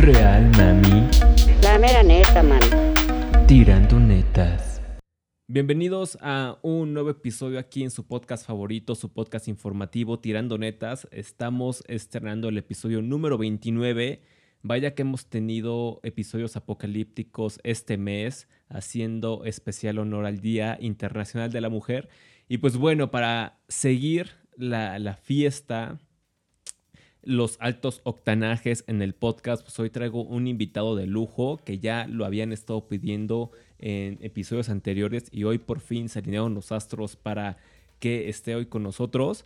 Real, 0.00 0.48
mami. 0.56 1.08
La 1.60 1.76
mera 1.76 2.04
neta, 2.04 2.40
man. 2.42 2.60
Tirando 3.48 3.98
netas. 3.98 4.80
Bienvenidos 5.48 6.16
a 6.20 6.56
un 6.62 6.94
nuevo 6.94 7.10
episodio 7.10 7.58
aquí 7.58 7.82
en 7.82 7.90
su 7.90 8.06
podcast 8.06 8.46
favorito, 8.46 8.94
su 8.94 9.12
podcast 9.12 9.48
informativo 9.48 10.20
Tirando 10.20 10.56
Netas. 10.56 11.08
Estamos 11.10 11.82
estrenando 11.88 12.48
el 12.48 12.58
episodio 12.58 13.02
número 13.02 13.38
29. 13.38 14.22
Vaya 14.62 14.94
que 14.94 15.02
hemos 15.02 15.26
tenido 15.26 15.98
episodios 16.04 16.56
apocalípticos 16.56 17.58
este 17.64 17.98
mes, 17.98 18.48
haciendo 18.68 19.44
especial 19.46 19.98
honor 19.98 20.26
al 20.26 20.38
Día 20.38 20.78
Internacional 20.80 21.50
de 21.50 21.60
la 21.60 21.70
Mujer. 21.70 22.08
Y 22.48 22.58
pues 22.58 22.76
bueno, 22.76 23.10
para 23.10 23.58
seguir 23.66 24.30
la, 24.56 25.00
la 25.00 25.16
fiesta, 25.16 25.98
los 27.22 27.56
altos 27.60 28.00
octanajes 28.04 28.84
en 28.86 29.02
el 29.02 29.14
podcast, 29.14 29.62
pues 29.62 29.78
hoy 29.78 29.90
traigo 29.90 30.22
un 30.22 30.46
invitado 30.46 30.96
de 30.96 31.06
lujo 31.06 31.58
que 31.64 31.78
ya 31.78 32.06
lo 32.06 32.24
habían 32.24 32.52
estado 32.52 32.86
pidiendo 32.86 33.50
en 33.78 34.18
episodios 34.22 34.68
anteriores 34.68 35.24
y 35.30 35.44
hoy 35.44 35.58
por 35.58 35.80
fin 35.80 36.08
se 36.08 36.20
alinearon 36.20 36.54
los 36.54 36.72
astros 36.72 37.16
para 37.16 37.58
que 37.98 38.28
esté 38.28 38.54
hoy 38.54 38.66
con 38.66 38.82
nosotros. 38.82 39.44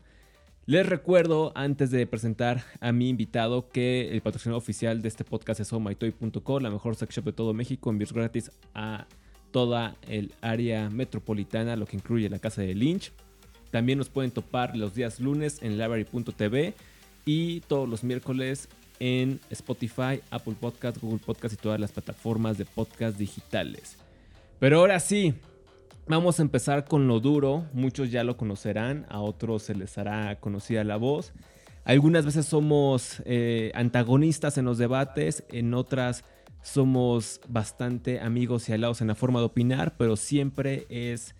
Les 0.64 0.86
recuerdo, 0.86 1.50
antes 1.56 1.90
de 1.90 2.06
presentar 2.06 2.62
a 2.80 2.92
mi 2.92 3.08
invitado, 3.08 3.68
que 3.68 4.10
el 4.12 4.20
patrocinador 4.20 4.58
oficial 4.58 5.02
de 5.02 5.08
este 5.08 5.24
podcast 5.24 5.58
es 5.58 5.72
omaitoy.co, 5.72 6.60
la 6.60 6.70
mejor 6.70 6.94
sex 6.94 7.16
shop 7.16 7.24
de 7.24 7.32
todo 7.32 7.52
México, 7.52 7.90
envíos 7.90 8.12
gratis 8.12 8.52
a 8.74 9.06
toda 9.50 9.96
el 10.06 10.32
área 10.40 10.88
metropolitana, 10.88 11.74
lo 11.74 11.86
que 11.86 11.96
incluye 11.96 12.30
la 12.30 12.38
casa 12.38 12.62
de 12.62 12.74
Lynch. 12.74 13.12
También 13.72 13.98
nos 13.98 14.08
pueden 14.08 14.30
topar 14.30 14.76
los 14.76 14.94
días 14.94 15.18
lunes 15.18 15.62
en 15.62 15.78
library.tv 15.78 16.74
y 17.24 17.60
todos 17.60 17.88
los 17.88 18.04
miércoles 18.04 18.68
en 18.98 19.40
Spotify, 19.50 20.20
Apple 20.30 20.54
Podcast, 20.60 20.98
Google 21.00 21.18
Podcast 21.18 21.54
y 21.54 21.56
todas 21.56 21.80
las 21.80 21.92
plataformas 21.92 22.58
de 22.58 22.64
podcast 22.64 23.18
digitales. 23.18 23.96
Pero 24.58 24.78
ahora 24.78 25.00
sí, 25.00 25.34
vamos 26.06 26.38
a 26.38 26.42
empezar 26.42 26.84
con 26.84 27.08
lo 27.08 27.20
duro. 27.20 27.66
Muchos 27.72 28.10
ya 28.10 28.22
lo 28.22 28.36
conocerán, 28.36 29.06
a 29.08 29.20
otros 29.20 29.64
se 29.64 29.74
les 29.74 29.98
hará 29.98 30.38
conocida 30.38 30.84
la 30.84 30.96
voz. 30.96 31.32
Algunas 31.84 32.24
veces 32.24 32.46
somos 32.46 33.22
eh, 33.24 33.72
antagonistas 33.74 34.56
en 34.56 34.64
los 34.66 34.78
debates, 34.78 35.42
en 35.50 35.74
otras 35.74 36.24
somos 36.62 37.40
bastante 37.48 38.20
amigos 38.20 38.68
y 38.68 38.72
aliados 38.72 39.00
en 39.00 39.08
la 39.08 39.16
forma 39.16 39.40
de 39.40 39.46
opinar, 39.46 39.96
pero 39.98 40.16
siempre 40.16 40.86
es 40.88 41.34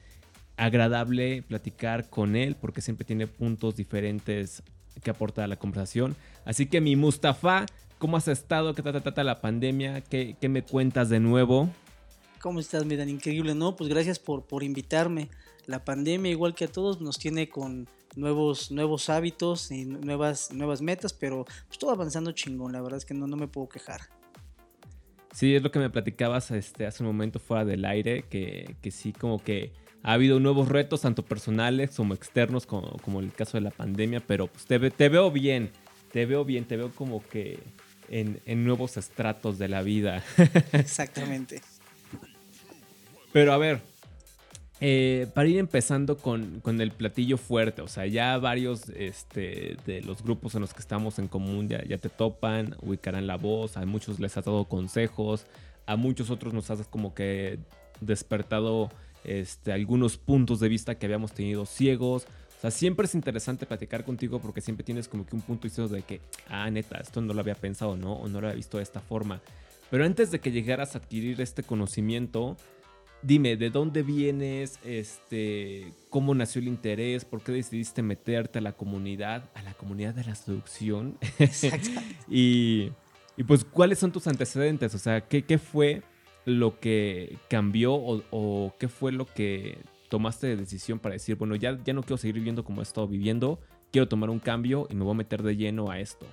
agradable 0.56 1.42
platicar 1.42 2.11
con 2.11 2.34
él 2.34 2.56
porque 2.61 2.80
siempre 2.80 3.05
tiene 3.05 3.27
puntos 3.27 3.77
diferentes 3.77 4.62
que 5.02 5.10
aporta 5.10 5.44
a 5.44 5.46
la 5.46 5.56
conversación. 5.56 6.16
Así 6.44 6.66
que 6.66 6.80
mi 6.80 6.96
Mustafa, 6.96 7.66
¿cómo 7.98 8.16
has 8.16 8.28
estado? 8.28 8.74
¿Qué 8.74 8.82
trata 8.82 9.24
la 9.24 9.40
pandemia? 9.40 10.00
¿Qué, 10.02 10.36
¿Qué, 10.40 10.48
me 10.48 10.62
cuentas 10.62 11.08
de 11.08 11.20
nuevo? 11.20 11.68
¿Cómo 12.40 12.60
estás, 12.60 12.84
Miran? 12.84 13.08
Increíble, 13.08 13.54
¿no? 13.54 13.76
Pues 13.76 13.88
gracias 13.88 14.18
por, 14.18 14.44
por 14.44 14.62
invitarme. 14.62 15.28
La 15.66 15.84
pandemia, 15.84 16.30
igual 16.30 16.54
que 16.54 16.64
a 16.64 16.68
todos, 16.68 17.00
nos 17.00 17.18
tiene 17.18 17.48
con 17.48 17.88
nuevos, 18.16 18.70
nuevos 18.70 19.08
hábitos 19.08 19.70
y 19.70 19.84
nuevas, 19.84 20.52
nuevas 20.52 20.82
metas, 20.82 21.12
pero 21.12 21.44
pues 21.66 21.78
todo 21.78 21.92
avanzando 21.92 22.32
chingón. 22.32 22.72
La 22.72 22.80
verdad 22.80 22.98
es 22.98 23.04
que 23.04 23.14
no, 23.14 23.27
no 23.27 23.36
me 23.36 23.48
puedo 23.48 23.68
quejar. 23.68 24.00
Sí, 25.32 25.54
es 25.54 25.62
lo 25.62 25.70
que 25.70 25.78
me 25.78 25.88
platicabas 25.88 26.50
este, 26.50 26.84
hace 26.84 27.02
un 27.02 27.06
momento 27.06 27.38
fuera 27.38 27.64
del 27.64 27.84
aire, 27.84 28.24
que, 28.28 28.77
que 28.82 28.90
sí, 28.90 29.12
como 29.12 29.42
que 29.42 29.72
ha 30.03 30.12
habido 30.12 30.41
nuevos 30.41 30.69
retos, 30.69 31.03
tanto 31.03 31.22
personales 31.25 31.95
como 31.97 32.14
externos, 32.14 32.67
como, 32.67 32.97
como 32.98 33.20
el 33.20 33.33
caso 33.33 33.56
de 33.56 33.62
la 33.62 33.70
pandemia, 33.70 34.20
pero 34.20 34.47
pues 34.48 34.67
te, 34.67 34.78
te, 34.91 35.08
veo 35.08 35.31
bien, 35.31 35.70
te 36.12 36.27
veo 36.27 36.45
bien, 36.45 36.64
te 36.64 36.77
veo 36.77 36.91
como 36.91 37.27
que 37.27 37.61
en, 38.08 38.41
en 38.47 38.64
nuevos 38.64 38.97
estratos 38.97 39.58
de 39.58 39.69
la 39.69 39.83
vida. 39.83 40.24
Exactamente. 40.73 41.62
Pero 43.33 43.52
a 43.52 43.58
ver, 43.58 43.80
eh, 44.80 45.29
para 45.33 45.48
ir 45.48 45.58
empezando 45.58 46.18
con, 46.18 46.58
con, 46.61 46.80
el 46.80 46.91
platillo 46.91 47.39
fuerte, 47.39 47.83
o 47.83 47.89
sea, 47.89 48.05
ya 48.07 48.36
varios 48.39 48.89
este, 48.89 49.77
de 49.86 50.02
los 50.02 50.24
grupos 50.24 50.57
en 50.57 50.61
los 50.62 50.74
que 50.74 50.80
estamos 50.80 51.20
en 51.20 51.29
común 51.29 51.68
ya, 51.68 51.85
ya 51.85 51.98
te 51.98 52.08
topan, 52.08 52.74
ubicarán 52.83 53.29
la 53.29 53.36
voz, 53.36 53.77
a 53.77 53.86
muchos 53.86 54.18
les 54.18 54.36
has 54.36 54.45
dado 54.45 54.64
consejos, 54.64 55.46
a 55.86 55.95
muchos 55.95 56.30
otros 56.30 56.52
nos 56.52 56.68
has 56.70 56.89
como 56.89 57.14
que 57.14 57.61
despertado 58.01 58.91
este, 59.24 59.72
algunos 59.72 60.16
puntos 60.16 60.60
de 60.60 60.68
vista 60.68 60.94
que 60.96 61.06
habíamos 61.06 61.33
tenido 61.33 61.66
ciegos. 61.66 62.27
O 62.58 62.60
sea, 62.60 62.70
siempre 62.70 63.06
es 63.06 63.14
interesante 63.14 63.66
platicar 63.66 64.05
contigo 64.05 64.40
porque 64.40 64.60
siempre 64.60 64.84
tienes 64.84 65.08
como 65.08 65.27
que 65.27 65.34
un 65.34 65.42
punto 65.42 65.68
de 65.88 66.02
que, 66.02 66.20
ah, 66.48 66.70
neta, 66.70 66.98
esto 66.98 67.20
no 67.20 67.34
lo 67.34 67.40
había 67.40 67.56
pensado, 67.56 67.96
¿no? 67.96 68.14
O 68.14 68.28
no 68.28 68.40
lo 68.40 68.46
había 68.46 68.56
visto 68.56 68.77
de 68.77 68.84
esta 68.84 69.00
forma. 69.00 69.40
Pero 69.90 70.05
antes 70.05 70.30
de 70.30 70.40
que 70.40 70.52
llegaras 70.52 70.94
a 70.94 70.98
adquirir 70.98 71.40
este 71.40 71.62
conocimiento, 71.62 72.56
dime, 73.22 73.56
¿de 73.56 73.70
dónde 73.70 74.02
vienes? 74.02 74.78
Este, 74.84 75.92
¿Cómo 76.08 76.34
nació 76.34 76.61
el 76.61 76.68
interés? 76.68 77.24
¿Por 77.24 77.42
qué 77.42 77.52
decidiste 77.52 78.02
meterte 78.02 78.58
a 78.58 78.62
la 78.62 78.72
comunidad, 78.72 79.50
a 79.55 79.62
la 79.62 79.74
comunidad 79.74 80.14
de 80.14 80.24
la 80.24 80.34
seducción? 80.34 81.18
y, 82.28 82.90
y, 83.36 83.44
pues, 83.44 83.64
¿cuáles 83.64 83.98
son 83.98 84.12
tus 84.12 84.27
antecedentes? 84.27 84.94
O 84.94 84.98
sea, 84.98 85.20
¿qué, 85.22 85.42
qué 85.42 85.58
fue 85.58 86.02
lo 86.45 86.80
que 86.80 87.39
cambió 87.48 87.95
o, 87.95 88.23
o, 88.30 88.75
qué 88.79 88.89
fue 88.89 89.13
lo 89.13 89.27
que 89.27 89.79
tomaste 90.08 90.47
de 90.47 90.57
decisión 90.57 90.98
para 90.98 91.14
decir, 91.14 91.36
bueno, 91.36 91.57
ya, 91.57 91.79
ya 91.85 91.92
no 91.92 92.03
quiero 92.03 92.17
seguir 92.19 92.35
viviendo 92.35 92.64
como 92.64 92.80
he 92.80 92.85
estado 92.85 93.08
viviendo, 93.08 93.61
quiero 93.91 94.08
tomar 94.08 94.30
un 94.30 94.41
cambio 94.41 94.86
y 94.91 94.95
me 94.95 95.05
voy 95.05 95.13
a 95.13 95.17
meter 95.17 95.42
de 95.42 95.57
lleno 95.57 95.91
a 95.91 96.01
esto? 96.01 96.27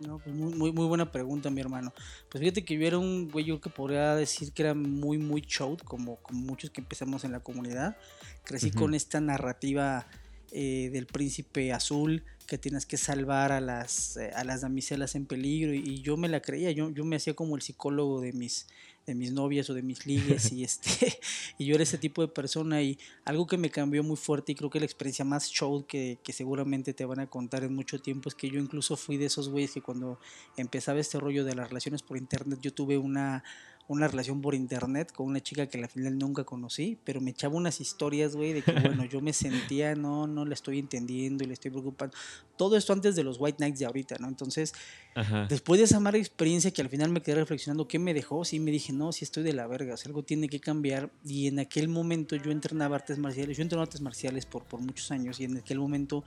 No, 0.00 0.18
pues 0.18 0.34
muy, 0.34 0.52
muy, 0.54 0.72
muy 0.72 0.86
buena 0.86 1.10
pregunta, 1.10 1.50
mi 1.50 1.60
hermano. 1.60 1.92
Pues 2.28 2.40
fíjate 2.40 2.64
que 2.64 2.76
yo 2.76 2.86
era 2.86 2.98
un 2.98 3.28
güey, 3.30 3.44
yo 3.44 3.60
que 3.60 3.70
podría 3.70 4.14
decir 4.14 4.52
que 4.52 4.62
era 4.62 4.74
muy, 4.74 5.18
muy 5.18 5.40
show, 5.42 5.76
como, 5.84 6.16
como 6.16 6.40
muchos 6.40 6.70
que 6.70 6.80
empezamos 6.80 7.24
en 7.24 7.32
la 7.32 7.40
comunidad. 7.40 7.96
Crecí 8.44 8.66
uh 8.66 8.70
-huh. 8.70 8.78
con 8.78 8.94
esta 8.94 9.20
narrativa 9.20 10.06
eh, 10.52 10.90
del 10.92 11.06
príncipe 11.06 11.72
azul, 11.72 12.22
que 12.46 12.58
tienes 12.58 12.86
que 12.86 12.96
salvar 12.96 13.52
a 13.52 13.60
las, 13.60 14.16
eh, 14.16 14.30
a 14.34 14.44
las 14.44 14.60
damiselas 14.60 15.14
en 15.14 15.26
peligro, 15.26 15.72
y, 15.74 15.78
y, 15.78 16.02
yo 16.02 16.16
me 16.16 16.28
la 16.28 16.40
creía, 16.40 16.70
yo, 16.70 16.90
yo 16.90 17.04
me 17.04 17.16
hacía 17.16 17.34
como 17.34 17.56
el 17.56 17.62
psicólogo 17.62 18.20
de 18.20 18.32
mis, 18.32 18.66
de 19.06 19.14
mis 19.14 19.32
novias 19.32 19.68
o 19.70 19.74
de 19.74 19.82
mis 19.82 20.06
ligues 20.06 20.52
y 20.52 20.64
este 20.64 21.18
y 21.58 21.66
yo 21.66 21.74
era 21.74 21.82
ese 21.82 21.98
tipo 21.98 22.22
de 22.22 22.28
persona 22.28 22.82
y 22.82 22.98
algo 23.24 23.46
que 23.46 23.58
me 23.58 23.70
cambió 23.70 24.02
muy 24.02 24.16
fuerte 24.16 24.52
y 24.52 24.54
creo 24.54 24.70
que 24.70 24.80
la 24.80 24.86
experiencia 24.86 25.24
más 25.24 25.50
show 25.50 25.84
que, 25.86 26.18
que 26.22 26.32
seguramente 26.32 26.94
te 26.94 27.04
van 27.04 27.20
a 27.20 27.28
contar 27.28 27.64
en 27.64 27.74
mucho 27.74 28.00
tiempo 28.00 28.28
es 28.28 28.34
que 28.34 28.48
yo 28.48 28.58
incluso 28.58 28.96
fui 28.96 29.16
de 29.16 29.26
esos 29.26 29.48
güeyes 29.48 29.72
que 29.72 29.82
cuando 29.82 30.18
empezaba 30.56 31.00
este 31.00 31.20
rollo 31.20 31.44
de 31.44 31.54
las 31.54 31.68
relaciones 31.68 32.02
por 32.02 32.16
internet 32.16 32.58
yo 32.60 32.72
tuve 32.72 32.98
una 32.98 33.44
una 33.86 34.08
relación 34.08 34.40
por 34.40 34.54
internet 34.54 35.12
con 35.12 35.26
una 35.26 35.40
chica 35.40 35.66
que 35.66 35.78
al 35.78 35.88
final 35.88 36.18
nunca 36.18 36.44
conocí, 36.44 36.98
pero 37.04 37.20
me 37.20 37.32
echaba 37.32 37.54
unas 37.54 37.80
historias, 37.80 38.34
güey, 38.34 38.54
de 38.54 38.62
que, 38.62 38.72
bueno, 38.72 39.04
yo 39.10 39.20
me 39.20 39.32
sentía, 39.32 39.94
no, 39.94 40.26
no 40.26 40.44
la 40.44 40.54
estoy 40.54 40.78
entendiendo 40.78 41.44
y 41.44 41.46
le 41.46 41.52
estoy 41.52 41.70
preocupando. 41.70 42.16
Todo 42.56 42.76
esto 42.76 42.92
antes 42.92 43.14
de 43.14 43.24
los 43.24 43.36
White 43.38 43.58
Nights 43.60 43.80
de 43.80 43.86
ahorita, 43.86 44.16
¿no? 44.20 44.28
Entonces, 44.28 44.72
Ajá. 45.14 45.46
después 45.48 45.78
de 45.78 45.84
esa 45.84 46.00
mala 46.00 46.16
experiencia 46.16 46.70
que 46.70 46.80
al 46.80 46.88
final 46.88 47.10
me 47.10 47.20
quedé 47.20 47.36
reflexionando, 47.36 47.86
¿qué 47.86 47.98
me 47.98 48.14
dejó? 48.14 48.44
Sí, 48.44 48.58
me 48.58 48.70
dije, 48.70 48.92
no, 48.92 49.12
sí 49.12 49.24
estoy 49.24 49.42
de 49.42 49.52
la 49.52 49.66
verga, 49.66 49.94
o 49.94 49.96
sea, 49.96 50.08
algo 50.08 50.22
tiene 50.22 50.48
que 50.48 50.60
cambiar. 50.60 51.10
Y 51.24 51.48
en 51.48 51.58
aquel 51.58 51.88
momento 51.88 52.36
yo 52.36 52.50
entrenaba 52.52 52.96
artes 52.96 53.18
marciales, 53.18 53.56
yo 53.56 53.62
entrené 53.62 53.82
artes 53.82 54.00
marciales 54.00 54.46
por, 54.46 54.64
por 54.64 54.80
muchos 54.80 55.10
años 55.10 55.40
y 55.40 55.44
en 55.44 55.58
aquel 55.58 55.78
momento 55.78 56.24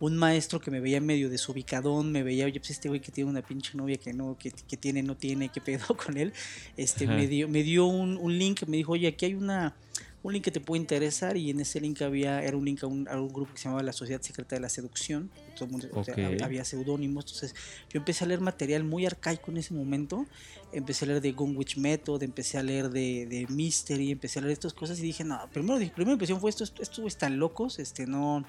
un 0.00 0.16
maestro 0.16 0.60
que 0.60 0.70
me 0.70 0.80
veía 0.80 1.00
medio 1.00 1.28
desubicadón, 1.28 2.10
me 2.10 2.22
veía, 2.22 2.46
oye, 2.46 2.58
pues 2.58 2.70
este 2.70 2.88
güey 2.88 3.00
que 3.00 3.12
tiene 3.12 3.30
una 3.30 3.42
pinche 3.42 3.76
novia 3.76 3.98
que 3.98 4.14
no, 4.14 4.36
que, 4.38 4.50
que 4.50 4.76
tiene, 4.78 5.02
no 5.02 5.14
tiene, 5.14 5.50
qué 5.50 5.60
pedo 5.60 5.94
con 6.04 6.16
él, 6.16 6.32
este, 6.76 7.06
me 7.06 7.26
dio, 7.26 7.48
me 7.48 7.62
dio 7.62 7.86
un, 7.86 8.16
un, 8.16 8.36
link, 8.38 8.62
me 8.66 8.78
dijo, 8.78 8.92
oye, 8.92 9.08
aquí 9.08 9.26
hay 9.26 9.34
una, 9.34 9.76
un 10.22 10.32
link 10.32 10.44
que 10.44 10.50
te 10.50 10.60
puede 10.60 10.80
interesar, 10.80 11.36
y 11.36 11.50
en 11.50 11.60
ese 11.60 11.82
link 11.82 12.00
había, 12.00 12.42
era 12.42 12.56
un 12.56 12.64
link 12.64 12.82
a 12.82 12.86
un, 12.86 13.06
a 13.08 13.20
un 13.20 13.30
grupo 13.30 13.52
que 13.52 13.58
se 13.58 13.64
llamaba 13.64 13.82
la 13.82 13.92
Sociedad 13.92 14.22
Secreta 14.22 14.56
de 14.56 14.62
la 14.62 14.70
Seducción, 14.70 15.30
todo 15.54 15.66
el 15.66 15.70
mundo, 15.70 15.88
okay. 15.92 16.24
o 16.24 16.38
sea, 16.38 16.46
había 16.46 16.64
seudónimos, 16.64 17.26
entonces 17.26 17.54
yo 17.92 17.98
empecé 17.98 18.24
a 18.24 18.28
leer 18.28 18.40
material 18.40 18.84
muy 18.84 19.04
arcaico 19.04 19.50
en 19.50 19.58
ese 19.58 19.74
momento, 19.74 20.24
empecé 20.72 21.04
a 21.04 21.08
leer 21.08 21.20
de 21.20 21.32
Gunwich 21.32 21.76
Method, 21.76 22.22
empecé 22.22 22.56
a 22.56 22.62
leer 22.62 22.88
de, 22.88 23.26
de 23.26 23.46
Mystery, 23.50 24.12
empecé 24.12 24.38
a 24.38 24.42
leer 24.42 24.52
estas 24.54 24.72
cosas, 24.72 24.98
y 24.98 25.02
dije, 25.02 25.24
no, 25.24 25.38
primero, 25.52 25.76
primera 25.92 26.12
impresión 26.12 26.40
fue 26.40 26.48
esto, 26.48 26.64
esto, 26.64 26.80
estos 26.80 27.04
están 27.04 27.38
locos, 27.38 27.78
este, 27.78 28.06
no 28.06 28.46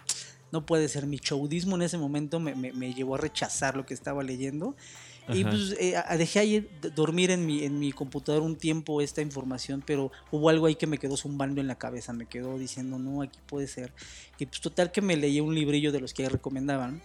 no 0.52 0.66
puede 0.66 0.88
ser. 0.88 1.08
Mi 1.08 1.20
chaudismo 1.20 1.76
en 1.76 1.84
ese 1.84 1.98
momento 1.98 2.40
me, 2.40 2.56
me, 2.56 2.74
me, 2.74 2.94
llevó 2.94 3.16
a 3.16 3.18
rechazar 3.18 3.76
lo 3.76 3.86
que 3.86 3.94
estaba 3.94 4.24
leyendo. 4.24 4.76
Ajá. 5.24 5.36
Y 5.36 5.44
pues 5.44 5.76
eh, 5.80 5.96
dejé 6.18 6.40
ahí 6.40 6.70
dormir 6.96 7.32
en 7.32 7.46
mi, 7.46 7.64
en 7.64 7.80
mi 7.80 7.92
computadora 7.92 8.44
un 8.44 8.56
tiempo 8.56 9.02
esta 9.02 9.22
información, 9.22 9.84
pero 9.86 10.12
hubo 10.32 10.50
algo 10.50 10.66
ahí 10.66 10.76
que 10.76 10.88
me 10.88 10.98
quedó 10.98 11.16
zumbando 11.16 11.62
en 11.62 11.68
la 11.68 11.76
cabeza, 11.76 12.12
me 12.12 12.26
quedó 12.26 12.58
diciendo, 12.58 12.98
no, 12.98 13.22
aquí 13.22 13.40
puede 13.46 13.68
ser. 13.68 13.94
Y 14.40 14.46
pues 14.46 14.62
total 14.62 14.92
que 14.92 15.02
me 15.02 15.16
leí 15.16 15.40
un 15.40 15.56
librillo 15.56 15.92
de 15.92 16.00
los 16.00 16.14
que 16.14 16.28
recomendaban. 16.28 17.02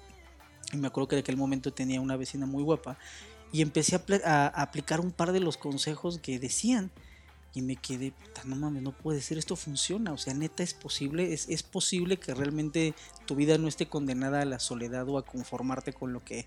Y 0.73 0.79
me 0.79 0.89
acuerdo 0.89 1.09
que 1.09 1.17
en 1.17 1.21
aquel 1.21 1.37
momento 1.37 1.73
tenía 1.73 2.01
una 2.01 2.17
vecina 2.17 2.47
muy 2.47 2.63
guapa. 2.63 2.99
Y 3.53 3.63
empecé 3.63 4.01
a 4.25 4.47
aplicar 4.49 5.01
un 5.01 5.13
par 5.13 5.33
de 5.33 5.41
los 5.41 5.57
consejos 5.57 6.19
que 6.19 6.39
decían 6.39 6.91
y 7.57 7.63
me 7.63 7.77
quedé, 7.77 8.13
no 8.45 8.55
mames, 8.55 8.83
no 8.83 8.93
puede 8.93 9.23
ser, 9.23 9.39
esto 9.39 9.57
funciona, 9.57 10.13
o 10.13 10.19
sea, 10.19 10.35
neta 10.35 10.63
es 10.63 10.75
posible, 10.75 11.33
es, 11.33 11.49
es 11.49 11.63
posible 11.63 12.19
que 12.19 12.35
realmente 12.35 12.95
tu 13.25 13.35
vida 13.35 13.57
no 13.57 13.67
esté 13.67 13.87
condenada 13.87 14.43
a 14.43 14.45
la 14.45 14.59
soledad 14.59 15.09
o 15.09 15.17
a 15.17 15.25
conformarte 15.25 15.95
con 15.95 16.13
lo 16.13 16.23
que 16.23 16.45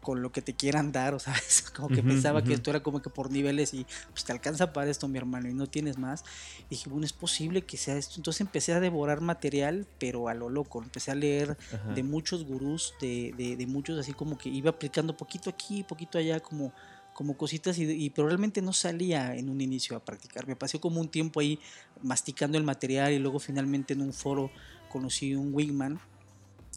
con 0.00 0.20
lo 0.20 0.32
que 0.32 0.42
te 0.42 0.54
quieran 0.54 0.90
dar, 0.90 1.14
o 1.14 1.18
sabes, 1.18 1.62
como 1.74 1.88
que 1.88 2.02
pensaba 2.02 2.42
que 2.42 2.52
esto 2.52 2.70
era 2.70 2.80
como 2.80 3.02
que 3.02 3.10
por 3.10 3.30
niveles 3.30 3.72
y 3.72 3.86
pues 4.10 4.24
te 4.24 4.32
alcanza 4.32 4.72
para 4.72 4.90
esto, 4.90 5.06
mi 5.08 5.16
hermano, 5.16 5.48
y 5.48 5.54
no 5.54 5.68
tienes 5.68 5.96
más. 5.96 6.24
Y 6.66 6.70
dije, 6.70 6.90
bueno, 6.90 7.06
es 7.06 7.12
posible 7.12 7.62
que 7.62 7.76
sea 7.76 7.96
esto. 7.96 8.14
Entonces 8.16 8.40
empecé 8.40 8.72
a 8.72 8.80
devorar 8.80 9.20
material, 9.20 9.86
pero 10.00 10.26
a 10.26 10.34
lo 10.34 10.48
loco. 10.48 10.82
Empecé 10.82 11.12
a 11.12 11.14
leer 11.14 11.56
de 11.94 12.02
muchos 12.02 12.44
gurús, 12.44 12.94
de, 13.00 13.32
de, 13.36 13.56
de, 13.56 13.66
muchos, 13.68 13.96
así 13.96 14.12
como 14.12 14.36
que 14.36 14.48
iba 14.48 14.70
aplicando 14.70 15.16
poquito 15.16 15.48
aquí, 15.48 15.84
poquito 15.84 16.18
allá, 16.18 16.40
como, 16.40 16.72
como 17.22 17.36
cositas, 17.36 17.78
y, 17.78 18.12
realmente 18.16 18.60
no 18.62 18.72
salía 18.72 19.36
en 19.36 19.48
un 19.48 19.60
inicio 19.60 19.96
a 19.96 20.04
practicar. 20.04 20.48
Me 20.48 20.56
pasé 20.56 20.80
como 20.80 21.00
un 21.00 21.06
tiempo 21.06 21.38
ahí 21.38 21.60
masticando 22.02 22.58
el 22.58 22.64
material 22.64 23.12
y 23.12 23.20
luego 23.20 23.38
finalmente 23.38 23.94
en 23.94 24.02
un 24.02 24.12
foro 24.12 24.50
conocí 24.88 25.36
un 25.36 25.54
wingman 25.54 26.00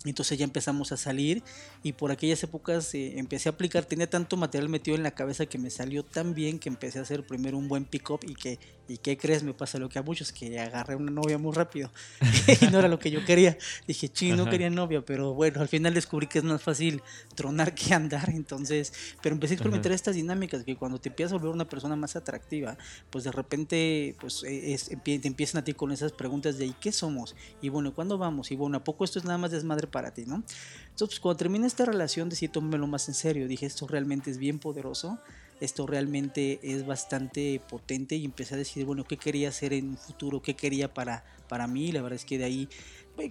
entonces 0.03 0.37
ya 0.37 0.43
empezamos 0.43 0.91
a 0.91 0.97
salir 0.97 1.41
y 1.81 1.93
por 1.93 2.11
aquellas 2.11 2.43
épocas 2.43 2.93
eh, 2.93 3.17
empecé 3.17 3.49
a 3.49 3.53
aplicar, 3.53 3.85
tenía 3.85 4.07
tanto 4.07 4.37
material 4.37 4.69
metido 4.69 4.95
en 4.95 5.01
la 5.01 5.11
cabeza 5.11 5.47
que 5.47 5.57
me 5.57 5.71
salió 5.71 6.03
tan 6.03 6.35
bien 6.35 6.59
que 6.59 6.69
empecé 6.69 6.99
a 6.99 7.01
hacer 7.01 7.25
primero 7.25 7.57
un 7.57 7.67
buen 7.67 7.85
pick-up 7.85 8.19
y 8.23 8.35
que, 8.35 8.59
¿y 8.87 8.97
qué 8.97 9.17
crees? 9.17 9.43
Me 9.43 9.53
pasa 9.53 9.77
lo 9.77 9.89
que 9.89 9.99
a 9.99 10.03
muchos, 10.03 10.31
que 10.31 10.59
agarré 10.59 10.95
una 10.95 11.11
novia 11.11 11.37
muy 11.37 11.53
rápido 11.53 11.91
y 12.61 12.67
no 12.67 12.79
era 12.79 12.87
lo 12.87 12.99
que 12.99 13.11
yo 13.11 13.23
quería. 13.25 13.57
Dije, 13.87 14.09
sí, 14.13 14.31
no 14.31 14.49
quería 14.49 14.69
novia, 14.69 15.03
pero 15.03 15.33
bueno, 15.33 15.61
al 15.61 15.67
final 15.67 15.93
descubrí 15.93 16.27
que 16.27 16.39
es 16.39 16.43
más 16.43 16.61
fácil 16.61 17.01
tronar 17.35 17.73
que 17.73 17.93
andar, 17.93 18.29
entonces, 18.29 18.93
pero 19.21 19.35
empecé 19.35 19.53
a 19.53 19.55
experimentar 19.55 19.91
estas 19.91 20.15
dinámicas 20.15 20.63
que 20.63 20.75
cuando 20.75 20.99
te 20.99 21.09
empiezas 21.09 21.33
a 21.33 21.35
volver 21.37 21.53
una 21.53 21.67
persona 21.67 21.95
más 21.95 22.15
atractiva, 22.15 22.77
pues 23.09 23.23
de 23.23 23.31
repente 23.31 24.15
pues 24.19 24.43
e, 24.43 24.77
te 25.03 25.27
empiezan 25.27 25.61
a 25.61 25.63
ti 25.63 25.73
con 25.73 25.91
esas 25.91 26.11
preguntas 26.11 26.57
de 26.57 26.65
¿y 26.67 26.73
qué 26.73 26.91
somos? 26.91 27.35
Y 27.61 27.69
bueno, 27.69 27.93
¿cuándo 27.93 28.17
vamos? 28.17 28.51
Y 28.51 28.55
bueno, 28.55 28.77
¿a 28.77 28.83
poco 28.83 29.03
esto 29.03 29.19
es 29.19 29.25
nada 29.25 29.37
más 29.37 29.51
desmadre 29.51 29.87
para 29.87 30.13
ti, 30.13 30.25
¿no? 30.25 30.35
Entonces, 30.35 31.15
pues, 31.15 31.19
cuando 31.19 31.37
terminé 31.37 31.67
esta 31.67 31.85
relación, 31.85 32.29
decidí 32.29 32.49
tomármelo 32.49 32.87
más 32.87 33.07
en 33.07 33.15
serio. 33.15 33.47
Dije, 33.47 33.65
esto 33.65 33.87
realmente 33.87 34.31
es 34.31 34.37
bien 34.37 34.59
poderoso, 34.59 35.19
esto 35.59 35.87
realmente 35.87 36.59
es 36.63 36.85
bastante 36.85 37.61
potente 37.69 38.15
y 38.15 38.25
empecé 38.25 38.55
a 38.55 38.57
decir, 38.57 38.85
bueno, 38.85 39.03
¿qué 39.05 39.17
quería 39.17 39.49
hacer 39.49 39.73
en 39.73 39.89
un 39.89 39.97
futuro? 39.97 40.41
¿Qué 40.41 40.55
quería 40.55 40.93
para, 40.93 41.23
para 41.47 41.67
mí? 41.67 41.91
La 41.91 42.01
verdad 42.01 42.17
es 42.17 42.25
que 42.25 42.37
de 42.37 42.45
ahí 42.45 42.69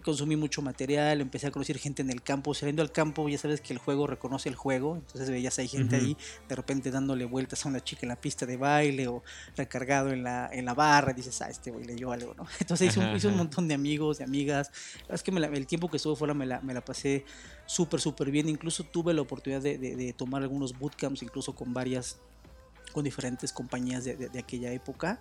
consumí 0.02 0.36
mucho 0.36 0.62
material, 0.62 1.20
empecé 1.20 1.46
a 1.46 1.50
conocer 1.50 1.78
gente 1.78 2.02
en 2.02 2.10
el 2.10 2.22
campo, 2.22 2.54
saliendo 2.54 2.82
al 2.82 2.90
campo, 2.90 3.28
ya 3.28 3.38
sabes 3.38 3.60
que 3.60 3.72
el 3.72 3.78
juego 3.78 4.06
reconoce 4.06 4.48
el 4.48 4.54
juego, 4.54 4.96
entonces 4.96 5.30
veías 5.30 5.58
hay 5.58 5.68
gente 5.68 5.96
ahí 5.96 6.16
de 6.48 6.54
repente 6.54 6.90
dándole 6.90 7.24
vueltas 7.24 7.64
a 7.64 7.68
una 7.68 7.82
chica 7.82 8.00
en 8.02 8.08
la 8.08 8.16
pista 8.16 8.46
de 8.46 8.56
baile 8.56 9.08
o 9.08 9.22
recargado 9.56 10.10
en 10.10 10.22
la, 10.22 10.48
en 10.52 10.64
la 10.64 10.74
barra, 10.74 11.12
y 11.12 11.14
dices, 11.14 11.40
ah, 11.42 11.50
este 11.50 11.70
güey 11.70 11.84
leyó 11.84 12.12
algo, 12.12 12.34
¿no? 12.34 12.46
Entonces 12.60 12.88
hice 12.88 13.00
un, 13.00 13.16
hice 13.16 13.28
un, 13.28 13.36
montón 13.36 13.68
de 13.68 13.74
amigos, 13.74 14.18
de 14.18 14.24
amigas, 14.24 14.70
es 15.08 15.22
que 15.22 15.30
el 15.30 15.66
tiempo 15.66 15.90
que 15.90 15.98
estuve 15.98 16.16
fuera 16.16 16.34
me 16.34 16.46
la, 16.46 16.60
me 16.60 16.74
la 16.74 16.84
pasé 16.84 17.24
súper, 17.66 18.00
súper 18.00 18.30
bien, 18.30 18.48
incluso 18.48 18.84
tuve 18.84 19.14
la 19.14 19.22
oportunidad 19.22 19.62
de, 19.62 19.78
de, 19.78 20.12
tomar 20.12 20.42
algunos 20.42 20.78
bootcamps, 20.78 21.22
incluso 21.22 21.54
con 21.54 21.74
varias, 21.74 22.18
con 22.92 23.04
diferentes 23.04 23.52
compañías 23.52 24.04
de, 24.04 24.16
de 24.16 24.38
aquella 24.38 24.72
época. 24.72 25.20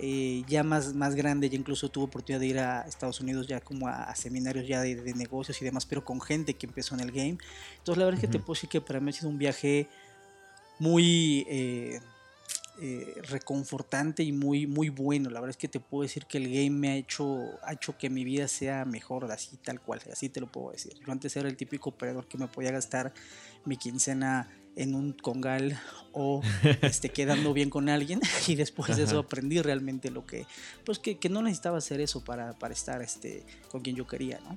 Eh, 0.00 0.44
ya 0.46 0.62
más, 0.62 0.94
más 0.94 1.16
grande, 1.16 1.50
ya 1.50 1.56
incluso 1.56 1.88
tuvo 1.88 2.04
oportunidad 2.04 2.38
de 2.40 2.46
ir 2.46 2.58
a 2.60 2.82
Estados 2.82 3.20
Unidos 3.20 3.48
ya 3.48 3.60
como 3.60 3.88
a, 3.88 4.14
seminarios 4.14 4.66
ya 4.68 4.80
de, 4.80 4.94
negocios 5.14 5.60
y 5.60 5.64
demás, 5.64 5.86
pero 5.86 6.04
con 6.04 6.20
gente 6.20 6.54
que 6.54 6.66
empezó 6.66 6.94
en 6.94 7.00
el 7.00 7.10
game. 7.10 7.38
Entonces 7.78 7.98
la 7.98 8.04
verdad 8.04 8.22
es 8.22 8.28
que 8.28 8.32
te 8.32 8.38
puedo 8.38 8.54
decir 8.54 8.70
que 8.70 8.80
para 8.80 9.00
mí 9.00 9.10
ha 9.10 9.12
sido 9.12 9.28
un 9.28 9.38
viaje 9.38 9.88
muy 10.78 11.44
eh, 11.48 12.00
eh, 12.80 13.12
reconfortante 13.28 14.22
y 14.22 14.30
muy, 14.30 14.68
muy 14.68 14.88
bueno. 14.88 15.30
La 15.30 15.40
verdad 15.40 15.50
es 15.50 15.56
que 15.56 15.66
te 15.66 15.80
puedo 15.80 16.02
decir 16.02 16.26
que 16.26 16.38
el 16.38 16.44
game 16.44 16.70
me 16.70 16.90
ha 16.90 16.96
hecho, 16.96 17.58
ha 17.64 17.72
hecho 17.72 17.98
que 17.98 18.08
mi 18.08 18.22
vida 18.22 18.46
sea 18.46 18.84
mejor, 18.84 19.28
así 19.32 19.56
tal 19.56 19.80
cual, 19.80 20.00
así 20.12 20.28
te 20.28 20.40
lo 20.40 20.46
puedo 20.46 20.70
decir. 20.70 20.94
Yo 21.04 21.10
antes 21.10 21.36
era 21.36 21.48
el 21.48 21.56
típico 21.56 21.90
operador 21.90 22.28
que 22.28 22.38
me 22.38 22.46
podía 22.46 22.70
gastar 22.70 23.12
mi 23.64 23.76
quincena 23.76 24.48
en 24.78 24.94
un 24.94 25.12
congal 25.12 25.78
o 26.12 26.40
este, 26.82 27.10
quedando 27.10 27.52
bien 27.52 27.68
con 27.68 27.88
alguien 27.88 28.20
y 28.46 28.54
después 28.54 28.96
de 28.96 29.02
eso 29.02 29.18
aprendí 29.18 29.60
realmente 29.60 30.10
lo 30.10 30.24
que, 30.24 30.46
pues 30.84 30.98
que, 30.98 31.18
no 31.28 31.42
necesitaba 31.42 31.78
hacer 31.78 32.00
eso 32.00 32.24
para, 32.24 32.52
para, 32.54 32.72
estar 32.72 33.02
este, 33.02 33.44
con 33.70 33.82
quien 33.82 33.96
yo 33.96 34.06
quería, 34.06 34.40
¿no? 34.40 34.56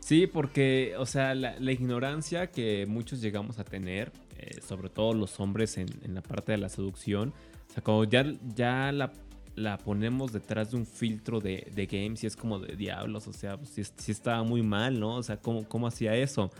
Sí, 0.00 0.26
porque, 0.26 0.94
o 0.98 1.06
sea, 1.06 1.34
la, 1.34 1.72
ignorancia 1.72 2.50
que 2.50 2.86
muchos 2.86 3.20
llegamos 3.20 3.58
a 3.58 3.64
tener, 3.64 4.12
eh, 4.38 4.60
sobre 4.66 4.88
todo 4.88 5.14
los 5.14 5.38
hombres 5.40 5.78
en, 5.78 5.88
la 6.14 6.22
parte 6.22 6.52
de 6.52 6.58
la 6.58 6.68
seducción, 6.68 7.32
o 7.68 7.72
sea, 7.72 7.82
como 7.82 8.04
ya, 8.04 8.24
ya 8.54 8.92
la, 8.92 9.12
la 9.56 9.78
ponemos 9.78 10.32
detrás 10.32 10.70
de 10.70 10.78
un 10.78 10.86
filtro 10.86 11.40
de, 11.40 11.70
de 11.74 11.86
games 11.86 12.24
y 12.24 12.26
es 12.26 12.36
como 12.36 12.58
de 12.58 12.76
diablos, 12.76 13.28
o 13.28 13.32
sea, 13.32 13.56
si, 13.58 13.82
pues 13.82 13.92
si 13.96 14.12
estaba 14.12 14.42
muy 14.42 14.62
mal, 14.62 14.98
¿no? 14.98 15.16
O 15.16 15.22
sea, 15.22 15.36
¿cómo, 15.36 15.68
cómo 15.68 15.86
hacía 15.86 16.16
eso? 16.16 16.50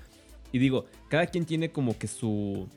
Y 0.52 0.58
digo, 0.58 0.87
cada 1.08 1.26
quien 1.26 1.44
tiene 1.44 1.70
como 1.70 1.97
que 1.99 2.08
su, 2.08 2.69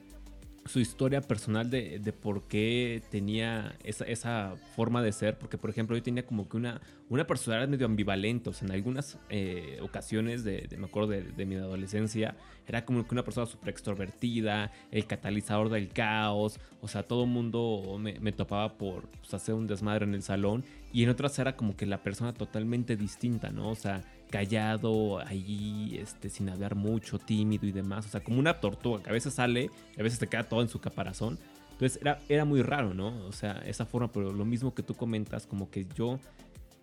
su 0.66 0.80
historia 0.80 1.22
personal 1.22 1.70
de, 1.70 2.00
de 2.00 2.14
por 2.14 2.44
qué 2.44 3.02
tenía 3.10 3.76
esa, 3.84 4.06
esa, 4.06 4.56
forma 4.76 5.02
de 5.02 5.12
ser. 5.12 5.38
Porque, 5.38 5.58
por 5.58 5.70
ejemplo, 5.70 5.96
yo 5.96 6.04
tenía 6.04 6.26
como 6.26 6.48
que 6.48 6.58
una, 6.58 6.82
una 7.10 7.28
personalidad 7.28 7.68
medio 7.68 7.86
ambivalente. 7.86 8.50
O 8.50 8.54
sea, 8.54 8.68
en 8.68 8.74
algunas 8.74 9.18
eh, 9.30 9.80
ocasiones, 9.82 10.44
de, 10.44 10.68
me 10.78 10.86
acuerdo 10.86 11.10
de, 11.10 11.46
mi 11.46 11.56
adolescencia, 11.56 12.36
era 12.68 12.86
como 12.86 13.06
que 13.06 13.14
una 13.14 13.24
persona 13.24 13.46
súper 13.46 13.70
extrovertida, 13.70 14.72
el 14.92 15.06
catalizador 15.06 15.70
del 15.70 15.90
caos. 15.90 16.60
O 16.82 16.88
sea, 16.88 17.04
todo 17.04 17.24
el 17.24 17.30
mundo 17.30 17.98
me, 18.00 18.20
me, 18.20 18.32
topaba 18.32 18.78
por 18.78 19.08
pues, 19.10 19.34
hacer 19.34 19.56
un 19.56 19.68
desmadre 19.68 20.06
en 20.06 20.14
el 20.14 20.24
salón. 20.24 20.64
Y 20.94 21.04
en 21.04 21.10
otras 21.10 21.38
era 21.40 21.56
como 21.56 21.76
que 21.76 21.86
la 21.86 22.04
persona 22.04 22.34
totalmente 22.34 22.96
distinta, 22.96 23.50
¿no? 23.50 23.70
O 23.70 23.76
sea, 23.76 24.04
callado, 24.34 25.20
ahí, 25.20 25.96
este, 26.02 26.28
sin 26.28 26.50
hablar 26.50 26.74
mucho, 26.74 27.20
tímido 27.20 27.68
y 27.68 27.72
demás. 27.72 28.08
O 28.08 28.10
sea, 28.10 28.24
como 28.24 28.40
una 28.40 28.60
tortuga 28.60 29.04
que 29.04 29.10
a 29.12 29.14
veces 29.14 29.36
sale 29.36 29.70
a 29.96 30.02
veces 30.02 30.18
te 30.18 30.26
queda 30.26 30.42
todo 30.42 30.64
en 30.64 30.70
su 30.70 30.82
caparazón. 30.82 31.38
Entonces 31.74 32.00
era, 32.02 32.20
era 32.28 32.44
muy 32.44 32.64
raro, 32.64 32.96
¿no? 32.96 33.28
O 33.28 33.32
sea, 33.32 33.62
esa 33.68 33.86
forma, 33.86 34.12
pero 34.12 34.34
lo 34.34 34.44
mismo 34.44 34.74
que 34.74 34.82
tú 34.82 34.96
comentas, 34.96 35.46
como 35.46 35.70
que 35.70 35.86
yo 35.96 36.20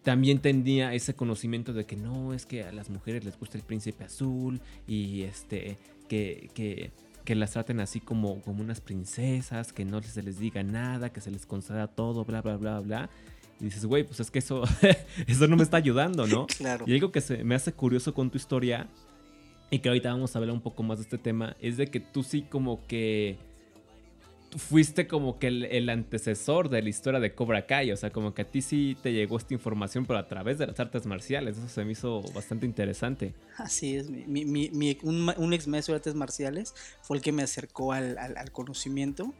también 0.05 0.38
tenía 0.38 0.94
ese 0.94 1.14
conocimiento 1.14 1.73
de 1.73 1.87
que 1.87 1.97
no, 1.97 2.35
es 2.35 2.47
que 2.47 2.62
a 2.62 2.70
las 2.70 2.88
mujeres 2.88 3.25
les 3.25 3.37
gusta 3.37 3.58
el 3.58 3.64
príncipe 3.64 4.05
azul 4.05 4.61
y 4.87 5.23
este, 5.23 5.76
que, 6.06 6.50
que, 6.55 6.93
que 7.25 7.35
las 7.35 7.50
traten 7.50 7.81
así 7.81 7.99
como, 7.99 8.43
como 8.43 8.62
unas 8.62 8.81
princesas, 8.81 9.73
que 9.73 9.85
no 9.85 10.00
se 10.03 10.23
les 10.23 10.38
diga 10.38 10.62
nada, 10.62 11.12
que 11.12 11.20
se 11.20 11.32
les 11.32 11.46
conceda 11.46 11.88
todo, 11.88 12.25
bla, 12.25 12.43
bla, 12.43 12.56
bla, 12.56 12.79
bla. 12.79 13.11
Y 13.60 13.64
dices, 13.64 13.84
güey, 13.84 14.04
pues 14.04 14.20
es 14.20 14.30
que 14.30 14.38
eso, 14.38 14.62
eso 15.26 15.46
no 15.46 15.56
me 15.56 15.62
está 15.62 15.76
ayudando, 15.76 16.26
¿no? 16.26 16.46
claro. 16.46 16.84
Y 16.88 16.94
algo 16.94 17.12
que 17.12 17.20
se 17.20 17.44
me 17.44 17.54
hace 17.54 17.72
curioso 17.72 18.14
con 18.14 18.30
tu 18.30 18.38
historia, 18.38 18.88
y 19.70 19.78
que 19.78 19.88
ahorita 19.88 20.10
vamos 20.10 20.34
a 20.34 20.38
hablar 20.38 20.55
un 20.55 20.60
poco 20.60 20.82
más 20.82 20.98
de 20.98 21.05
este 21.05 21.19
tema, 21.19 21.56
es 21.60 21.76
de 21.76 21.86
que 21.86 22.00
tú 22.00 22.22
sí 22.22 22.43
como 22.43 22.86
que 22.86 23.38
fuiste 24.56 25.06
como 25.06 25.38
que 25.38 25.46
el, 25.46 25.88
antecesor 25.88 26.70
de 26.70 26.82
la 26.82 26.88
historia 26.88 27.20
de 27.20 27.34
Cobra 27.34 27.67
Kai, 27.67 27.93
o 27.93 27.96
sea, 27.96 28.10
como 28.10 28.34
que 28.34 28.43
a 28.43 28.44
ti 28.44 28.62
sí 28.62 28.96
te 29.00 29.12
llegó 29.12 29.36
esta 29.36 29.55
información, 29.55 30.06
pero 30.06 30.19
a 30.19 30.26
través 30.26 30.58
de 30.58 30.67
las 30.67 30.81
artes 30.81 31.06
marciales, 31.06 31.56
eso 31.56 31.69
se 31.69 31.84
me 31.84 31.93
hizo 31.93 32.22
bastante 32.34 32.67
interesante. 32.67 33.32
Así 33.56 33.96
es, 33.96 34.10
mi, 34.10 34.44
mi, 34.44 34.70
mi, 34.70 34.98
un, 35.02 35.52
ex 35.52 35.69
maestro 35.69 35.94
de 35.94 35.98
artes 35.98 36.14
marciales 36.14 36.74
fue 37.02 37.17
el 37.17 37.22
que 37.22 37.31
me 37.31 37.44
acercó 37.44 37.93
al, 37.93 38.19
al, 38.19 38.36
al 38.36 38.50
conocimiento 38.50 39.32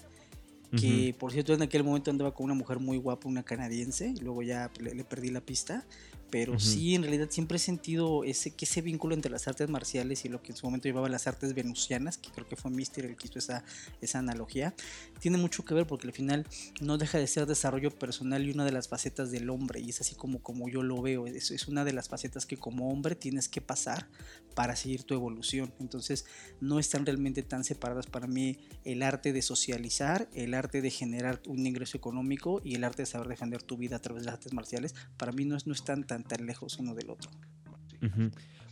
que 0.71 1.15
por 1.19 1.33
cierto 1.33 1.53
en 1.53 1.63
aquel 1.63 1.83
momento 1.83 2.11
andaba 2.11 2.33
con 2.33 2.45
una 2.45 2.55
mujer 2.55 2.79
muy 2.79 2.97
guapa, 2.97 3.29
una 3.29 3.43
canadiense, 3.43 4.15
y 4.17 4.21
luego 4.21 4.43
ya 4.43 4.71
le, 4.79 5.05
perdí 5.05 5.31
la 5.31 5.41
pista, 5.41 5.85
pero 6.31 6.59
sí, 6.61 6.95
en 6.95 7.03
realidad 7.03 7.29
siempre 7.31 7.57
he 7.57 7.59
sentido 7.59 8.25
ese, 8.25 8.53
que 8.53 8.65
ese 8.65 8.83
vínculo 8.83 9.15
entre 9.15 9.31
las 9.31 9.49
artes 9.49 9.69
marciales 9.69 10.25
y 10.25 10.29
lo 10.29 10.43
que 10.43 10.53
en 10.53 10.57
su 10.57 10.67
momento 10.67 10.89
llevaba 10.89 11.09
las 11.09 11.27
artes 11.27 11.55
venusianas, 11.55 12.19
que 12.19 12.31
creo 12.31 12.47
que 12.47 12.57
fue 12.57 12.71
Mister 12.71 13.05
el 13.05 13.17
que 13.17 13.27
hizo 13.27 13.39
esa, 13.39 13.65
esa 14.01 14.19
analogía, 14.21 14.75
tiene 15.21 15.39
mucho 15.39 15.65
que 15.65 15.75
ver 15.75 15.87
porque 15.87 16.07
al 16.07 16.13
final 16.13 16.47
no 16.81 16.99
deja 16.99 17.19
de 17.19 17.27
ser 17.27 17.47
desarrollo 17.47 17.91
personal 17.91 18.47
y 18.47 18.51
una 18.51 18.65
de 18.65 18.73
las 18.73 18.89
facetas 18.89 19.31
del 19.31 19.51
hombre, 19.51 19.81
y 19.81 19.91
es 19.91 20.01
así 20.01 20.15
como, 20.15 20.41
como 20.41 20.69
yo 20.69 20.83
lo 20.83 21.03
veo, 21.03 21.27
es, 21.27 21.51
es 21.51 21.69
una 21.69 21.85
de 21.85 21.93
las 21.93 22.09
facetas 22.09 22.47
que 22.47 22.57
como 22.57 22.91
hombre 22.91 23.15
tienes 23.17 23.49
que 23.49 23.61
pasar 23.61 24.09
para 24.55 24.77
seguir 24.77 25.05
tu 25.05 25.15
evolución, 25.15 25.73
entonces 25.81 26.27
no 26.61 26.79
están 26.79 27.07
realmente 27.07 27.43
tan 27.43 27.65
separadas 27.65 28.07
para 28.07 28.27
mí 28.27 28.59
el 28.85 29.03
arte 29.03 29.33
de 29.33 29.43
socializar, 29.43 30.29
el 30.35 30.55
arte 30.55 30.83
de 30.83 30.91
generar 30.91 31.41
un 31.47 31.67
ingreso 31.67 31.97
económico 31.97 32.61
y 32.65 32.75
el 32.75 32.85
arte 32.85 33.03
de 33.03 33.07
saber 33.07 33.29
defender 33.29 33.63
tu 33.63 33.77
vida 33.77 33.97
a 33.97 34.01
través 34.01 34.23
de 34.23 34.27
las 34.27 34.35
artes 34.35 34.53
marciales, 34.53 34.95
para 35.17 35.33
mí 35.33 35.45
no, 35.45 35.57
no 35.65 35.73
están 35.73 36.05
tan, 36.07 36.20
tan 36.25 36.47
lejos 36.47 36.79
uno 36.79 36.95
del 36.95 37.11
otro. 37.11 37.31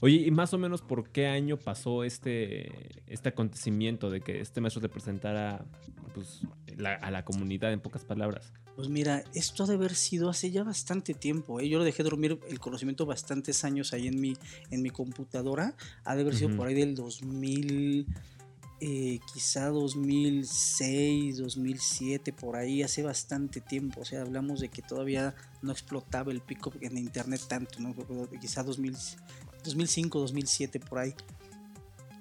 Oye, 0.00 0.16
¿y 0.16 0.30
más 0.30 0.54
o 0.54 0.58
menos 0.58 0.80
por 0.80 1.10
qué 1.10 1.26
año 1.26 1.56
pasó 1.56 2.04
este, 2.04 3.02
este 3.06 3.30
acontecimiento 3.30 4.10
de 4.10 4.20
que 4.20 4.40
este 4.40 4.60
maestro 4.60 4.80
te 4.80 4.88
presentara 4.88 5.64
pues, 6.14 6.42
a 7.00 7.10
la 7.10 7.24
comunidad 7.24 7.72
en 7.72 7.80
pocas 7.80 8.04
palabras? 8.04 8.52
Pues 8.76 8.88
mira, 8.88 9.24
esto 9.34 9.64
ha 9.64 9.66
de 9.66 9.74
haber 9.74 9.96
sido 9.96 10.30
hace 10.30 10.52
ya 10.52 10.62
bastante 10.62 11.12
tiempo. 11.14 11.58
¿eh? 11.58 11.68
Yo 11.68 11.78
lo 11.78 11.84
dejé 11.84 12.04
dormir 12.04 12.38
el 12.48 12.60
conocimiento 12.60 13.06
bastantes 13.06 13.64
años 13.64 13.92
ahí 13.92 14.06
en 14.06 14.20
mi, 14.20 14.36
en 14.70 14.82
mi 14.82 14.90
computadora. 14.90 15.74
Ha 16.04 16.14
de 16.14 16.20
haber 16.22 16.36
sido 16.36 16.56
por 16.56 16.68
ahí 16.68 16.74
del 16.74 16.94
2000, 16.94 18.06
eh, 18.80 19.20
quizá 19.32 19.68
2006, 19.68 21.38
2007, 21.38 22.32
por 22.32 22.56
ahí, 22.56 22.82
hace 22.82 23.02
bastante 23.02 23.60
tiempo. 23.60 24.00
O 24.00 24.04
sea, 24.04 24.22
hablamos 24.22 24.60
de 24.60 24.68
que 24.68 24.82
todavía 24.82 25.34
no 25.62 25.72
explotaba 25.72 26.32
el 26.32 26.40
pico 26.40 26.72
en 26.80 26.96
internet 26.98 27.40
tanto, 27.48 27.80
¿no? 27.80 27.94
Quizá 28.40 28.62
2000, 28.62 28.96
2005, 29.64 30.18
2007, 30.20 30.80
por 30.80 30.98
ahí. 31.00 31.14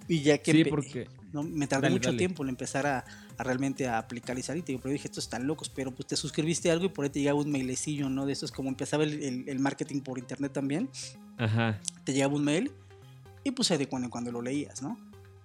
Y 0.08 0.22
ya 0.22 0.38
que... 0.38 0.52
Sí, 0.52 0.64
porque 0.66 1.08
¿no? 1.34 1.44
Me 1.44 1.68
tardé 1.68 1.84
Dale, 1.84 1.96
mucho 1.96 2.10
dale. 2.10 2.18
tiempo 2.18 2.42
en 2.44 2.50
empezar 2.50 2.88
a, 2.88 3.04
a 3.38 3.44
realmente 3.44 3.86
a 3.88 3.98
aplicalizar 3.98 4.56
y 4.56 4.62
te 4.62 4.68
digo, 4.72 4.82
pero 4.82 4.94
dije, 4.94 5.08
estos 5.10 5.26
están 5.26 5.46
locos, 5.46 5.70
pero 5.70 5.94
pues 5.94 6.08
te 6.08 6.16
suscribiste 6.16 6.70
a 6.70 6.74
algo 6.74 6.86
y 6.86 6.90
por 6.90 7.04
ahí 7.04 7.12
te 7.12 7.20
llegaba 7.20 7.40
un 7.42 7.52
mailecillo, 7.52 8.10
¿no? 8.10 8.26
De 8.26 8.32
eso 8.32 8.46
es 8.46 8.52
como 8.54 8.70
empezaba 8.70 9.04
el, 9.04 9.22
el- 9.22 9.50
el 9.50 9.60
marketing 9.60 10.00
por 10.00 10.18
internet 10.18 10.54
también, 10.54 10.90
Ajá. 11.38 11.82
te 12.06 12.14
llegaba 12.14 12.34
un 12.36 12.46
mail 12.46 12.72
y 13.44 13.52
pues 13.52 13.68
de 13.68 13.88
cuando 13.90 14.06
en 14.06 14.10
cuando 14.12 14.32
lo 14.32 14.42
leías, 14.42 14.82
¿no? 14.82 14.98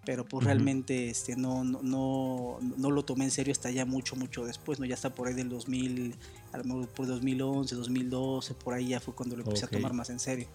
Pero 0.05 0.25
pues 0.25 0.45
realmente 0.45 1.11
este, 1.11 1.37
no, 1.37 1.63
no, 1.63 1.81
no, 1.83 2.59
no 2.77 2.91
lo 2.91 3.05
tomé 3.05 3.25
en 3.25 3.31
serio 3.31 3.53
hasta 3.53 3.71
ya 3.71 3.85
mucho, 3.87 4.17
mucho 4.17 4.45
después, 4.45 4.81
¿no? 4.81 4.87
Ya 4.87 4.95
está 4.95 5.15
por 5.15 5.29
ahí 5.29 5.35
del 5.35 5.49
2000, 5.49 6.17
a 6.53 6.59
lo 6.59 6.65
mejor 6.65 6.89
por 6.89 7.07
2011, 7.07 7.77
2012, 7.77 8.55
por 8.55 8.75
ahí 8.75 8.89
ya 8.89 9.01
fue 9.01 9.15
cuando 9.15 9.37
lo 9.37 9.45
empecé 9.45 9.67
a 9.67 9.69
tomar 9.69 9.93
más 9.93 10.11
en 10.11 10.19
serio. 10.19 10.49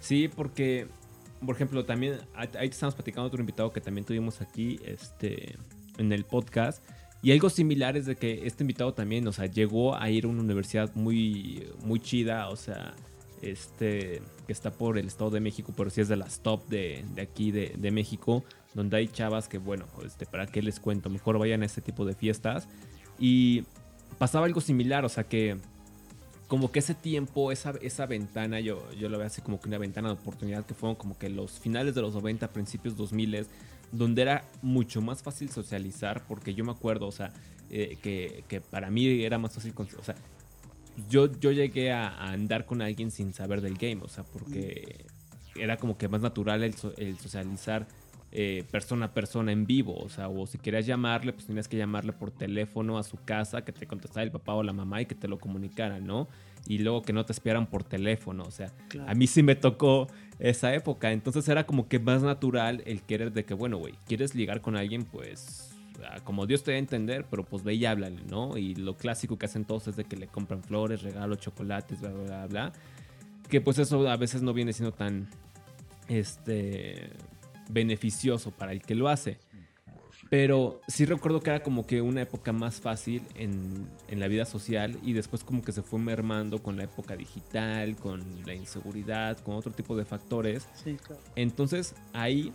Sí, 0.00 0.28
porque, 0.28 0.88
por 1.44 1.54
ejemplo, 1.54 1.84
también 1.86 2.18
ahí 2.34 2.48
te 2.48 2.64
estamos 2.66 2.94
platicando 2.94 3.28
otro 3.28 3.40
invitado 3.40 3.72
que 3.72 3.80
también 3.80 4.04
tuvimos 4.04 4.40
aquí 4.42 4.78
este, 4.84 5.56
en 5.96 6.12
el 6.12 6.24
podcast. 6.24 6.82
Y 7.22 7.30
algo 7.30 7.48
similar 7.48 7.96
es 7.96 8.06
de 8.06 8.16
que 8.16 8.46
este 8.46 8.64
invitado 8.64 8.92
también, 8.94 9.26
o 9.28 9.32
sea, 9.32 9.46
llegó 9.46 9.94
a 9.94 10.10
ir 10.10 10.24
a 10.24 10.28
una 10.28 10.42
universidad 10.42 10.92
muy, 10.96 11.68
muy 11.84 12.00
chida, 12.00 12.48
o 12.48 12.56
sea, 12.56 12.94
este, 13.42 14.22
que 14.46 14.52
está 14.52 14.72
por 14.72 14.96
el 14.98 15.06
Estado 15.06 15.30
de 15.30 15.40
México, 15.40 15.72
pero 15.76 15.90
sí 15.90 16.00
es 16.00 16.08
de 16.08 16.16
las 16.16 16.40
top 16.40 16.66
de, 16.68 17.04
de 17.14 17.22
aquí 17.22 17.50
de, 17.50 17.74
de 17.76 17.90
México, 17.90 18.44
donde 18.74 18.96
hay 18.96 19.08
chavas 19.08 19.48
que, 19.48 19.58
bueno, 19.58 19.86
este, 20.06 20.26
¿para 20.26 20.46
qué 20.46 20.62
les 20.62 20.80
cuento? 20.80 21.10
Mejor 21.10 21.38
vayan 21.38 21.62
a 21.62 21.66
este 21.66 21.82
tipo 21.82 22.04
de 22.04 22.14
fiestas. 22.14 22.68
Y 23.18 23.64
pasaba 24.18 24.46
algo 24.46 24.60
similar, 24.60 25.04
o 25.04 25.08
sea, 25.08 25.24
que 25.24 25.58
como 26.52 26.70
que 26.70 26.80
ese 26.80 26.94
tiempo, 26.94 27.50
esa, 27.50 27.72
esa 27.80 28.06
ventana, 28.06 28.60
yo, 28.60 28.86
yo 28.92 29.08
lo 29.08 29.18
veo 29.18 29.26
así 29.26 29.40
como 29.40 29.58
que 29.60 29.68
una 29.68 29.78
ventana 29.78 30.08
de 30.08 30.14
oportunidad 30.14 30.66
que 30.66 30.74
fueron 30.74 30.96
como 30.96 31.18
que 31.18 31.30
los 31.30 31.58
finales 31.58 31.94
de 31.94 32.02
los 32.02 32.14
90, 32.14 32.52
principios 32.52 32.96
2000, 32.96 33.46
donde 33.90 34.22
era 34.22 34.44
mucho 34.60 35.00
más 35.00 35.22
fácil 35.22 35.50
socializar, 35.50 36.22
porque 36.28 36.54
yo 36.54 36.64
me 36.64 36.72
acuerdo, 36.72 37.06
o 37.06 37.12
sea, 37.12 37.32
eh, 37.70 37.96
que, 38.02 38.44
que 38.48 38.60
para 38.60 38.90
mí 38.90 39.24
era 39.24 39.38
más 39.38 39.54
fácil, 39.54 39.72
o 39.76 40.04
sea, 40.04 40.14
yo, 41.08 41.30
yo 41.40 41.52
llegué 41.52 41.92
a, 41.92 42.08
a 42.08 42.32
andar 42.32 42.66
con 42.66 42.82
alguien 42.82 43.10
sin 43.10 43.32
saber 43.32 43.60
del 43.60 43.74
game, 43.74 44.00
o 44.02 44.08
sea, 44.08 44.24
porque 44.24 45.06
era 45.56 45.76
como 45.76 45.96
que 45.98 46.08
más 46.08 46.22
natural 46.22 46.62
el, 46.62 46.74
so- 46.74 46.94
el 46.96 47.18
socializar 47.18 47.86
eh, 48.34 48.64
persona 48.70 49.06
a 49.06 49.12
persona 49.12 49.52
en 49.52 49.66
vivo, 49.66 49.94
o 49.94 50.08
sea, 50.08 50.28
o 50.28 50.46
si 50.46 50.56
querías 50.58 50.86
llamarle, 50.86 51.32
pues 51.34 51.46
tenías 51.46 51.68
que 51.68 51.76
llamarle 51.76 52.12
por 52.14 52.30
teléfono 52.30 52.96
a 52.96 53.02
su 53.02 53.18
casa, 53.22 53.62
que 53.62 53.72
te 53.72 53.86
contestara 53.86 54.24
el 54.24 54.30
papá 54.30 54.54
o 54.54 54.62
la 54.62 54.72
mamá 54.72 55.02
y 55.02 55.06
que 55.06 55.14
te 55.14 55.28
lo 55.28 55.38
comunicaran, 55.38 56.06
¿no? 56.06 56.28
Y 56.66 56.78
luego 56.78 57.02
que 57.02 57.12
no 57.12 57.26
te 57.26 57.32
esperaran 57.32 57.66
por 57.66 57.84
teléfono, 57.84 58.44
o 58.44 58.50
sea, 58.50 58.72
Claro. 58.88 59.10
a 59.10 59.14
mí 59.14 59.26
sí 59.26 59.42
me 59.42 59.54
tocó 59.54 60.06
esa 60.38 60.74
época, 60.74 61.12
entonces 61.12 61.46
era 61.48 61.66
como 61.66 61.88
que 61.88 61.98
más 61.98 62.22
natural 62.22 62.82
el 62.86 63.02
querer 63.02 63.32
de 63.32 63.44
que, 63.44 63.52
bueno, 63.52 63.76
güey, 63.76 63.94
quieres 64.06 64.34
ligar 64.34 64.62
con 64.62 64.76
alguien, 64.76 65.04
pues 65.04 65.74
como 66.24 66.46
Dios 66.46 66.62
te 66.62 66.72
dé 66.72 66.76
a 66.76 66.80
entender, 66.80 67.26
pero 67.30 67.44
pues 67.44 67.62
ve 67.62 67.74
y 67.74 67.84
háblale, 67.86 68.22
¿no? 68.28 68.56
Y 68.56 68.74
lo 68.74 68.96
clásico 68.96 69.38
que 69.38 69.46
hacen 69.46 69.64
todos 69.64 69.88
es 69.88 69.96
de 69.96 70.04
que 70.04 70.16
le 70.16 70.26
compran 70.26 70.62
flores, 70.62 71.02
regalos, 71.02 71.38
chocolates, 71.38 72.00
bla, 72.00 72.10
bla, 72.10 72.22
bla, 72.22 72.46
bla. 72.46 72.72
Que 73.48 73.60
pues 73.60 73.78
eso 73.78 74.08
a 74.08 74.16
veces 74.16 74.42
no 74.42 74.52
viene 74.52 74.72
siendo 74.72 74.92
tan, 74.92 75.28
este, 76.08 77.10
beneficioso 77.68 78.50
para 78.50 78.72
el 78.72 78.82
que 78.82 78.94
lo 78.94 79.08
hace. 79.08 79.38
Pero 80.30 80.80
sí 80.88 81.04
recuerdo 81.04 81.40
que 81.40 81.50
era 81.50 81.62
como 81.62 81.86
que 81.86 82.00
una 82.00 82.22
época 82.22 82.52
más 82.52 82.80
fácil 82.80 83.22
en, 83.34 83.86
en 84.08 84.18
la 84.18 84.28
vida 84.28 84.46
social 84.46 84.98
y 85.02 85.12
después 85.12 85.44
como 85.44 85.60
que 85.62 85.72
se 85.72 85.82
fue 85.82 85.98
mermando 85.98 86.62
con 86.62 86.78
la 86.78 86.84
época 86.84 87.16
digital, 87.16 87.96
con 87.96 88.22
la 88.46 88.54
inseguridad, 88.54 89.38
con 89.40 89.56
otro 89.56 89.72
tipo 89.72 89.94
de 89.94 90.06
factores. 90.06 90.66
Sí, 90.72 90.94
claro. 90.94 91.20
Entonces 91.36 91.94
ahí 92.14 92.50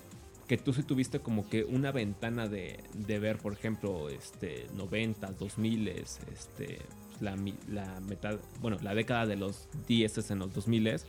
que 0.48 0.58
tú 0.58 0.74
sí 0.74 0.84
tuviste 0.84 1.20
como 1.20 1.50
que 1.50 1.64
una 1.66 1.92
ventana 1.92 2.48
de, 2.48 2.80
de 2.94 3.20
ver, 3.20 3.38
por 3.38 3.54
ejemplo, 3.54 4.10
este 4.10 4.68
90, 4.76 5.32
2000, 5.34 5.88
este, 5.90 6.80
la, 7.20 7.36
la 7.70 8.00
mitad, 8.00 8.40
bueno, 8.62 8.78
la 8.82 8.96
década 8.96 9.26
de 9.26 9.36
los 9.36 9.68
10 9.88 10.32
en 10.32 10.40
los 10.40 10.54
2000, 10.54 11.02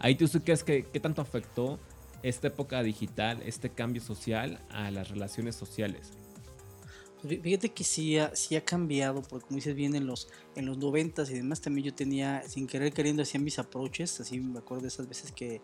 ahí 0.00 0.14
tú 0.16 0.26
sí 0.26 0.40
crees 0.40 0.64
que 0.64 0.84
qué 0.84 0.98
tanto 1.00 1.22
afectó 1.22 1.78
esta 2.22 2.48
época 2.48 2.82
digital, 2.82 3.40
este 3.46 3.70
cambio 3.70 4.02
social 4.02 4.60
a 4.70 4.90
las 4.90 5.08
relaciones 5.08 5.54
sociales. 5.54 6.10
Fí- 7.22 7.40
Fíjate 7.40 7.68
que 7.70 7.84
sí 7.84 8.18
ha, 8.18 8.34
sí 8.34 8.56
ha 8.56 8.64
cambiado, 8.64 9.22
porque 9.22 9.46
como 9.46 9.56
dices 9.56 9.74
bien, 9.74 9.94
en 9.94 10.06
los, 10.06 10.28
en 10.56 10.66
los 10.66 10.78
90 10.78 11.22
y 11.30 11.34
demás 11.34 11.60
también 11.60 11.86
yo 11.86 11.94
tenía, 11.94 12.42
sin 12.48 12.66
querer 12.66 12.92
queriendo, 12.92 13.22
hacía 13.22 13.40
mis 13.40 13.58
approaches, 13.58 14.20
así 14.20 14.40
me 14.40 14.58
acuerdo 14.58 14.82
de 14.82 14.88
esas 14.88 15.08
veces 15.08 15.30
que, 15.32 15.60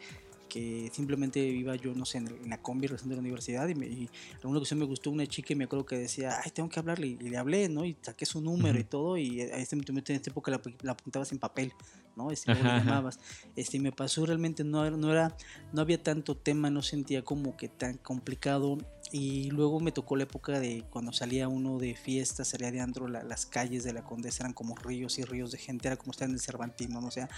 que 0.49 0.91
simplemente 0.93 1.41
iba 1.41 1.75
yo, 1.77 1.95
no 1.95 2.05
sé, 2.05 2.19
en, 2.19 2.29
el- 2.29 2.37
en 2.45 2.51
la 2.51 2.61
combi 2.63 2.87
recién 2.87 3.09
de 3.11 3.17
la 3.17 3.21
universidad 3.21 3.69
y, 3.69 3.75
me, 3.75 3.87
y 3.87 4.09
alguna 4.37 4.59
ocasión 4.59 4.79
me 4.79 4.85
gustó 4.87 5.11
una 5.11 5.27
chica 5.27 5.53
y 5.53 5.57
me 5.57 5.65
acuerdo 5.65 5.85
que 5.87 5.97
decía, 5.99 6.41
ay, 6.45 6.51
tengo 6.53 6.69
que 6.69 6.79
hablarle, 6.81 7.07
y 7.09 7.17
le 7.17 7.37
hablé, 7.37 7.69
¿no? 7.69 7.85
Y 7.85 7.97
saqué 8.03 8.27
su 8.27 8.41
número 8.41 8.79
y 8.79 8.85
todo, 8.85 9.17
y 9.17 9.41
a 9.41 9.57
este 9.59 9.77
momento 9.77 10.13
en 10.13 10.17
esta 10.17 10.31
época 10.31 10.51
la, 10.51 10.61
la 10.83 10.93
apuntabas 10.93 11.33
en 11.33 11.39
papel, 11.39 11.73
¿no? 12.17 12.31
Este, 12.31 12.53
Ajá, 12.53 12.79
llamabas. 12.79 13.19
Este, 13.57 13.77
y 13.77 13.81
me 13.81 13.93
pasó 13.93 14.25
realmente, 14.27 14.65
no, 14.65 14.85
era- 14.87 14.97
no 14.97 15.11
era, 15.13 15.37
no 15.73 15.81
había 15.83 16.03
tanto 16.03 16.37
tema, 16.37 16.71
no 16.71 16.83
sentía 16.83 17.23
como 17.23 17.57
que 17.57 17.69
tan 17.69 17.99
complicado 17.99 18.79
y 19.19 19.51
luego 19.51 19.81
me 19.81 19.93
tocó 19.93 20.15
la 20.17 20.25
época 20.25 20.61
de 20.61 20.85
cuando 20.91 21.13
salía 21.13 21.49
uno 21.49 21.79
de 21.79 21.95
fiesta, 21.95 22.45
salía 22.45 22.71
de 22.71 22.81
andro, 22.81 23.09
la- 23.09 23.23
las 23.23 23.47
calles 23.47 23.83
de 23.85 23.93
la 23.95 24.05
Condesa 24.05 24.43
eran 24.43 24.53
como 24.53 24.75
ríos 24.77 25.19
y 25.19 25.25
ríos 25.25 25.51
de 25.53 25.59
gente, 25.59 25.89
era 25.89 25.97
como 25.97 26.11
estar 26.13 26.29
en 26.29 26.35
el 26.35 26.41
Cervantino, 26.41 27.01
¿no? 27.01 27.07
o 27.09 27.11
sea, 27.11 27.29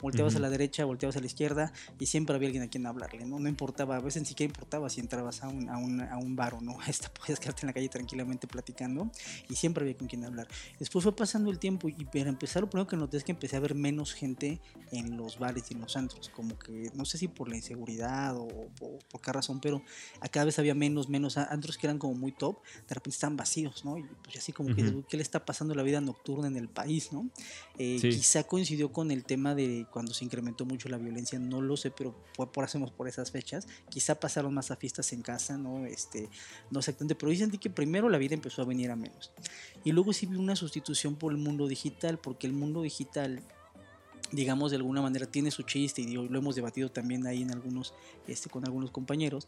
volteabas 0.00 0.34
Ujú. 0.34 0.38
a 0.38 0.40
la 0.42 0.50
derecha, 0.50 0.84
volteabas 0.84 1.16
a 1.16 1.20
la 1.20 1.26
izquierda 1.26 1.72
y 1.98 2.06
siempre 2.06 2.34
había 2.36 2.48
alguien 2.48 2.62
a 2.64 2.68
quien 2.68 2.86
hablarle, 2.86 3.26
¿no? 3.26 3.38
No 3.38 3.48
importaba, 3.48 3.96
a 3.96 4.00
veces 4.00 4.22
ni 4.22 4.28
siquiera 4.28 4.50
importaba 4.50 4.88
si 4.88 5.00
entrabas 5.00 5.42
a 5.42 5.48
un, 5.48 5.68
a 5.68 5.76
un, 5.78 6.00
a 6.00 6.16
un 6.16 6.36
bar 6.36 6.54
o 6.54 6.60
no, 6.60 6.78
esta, 6.88 7.12
podías 7.12 7.38
quedarte 7.40 7.62
en 7.62 7.66
la 7.68 7.72
calle 7.72 7.88
tranquilamente 7.88 8.46
platicando 8.46 9.10
y 9.48 9.56
siempre 9.56 9.82
había 9.82 9.96
con 9.96 10.08
quien 10.08 10.24
hablar. 10.24 10.48
Después 10.78 11.02
fue 11.02 11.14
pasando 11.14 11.50
el 11.50 11.58
tiempo 11.58 11.88
y 11.88 12.04
para 12.06 12.28
empezar 12.30 12.62
lo 12.62 12.70
primero 12.70 12.86
que 12.88 12.96
noté 12.96 13.16
es 13.18 13.24
que 13.24 13.32
empecé 13.32 13.56
a 13.56 13.60
ver 13.60 13.74
menos 13.74 14.12
gente 14.14 14.60
en 14.92 15.16
los 15.16 15.38
bares 15.38 15.70
y 15.70 15.74
en 15.74 15.80
los 15.80 15.96
antros, 15.96 16.28
como 16.28 16.56
que 16.58 16.90
no 16.94 17.04
sé 17.04 17.18
si 17.18 17.26
por 17.28 17.48
la 17.48 17.56
inseguridad 17.56 18.36
o, 18.36 18.44
o 18.44 18.98
por 19.10 19.20
qué 19.20 19.32
razón, 19.32 19.60
pero 19.60 19.82
a 20.20 20.28
cada 20.28 20.46
vez 20.46 20.58
había 20.60 20.74
menos, 20.74 21.08
menos 21.08 21.25
a- 21.36 21.44
antros 21.52 21.76
que 21.78 21.86
eran 21.86 21.98
como 21.98 22.14
muy 22.14 22.32
top, 22.32 22.56
de 22.88 22.94
repente 22.94 23.16
estaban 23.16 23.36
vacíos, 23.36 23.84
¿no? 23.84 23.98
Y 23.98 24.04
pues 24.22 24.36
así 24.36 24.52
como 24.52 24.74
que, 24.74 24.82
Ujú. 24.82 24.98
"Uy, 24.98 25.04
¿qué 25.08 25.16
le 25.16 25.22
está 25.22 25.44
pasando 25.44 25.74
la 25.74 25.82
vida 25.82 26.00
nocturna 26.00 26.46
en 26.46 26.56
el 26.56 26.68
país, 26.68 27.12
¿no? 27.12 27.28
Eh, 27.78 27.98
Sí. 28.00 28.10
Quizá 28.10 28.44
coincidió 28.44 28.92
con 28.92 29.10
el 29.10 29.24
tema 29.24 29.54
de 29.54 29.86
cuando 29.90 30.14
se 30.14 30.24
incrementó 30.24 30.64
mucho 30.64 30.88
la 30.88 30.98
violencia, 30.98 31.38
no 31.38 31.60
lo 31.60 31.76
sé, 31.76 31.90
pero 31.90 32.14
fue 32.34 32.50
por 32.52 32.64
hacemos 32.64 32.90
por 32.92 33.08
esas 33.08 33.30
fechas. 33.30 33.66
Quizá 33.90 34.14
pasaron 34.20 34.54
más 34.54 34.70
a 34.70 34.76
fiestas 34.76 35.12
en 35.12 35.22
casa, 35.22 35.58
¿no? 35.58 35.84
Este, 35.86 36.28
no 36.70 36.78
exactamente, 36.78 37.14
pero 37.16 37.34
sentí 37.34 37.58
que 37.58 37.70
primero 37.70 38.08
la 38.08 38.18
vida 38.18 38.34
empezó 38.34 38.62
a 38.62 38.64
venir 38.64 38.90
a 38.90 38.96
menos. 38.96 39.32
Y 39.84 39.92
luego 39.92 40.12
sí 40.12 40.26
vi 40.26 40.36
una 40.36 40.54
sustitución 40.56 41.16
por 41.16 41.32
el 41.32 41.38
mundo 41.38 41.66
digital, 41.66 42.18
porque 42.18 42.46
el 42.46 42.52
mundo 42.52 42.82
digital 42.82 43.42
digamos 44.32 44.72
de 44.72 44.76
alguna 44.78 45.00
manera 45.00 45.26
tiene 45.26 45.52
su 45.52 45.62
chiste 45.62 46.02
y 46.02 46.14
lo 46.14 46.38
hemos 46.38 46.56
debatido 46.56 46.90
también 46.90 47.24
ahí 47.28 47.42
en 47.42 47.52
algunos 47.52 47.94
este 48.26 48.50
con 48.50 48.64
algunos 48.66 48.90
compañeros 48.90 49.46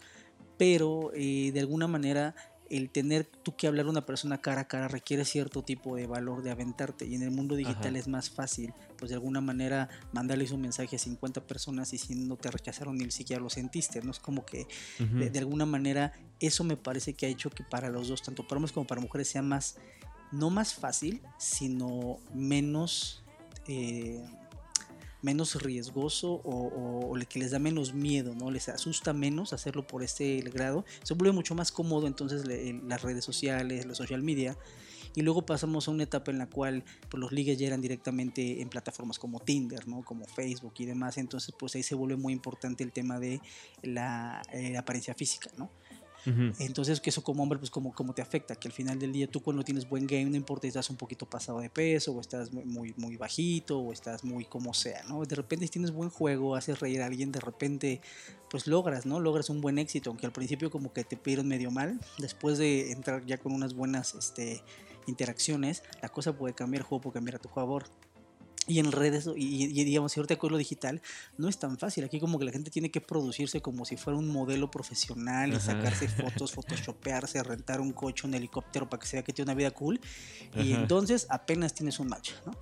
pero 0.58 1.12
eh, 1.14 1.50
de 1.52 1.60
alguna 1.60 1.86
manera 1.86 2.34
el 2.70 2.90
tener 2.90 3.24
tú 3.24 3.56
que 3.56 3.66
hablar 3.66 3.86
a 3.86 3.90
una 3.90 4.04
persona 4.04 4.42
cara 4.42 4.62
a 4.62 4.68
cara 4.68 4.88
requiere 4.88 5.24
cierto 5.24 5.62
tipo 5.62 5.96
de 5.96 6.06
valor 6.06 6.42
de 6.42 6.50
aventarte 6.50 7.06
y 7.06 7.14
en 7.14 7.22
el 7.22 7.30
mundo 7.30 7.56
digital 7.56 7.88
Ajá. 7.88 7.98
es 7.98 8.08
más 8.08 8.30
fácil 8.30 8.74
pues 8.98 9.08
de 9.08 9.14
alguna 9.14 9.40
manera 9.40 9.88
mandarles 10.12 10.50
un 10.50 10.60
mensaje 10.60 10.96
a 10.96 10.98
50 10.98 11.46
personas 11.46 11.92
y 11.94 11.98
si 11.98 12.14
no 12.14 12.36
te 12.36 12.50
rechazaron 12.50 12.98
ni 12.98 13.10
siquiera 13.10 13.40
lo 13.40 13.48
sentiste 13.48 14.02
no 14.02 14.10
es 14.10 14.18
como 14.18 14.44
que 14.44 14.66
de 14.98 15.38
alguna 15.38 15.64
manera 15.64 16.12
eso 16.40 16.62
me 16.62 16.76
parece 16.76 17.14
que 17.14 17.26
ha 17.26 17.28
hecho 17.28 17.48
que 17.50 17.64
para 17.64 17.88
los 17.88 18.08
dos 18.08 18.22
tanto 18.22 18.46
para 18.46 18.58
hombres 18.58 18.72
como 18.72 18.86
para 18.86 19.00
mujeres 19.00 19.28
sea 19.28 19.42
más 19.42 19.76
no 20.30 20.50
más 20.50 20.74
fácil 20.74 21.22
sino 21.38 22.18
menos 22.34 23.22
eh, 23.66 24.22
menos 25.22 25.60
riesgoso 25.62 26.32
o, 26.32 26.40
o- 26.68 27.12
o 27.14 27.18
que 27.28 27.38
les 27.38 27.50
da 27.50 27.58
menos 27.58 27.92
miedo, 27.94 28.34
¿no? 28.34 28.50
Les 28.50 28.68
asusta 28.68 29.12
menos 29.12 29.52
hacerlo 29.52 29.86
por 29.86 30.02
este 30.02 30.40
grado. 30.40 30.84
Se 31.02 31.14
vuelve 31.14 31.32
mucho 31.34 31.54
más 31.54 31.72
cómodo 31.72 32.06
entonces 32.06 32.46
le- 32.46 32.72
las 32.84 33.02
redes 33.02 33.24
sociales, 33.24 33.84
la 33.86 33.94
social 33.94 34.22
media. 34.22 34.56
Y 35.14 35.22
luego 35.22 35.44
pasamos 35.44 35.88
a 35.88 35.90
una 35.90 36.04
etapa 36.04 36.30
en 36.30 36.38
la 36.38 36.46
cual 36.46 36.84
pues, 37.08 37.20
los 37.20 37.32
ligues 37.32 37.58
ya 37.58 37.66
eran 37.66 37.80
directamente 37.80 38.60
en 38.60 38.68
plataformas 38.68 39.18
como 39.18 39.40
Tinder, 39.40 39.88
¿no? 39.88 40.02
Como 40.04 40.24
Facebook 40.26 40.74
y 40.78 40.84
demás. 40.84 41.18
Entonces 41.18 41.52
pues 41.58 41.74
ahí 41.74 41.82
se 41.82 41.94
vuelve 41.96 42.16
muy 42.16 42.32
importante 42.32 42.84
el 42.84 42.92
tema 42.92 43.18
de 43.18 43.40
la 43.82 44.42
eh, 44.52 44.76
apariencia 44.76 45.14
física, 45.14 45.50
¿no? 45.56 45.70
Entonces, 46.26 47.00
que 47.00 47.10
eso 47.10 47.22
como 47.22 47.42
hombre, 47.42 47.58
pues 47.58 47.70
como, 47.70 47.92
como 47.92 48.12
te 48.12 48.22
afecta, 48.22 48.54
que 48.56 48.68
al 48.68 48.72
final 48.72 48.98
del 48.98 49.12
día 49.12 49.26
tú 49.26 49.40
cuando 49.40 49.62
tienes 49.62 49.88
buen 49.88 50.06
game, 50.06 50.26
no 50.26 50.36
importa 50.36 50.62
si 50.62 50.68
estás 50.68 50.90
un 50.90 50.96
poquito 50.96 51.26
pasado 51.26 51.60
de 51.60 51.70
peso, 51.70 52.12
o 52.12 52.20
estás 52.20 52.52
muy, 52.52 52.64
muy, 52.64 52.94
muy 52.96 53.16
bajito, 53.16 53.78
o 53.78 53.92
estás 53.92 54.24
muy 54.24 54.44
como 54.44 54.74
sea, 54.74 55.02
¿no? 55.08 55.24
De 55.24 55.34
repente 55.34 55.66
si 55.66 55.72
tienes 55.72 55.90
buen 55.90 56.10
juego, 56.10 56.56
haces 56.56 56.80
reír 56.80 57.02
a 57.02 57.06
alguien, 57.06 57.32
de 57.32 57.40
repente, 57.40 58.00
pues 58.50 58.66
logras, 58.66 59.06
¿no? 59.06 59.20
Logras 59.20 59.50
un 59.50 59.60
buen 59.60 59.78
éxito, 59.78 60.10
aunque 60.10 60.26
al 60.26 60.32
principio 60.32 60.70
como 60.70 60.92
que 60.92 61.04
te 61.04 61.16
pidieron 61.16 61.48
medio 61.48 61.70
mal, 61.70 61.98
después 62.18 62.58
de 62.58 62.92
entrar 62.92 63.24
ya 63.24 63.38
con 63.38 63.52
unas 63.52 63.74
buenas 63.74 64.14
este, 64.14 64.62
interacciones, 65.06 65.82
la 66.02 66.08
cosa 66.08 66.32
puede 66.32 66.54
cambiar, 66.54 66.82
el 66.82 66.86
juego 66.86 67.02
puede 67.02 67.14
cambiar 67.14 67.36
a 67.36 67.38
tu 67.38 67.48
favor. 67.48 67.84
Y 68.66 68.80
en 68.80 68.92
redes, 68.92 69.28
y, 69.36 69.64
y 69.64 69.84
digamos, 69.84 70.16
ahorita 70.16 70.36
con 70.36 70.52
lo 70.52 70.58
digital, 70.58 71.00
no 71.36 71.48
es 71.48 71.58
tan 71.58 71.78
fácil. 71.78 72.04
Aquí 72.04 72.20
como 72.20 72.38
que 72.38 72.44
la 72.44 72.52
gente 72.52 72.70
tiene 72.70 72.90
que 72.90 73.00
producirse 73.00 73.60
como 73.62 73.84
si 73.84 73.96
fuera 73.96 74.18
un 74.18 74.28
modelo 74.28 74.70
profesional 74.70 75.52
y 75.54 75.60
sacarse 75.60 76.08
fotos, 76.08 76.52
photoshopearse, 76.54 77.42
rentar 77.42 77.80
un 77.80 77.92
coche, 77.92 78.26
un 78.26 78.34
helicóptero 78.34 78.88
para 78.88 79.00
que 79.00 79.06
se 79.06 79.16
vea 79.16 79.24
que 79.24 79.32
tiene 79.32 79.50
una 79.50 79.56
vida 79.56 79.70
cool. 79.70 80.00
Y 80.54 80.72
Ajá. 80.72 80.82
entonces 80.82 81.26
apenas 81.30 81.72
tienes 81.72 81.98
un 81.98 82.08
match, 82.08 82.32
¿no? 82.44 82.52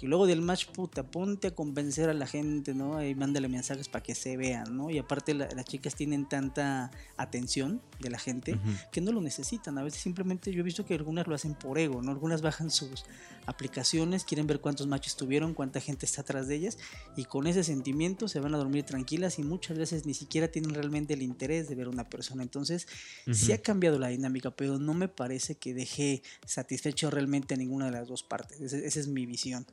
Y 0.00 0.06
luego 0.06 0.26
del 0.26 0.42
match, 0.42 0.66
puta, 0.66 1.02
ponte 1.02 1.48
a 1.48 1.50
convencer 1.54 2.08
a 2.08 2.14
la 2.14 2.26
gente, 2.26 2.72
¿no? 2.74 3.04
Y 3.04 3.14
mándale 3.14 3.48
mensajes 3.48 3.88
para 3.88 4.02
que 4.02 4.14
se 4.14 4.36
vean, 4.36 4.76
¿no? 4.76 4.90
Y 4.90 4.98
aparte 4.98 5.34
la- 5.34 5.48
las 5.54 5.64
chicas 5.64 5.94
tienen 5.96 6.28
tanta 6.28 6.90
atención 7.16 7.82
de 7.98 8.10
la 8.10 8.18
gente 8.18 8.58
que 8.92 9.00
no 9.00 9.10
lo 9.12 9.20
necesitan. 9.20 9.76
A 9.78 9.82
veces 9.82 10.00
simplemente 10.00 10.52
yo 10.52 10.60
he 10.60 10.62
visto 10.62 10.86
que 10.86 10.94
algunas 10.94 11.26
lo 11.26 11.34
hacen 11.34 11.54
por 11.54 11.78
ego, 11.78 12.00
¿no? 12.02 12.12
Algunas 12.12 12.42
bajan 12.42 12.70
sus 12.70 13.04
aplicaciones, 13.46 14.24
quieren 14.24 14.46
ver 14.46 14.60
cuántos 14.60 14.86
matches 14.86 15.16
tuvieron, 15.16 15.54
cuánta 15.54 15.80
gente 15.80 16.06
está 16.06 16.20
atrás 16.20 16.46
de 16.48 16.54
ellas 16.56 16.78
y 17.16 17.24
con 17.24 17.46
ese 17.46 17.64
sentimiento 17.64 18.28
se 18.28 18.40
van 18.40 18.54
a 18.54 18.58
dormir 18.58 18.84
tranquilas 18.84 19.38
y 19.38 19.42
muchas 19.42 19.78
veces 19.78 20.06
ni 20.06 20.14
siquiera 20.14 20.48
tienen 20.48 20.74
realmente 20.74 21.14
el 21.14 21.22
interés 21.22 21.68
de 21.68 21.74
ver 21.74 21.86
a 21.86 21.90
una 21.90 22.08
persona. 22.08 22.42
Entonces, 22.42 22.86
sí 23.32 23.46
Ujú. 23.46 23.54
ha 23.54 23.58
cambiado 23.58 23.98
la 23.98 24.08
dinámica, 24.08 24.50
pero 24.50 24.78
no 24.78 24.94
me 24.94 25.08
parece 25.08 25.56
que 25.56 25.74
deje 25.74 26.22
satisfecho 26.46 27.10
realmente 27.10 27.54
a 27.54 27.56
ninguna 27.56 27.86
de 27.86 27.92
las 27.92 28.06
dos 28.08 28.22
partes. 28.22 28.60
Esa 28.60 29.00
es 29.00 29.08
mi 29.08 29.26
visión. 29.26 29.66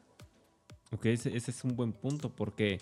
Ok, 0.96 1.08
ese, 1.08 1.36
es 1.36 1.64
un 1.66 1.76
buen 1.76 1.92
punto 1.92 2.30
porque, 2.30 2.80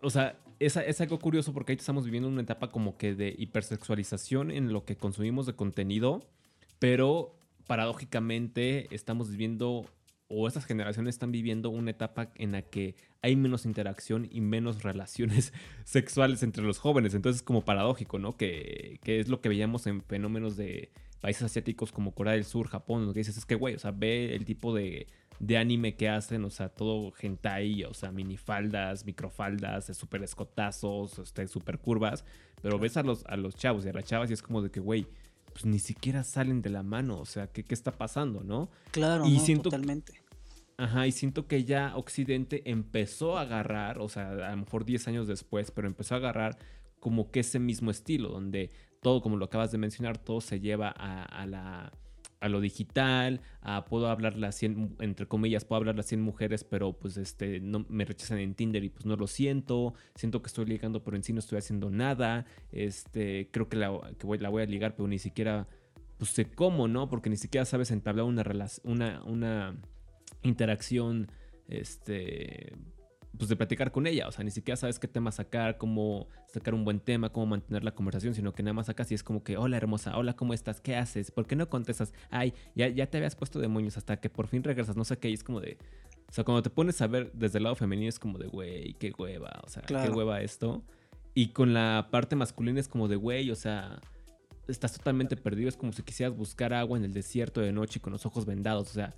o 0.00 0.08
sea, 0.08 0.38
es, 0.58 0.76
es 0.76 0.98
algo 1.02 1.18
curioso 1.18 1.52
porque 1.52 1.72
ahí 1.72 1.76
estamos 1.76 2.06
viviendo 2.06 2.26
una 2.26 2.40
etapa 2.40 2.70
como 2.70 2.96
que 2.96 3.14
de 3.14 3.34
hipersexualización 3.36 4.50
en 4.50 4.72
lo 4.72 4.86
que 4.86 4.96
consumimos 4.96 5.44
de 5.44 5.52
contenido, 5.52 6.26
pero 6.78 7.38
paradójicamente 7.66 8.94
estamos 8.94 9.28
viviendo, 9.28 9.84
o 10.28 10.48
estas 10.48 10.64
generaciones 10.64 11.16
están 11.16 11.32
viviendo 11.32 11.68
una 11.68 11.90
etapa 11.90 12.32
en 12.36 12.52
la 12.52 12.62
que 12.62 12.94
hay 13.20 13.36
menos 13.36 13.66
interacción 13.66 14.26
y 14.30 14.40
menos 14.40 14.82
relaciones 14.82 15.52
sexuales 15.84 16.42
entre 16.42 16.64
los 16.64 16.78
jóvenes. 16.78 17.12
Entonces 17.12 17.40
es 17.40 17.42
como 17.42 17.62
paradójico, 17.62 18.18
¿no? 18.18 18.38
Que, 18.38 19.00
que 19.04 19.20
es 19.20 19.28
lo 19.28 19.42
que 19.42 19.50
veíamos 19.50 19.86
en 19.86 20.00
fenómenos 20.00 20.56
de 20.56 20.92
países 21.20 21.42
asiáticos 21.42 21.92
como 21.92 22.14
Corea 22.14 22.32
del 22.32 22.44
Sur, 22.44 22.68
Japón, 22.68 23.04
lo 23.04 23.12
que 23.12 23.20
dices 23.20 23.36
es 23.36 23.44
que, 23.44 23.54
güey, 23.54 23.74
o 23.74 23.78
sea, 23.78 23.90
ve 23.90 24.34
el 24.34 24.46
tipo 24.46 24.74
de, 24.74 25.08
de 25.38 25.58
anime 25.58 25.94
que 25.96 26.08
hacen, 26.08 26.44
o 26.44 26.50
sea, 26.50 26.68
todo 26.68 27.12
hentai, 27.20 27.84
o 27.84 27.94
sea, 27.94 28.10
minifaldas, 28.12 29.04
microfaldas, 29.04 29.86
super 29.96 30.22
escotazos, 30.22 31.18
este, 31.18 31.46
super 31.48 31.78
curvas, 31.78 32.24
pero 32.62 32.78
ves 32.78 32.96
a 32.96 33.02
los, 33.02 33.24
a 33.26 33.36
los 33.36 33.54
chavos 33.56 33.84
y 33.84 33.88
a 33.88 33.92
las 33.92 34.04
chavas 34.04 34.30
y 34.30 34.32
es 34.34 34.42
como 34.42 34.62
de 34.62 34.70
que, 34.70 34.80
güey, 34.80 35.06
pues 35.52 35.64
ni 35.66 35.78
siquiera 35.78 36.22
salen 36.24 36.62
de 36.62 36.70
la 36.70 36.82
mano, 36.82 37.18
o 37.18 37.24
sea, 37.26 37.46
¿qué, 37.48 37.64
qué 37.64 37.74
está 37.74 37.92
pasando, 37.92 38.42
no? 38.42 38.70
Claro, 38.92 39.26
Y 39.26 39.34
¿no? 39.34 39.40
siento- 39.40 39.62
totalmente. 39.70 40.14
Ajá, 40.78 41.06
y 41.06 41.12
siento 41.12 41.46
que 41.46 41.64
ya 41.64 41.96
Occidente 41.96 42.62
empezó 42.70 43.38
a 43.38 43.42
agarrar, 43.42 43.98
o 43.98 44.10
sea, 44.10 44.30
a 44.32 44.50
lo 44.50 44.56
mejor 44.58 44.84
10 44.84 45.08
años 45.08 45.26
después, 45.26 45.70
pero 45.70 45.88
empezó 45.88 46.14
a 46.14 46.18
agarrar 46.18 46.58
como 47.00 47.30
que 47.30 47.40
ese 47.40 47.58
mismo 47.58 47.90
estilo, 47.90 48.28
donde 48.28 48.70
todo, 49.00 49.22
como 49.22 49.38
lo 49.38 49.46
acabas 49.46 49.72
de 49.72 49.78
mencionar, 49.78 50.18
todo 50.18 50.42
se 50.42 50.60
lleva 50.60 50.92
a, 50.94 51.22
a 51.24 51.46
la, 51.46 51.92
a 52.40 52.48
lo 52.48 52.60
digital, 52.60 53.40
puedo 53.88 54.08
hablarle 54.08 54.46
a 54.46 54.52
100, 54.52 54.96
entre 55.00 55.26
comillas, 55.26 55.64
puedo 55.64 55.78
hablarle 55.78 56.00
a 56.00 56.04
100 56.04 56.20
mujeres, 56.20 56.64
pero 56.64 56.92
pues 56.92 57.16
este, 57.16 57.60
no, 57.60 57.86
me 57.88 58.04
rechazan 58.04 58.38
en 58.38 58.54
Tinder 58.54 58.84
y 58.84 58.90
pues 58.90 59.06
no 59.06 59.16
lo 59.16 59.26
siento, 59.26 59.94
siento 60.14 60.42
que 60.42 60.48
estoy 60.48 60.66
ligando, 60.66 61.02
pero 61.02 61.16
en 61.16 61.22
sí 61.22 61.32
no 61.32 61.38
estoy 61.38 61.58
haciendo 61.58 61.90
nada, 61.90 62.46
este, 62.72 63.48
creo 63.50 63.68
que 63.68 63.76
la, 63.76 63.90
que 64.18 64.26
voy, 64.26 64.38
la 64.38 64.48
voy 64.48 64.62
a 64.62 64.66
ligar, 64.66 64.96
pero 64.96 65.08
ni 65.08 65.18
siquiera, 65.18 65.66
pues 66.18 66.30
sé 66.30 66.50
cómo, 66.50 66.88
¿no? 66.88 67.08
Porque 67.08 67.30
ni 67.30 67.36
siquiera 67.36 67.64
sabes 67.64 67.90
entablar 67.90 68.26
una 68.26 68.44
una, 68.84 69.22
una 69.24 69.76
interacción, 70.42 71.30
este, 71.68 72.74
pues 73.36 73.48
de 73.48 73.56
platicar 73.56 73.92
con 73.92 74.06
ella. 74.06 74.28
O 74.28 74.32
sea, 74.32 74.44
ni 74.44 74.50
siquiera 74.50 74.76
sabes 74.76 74.98
qué 74.98 75.08
tema 75.08 75.32
sacar, 75.32 75.78
cómo 75.78 76.28
sacar 76.46 76.74
un 76.74 76.84
buen 76.84 77.00
tema, 77.00 77.30
cómo 77.30 77.46
mantener 77.46 77.84
la 77.84 77.92
conversación, 77.92 78.34
sino 78.34 78.52
que 78.52 78.62
nada 78.62 78.72
más 78.74 78.86
sacas 78.86 79.10
y 79.12 79.14
es 79.14 79.22
como 79.22 79.42
que, 79.42 79.56
hola 79.56 79.76
hermosa, 79.76 80.16
hola, 80.16 80.34
¿cómo 80.34 80.54
estás? 80.54 80.80
¿Qué 80.80 80.96
haces? 80.96 81.30
¿Por 81.30 81.46
qué 81.46 81.56
no 81.56 81.68
contestas? 81.68 82.12
Ay, 82.30 82.54
ya, 82.74 82.88
ya 82.88 83.06
te 83.06 83.18
habías 83.18 83.36
puesto 83.36 83.58
de 83.58 83.68
moños 83.68 83.96
hasta 83.96 84.18
que 84.18 84.30
por 84.30 84.46
fin 84.46 84.62
regresas, 84.62 84.96
no 84.96 85.04
sé 85.04 85.18
qué, 85.18 85.30
y 85.30 85.34
es 85.34 85.44
como 85.44 85.60
de... 85.60 85.78
O 86.28 86.32
sea, 86.32 86.44
cuando 86.44 86.62
te 86.62 86.70
pones 86.70 87.00
a 87.02 87.06
ver 87.06 87.30
desde 87.34 87.58
el 87.58 87.64
lado 87.64 87.76
femenino 87.76 88.08
es 88.08 88.18
como 88.18 88.38
de, 88.38 88.48
güey, 88.48 88.94
qué 88.94 89.12
hueva, 89.16 89.62
o 89.64 89.68
sea, 89.68 89.82
Claro. 89.82 90.10
qué 90.10 90.16
hueva 90.16 90.40
esto. 90.40 90.82
Y 91.34 91.48
con 91.48 91.72
la 91.74 92.08
parte 92.10 92.34
masculina 92.34 92.80
es 92.80 92.88
como 92.88 93.06
de, 93.08 93.16
güey, 93.16 93.50
o 93.50 93.54
sea, 93.54 94.00
estás 94.68 94.92
totalmente 94.94 95.36
perdido. 95.36 95.68
Es 95.68 95.76
como 95.76 95.92
si 95.92 96.02
quisieras 96.02 96.36
buscar 96.36 96.72
agua 96.72 96.98
en 96.98 97.04
el 97.04 97.12
desierto 97.12 97.60
de 97.60 97.72
noche 97.72 97.98
y 97.98 98.00
con 98.00 98.12
los 98.12 98.26
ojos 98.26 98.46
vendados. 98.46 98.90
O 98.90 98.92
sea, 98.94 99.14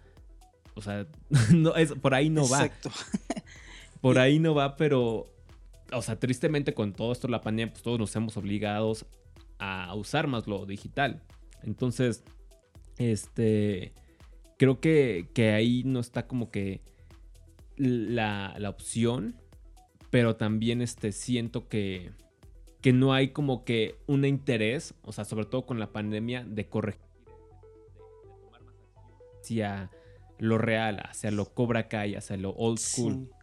o 0.75 0.83
sea, 0.83 1.07
no, 1.55 1.75
es, 1.77 1.93
por 1.93 2.15
ahí 2.15 2.29
no 2.31 2.49
va. 2.49 2.69
Por 4.01 4.19
ahí 4.19 4.39
no 4.39 4.55
va, 4.55 4.77
pero, 4.77 5.27
o 5.93 6.03
sea, 6.03 6.19
tristemente 6.19 6.75
con 6.75 6.93
todo 6.93 7.13
esto 7.13 7.27
de 7.27 7.33
la 7.33 7.41
pandemia, 7.41 7.73
pues 7.73 7.83
todos 7.83 7.99
nos 7.99 8.15
hemos 8.17 8.37
obligados 8.37 9.07
a 9.59 9.95
usar 9.95 10.27
más 10.27 10.47
lo 10.47 10.67
digital. 10.67 11.23
Entonces, 11.63 12.23
este, 12.97 13.93
creo 14.57 14.81
que, 14.81 15.29
que 15.35 15.51
ahí 15.51 15.83
no 15.85 16.01
está 16.01 16.27
como 16.27 16.51
que 16.51 16.83
la, 17.77 18.55
la 18.59 18.71
opción, 18.71 19.37
pero 20.11 20.37
también 20.37 20.81
este, 20.83 21.13
siento 21.13 21.69
que, 21.69 22.13
que 22.81 22.93
no 22.93 23.13
hay 23.13 23.31
como 23.31 23.65
que 23.65 23.97
un 24.07 24.25
interés, 24.25 24.95
o 25.03 25.13
sea, 25.13 25.25
sobre 25.25 25.47
todo 25.47 25.67
con 25.67 25.81
la 25.81 25.93
pandemia, 25.93 26.45
de 26.45 26.69
corregir, 26.69 27.09
hacia 29.49 29.91
lo 30.39 30.59
real, 30.59 31.01
hacia 31.05 31.31
lo 31.31 31.47
Cobra 31.47 31.89
Kai, 31.89 32.15
hacia 32.15 32.37
lo 32.37 32.51
old 32.51 32.79
school. 32.79 33.15
Sí. 33.15 33.38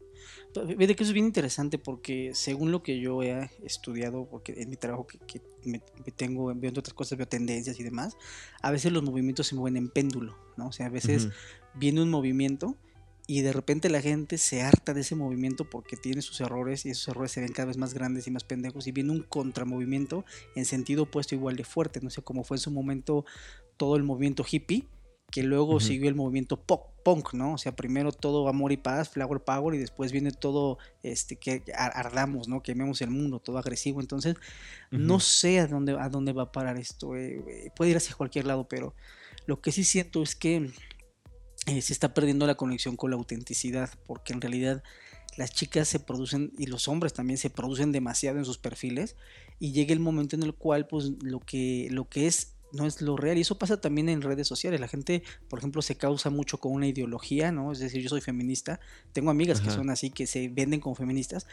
Fíjate 0.63 0.96
que 0.96 1.04
eso 1.04 1.12
es 1.12 1.13
bien 1.13 1.26
interesante 1.26 1.78
porque 1.78 2.32
según 2.34 2.72
lo 2.72 2.82
que 2.82 3.00
yo 3.00 3.22
he 3.24 3.50
estudiado, 3.63 4.28
porque 4.30 4.54
en 4.58 4.70
mi 4.70 4.78
trabajo 4.78 5.06
que, 5.08 5.20
que 5.20 5.41
me, 5.63 5.82
me 6.06 6.12
tengo, 6.12 6.54
veo 6.56 6.70
otras 6.70 6.94
cosas, 6.94 7.18
veo 7.18 7.28
tendencias 7.28 7.80
y 7.80 7.84
demás, 7.84 8.18
a 8.62 8.72
veces 8.72 8.91
los 8.91 9.04
movimientos 9.04 9.48
se 9.48 9.56
mueven 9.56 9.78
en 9.78 9.89
péndulo, 9.89 10.38
¿no? 10.58 10.68
O 10.68 10.72
sea, 10.72 10.86
a 10.86 10.89
veces 10.89 11.26
Ujú. 11.26 11.34
viene 11.76 12.02
un 12.02 12.10
movimiento 12.10 12.78
y 13.28 13.41
de 13.41 13.54
repente 13.54 13.89
la 13.89 14.02
gente 14.02 14.38
se 14.38 14.62
harta 14.62 14.94
de 14.94 15.02
ese 15.02 15.15
movimiento 15.15 15.70
porque 15.70 15.98
tiene 15.98 16.22
sus 16.22 16.41
errores 16.41 16.86
y 16.86 16.91
esos 16.91 17.08
errores 17.08 17.32
se 17.32 17.41
ven 17.41 17.52
cada 17.52 17.68
vez 17.68 17.78
más 17.78 17.94
grandes 17.94 18.28
y 18.28 18.32
más 18.32 18.44
pendejos 18.44 18.88
y 18.88 18.91
viene 18.91 19.12
un 19.12 19.24
contramovimiento 19.24 20.26
en 20.56 20.65
sentido 20.65 21.04
opuesto 21.04 21.36
igual 21.36 21.56
de 21.56 21.63
fuerte, 21.63 22.02
no 22.02 22.10
sé 22.10 22.22
cómo 22.22 22.44
fue 22.44 22.58
en 22.58 22.62
su 22.62 22.72
momento 22.72 23.26
todo 23.78 23.96
el 23.96 24.04
movimiento 24.04 24.46
hippie 24.50 24.88
que 25.32 25.44
luego 25.44 25.80
siguió 25.80 26.08
el 26.10 26.16
movimiento 26.16 26.62
pop, 26.62 26.92
punk, 27.04 27.34
¿no? 27.34 27.54
O 27.54 27.58
sea, 27.58 27.76
primero 27.76 28.12
todo 28.12 28.48
amor 28.48 28.72
y 28.72 28.78
paz, 28.78 29.10
flower 29.10 29.44
power 29.44 29.76
y 29.76 29.78
después 29.78 30.12
viene 30.12 30.32
todo 30.32 30.78
este 31.04 31.36
que 31.36 31.64
ar- 31.76 31.92
ardamos, 31.96 32.48
¿no? 32.48 32.62
Quememos 32.64 33.02
el 33.02 33.10
mundo, 33.10 33.40
todo 33.40 33.58
agresivo, 33.58 34.02
entonces 34.02 34.36
no 34.92 35.20
sé 35.20 35.60
a 35.60 35.68
dónde, 35.68 35.98
a 36.00 36.10
dónde 36.10 36.32
va 36.32 36.44
a 36.44 36.52
parar 36.52 36.78
esto. 36.78 37.16
eh, 37.16 37.44
eh, 37.48 37.70
puede 37.76 37.92
ir 37.92 37.98
hacia 37.98 38.16
cualquier 38.16 38.46
lado, 38.46 38.68
pero 38.68 38.96
lo 39.46 39.60
que 39.62 39.72
sí 39.72 39.84
siento 39.84 40.24
es 40.24 40.36
que 40.36 40.72
eh, 41.68 41.82
se 41.82 41.94
está 41.94 42.14
perdiendo 42.14 42.48
la 42.48 42.56
conexión 42.56 42.96
con 42.96 43.10
la 43.12 43.18
autenticidad, 43.18 43.90
porque 44.06 44.34
en 44.34 44.42
realidad 44.42 44.84
las 45.38 45.52
chicas 45.52 45.88
se 45.90 46.00
producen 46.00 46.54
y 46.58 46.68
los 46.68 46.88
hombres 46.88 47.14
también 47.14 47.38
se 47.38 47.50
producen 47.50 47.92
demasiado 47.92 48.38
en 48.38 48.46
sus 48.46 48.58
perfiles 48.58 49.16
y 49.60 49.74
llega 49.74 49.92
el 49.94 50.00
momento 50.00 50.36
en 50.36 50.44
el 50.44 50.54
cual 50.54 50.88
pues 50.88 51.12
lo 51.22 51.40
que, 51.42 51.88
lo 51.92 52.08
que 52.08 52.28
es 52.28 52.55
no 52.76 52.86
es 52.86 53.02
lo 53.02 53.18
real 53.18 53.38
y 53.38 53.42
eso 53.42 53.58
pasa 53.58 53.80
también 53.80 54.10
en 54.10 54.22
redes 54.22 54.48
sociales. 54.48 54.80
La 54.80 54.88
gente 54.88 55.24
por 55.48 55.60
ejemplo 55.60 55.82
se 55.82 55.96
causa 55.96 56.30
mucho 56.30 56.60
con 56.60 56.74
una 56.74 56.88
ideología 56.88 57.52
no 57.52 57.72
es 57.72 57.80
decir 57.80 58.02
yo 58.02 58.10
soy 58.10 58.22
feminista 58.22 58.80
tengo 59.14 59.32
amigas 59.32 59.62
que 59.62 59.70
son 59.72 59.90
así 59.90 60.10
que 60.10 60.28
se 60.28 60.50
venden 60.50 60.80
como 60.80 60.96
feministas 60.96 61.48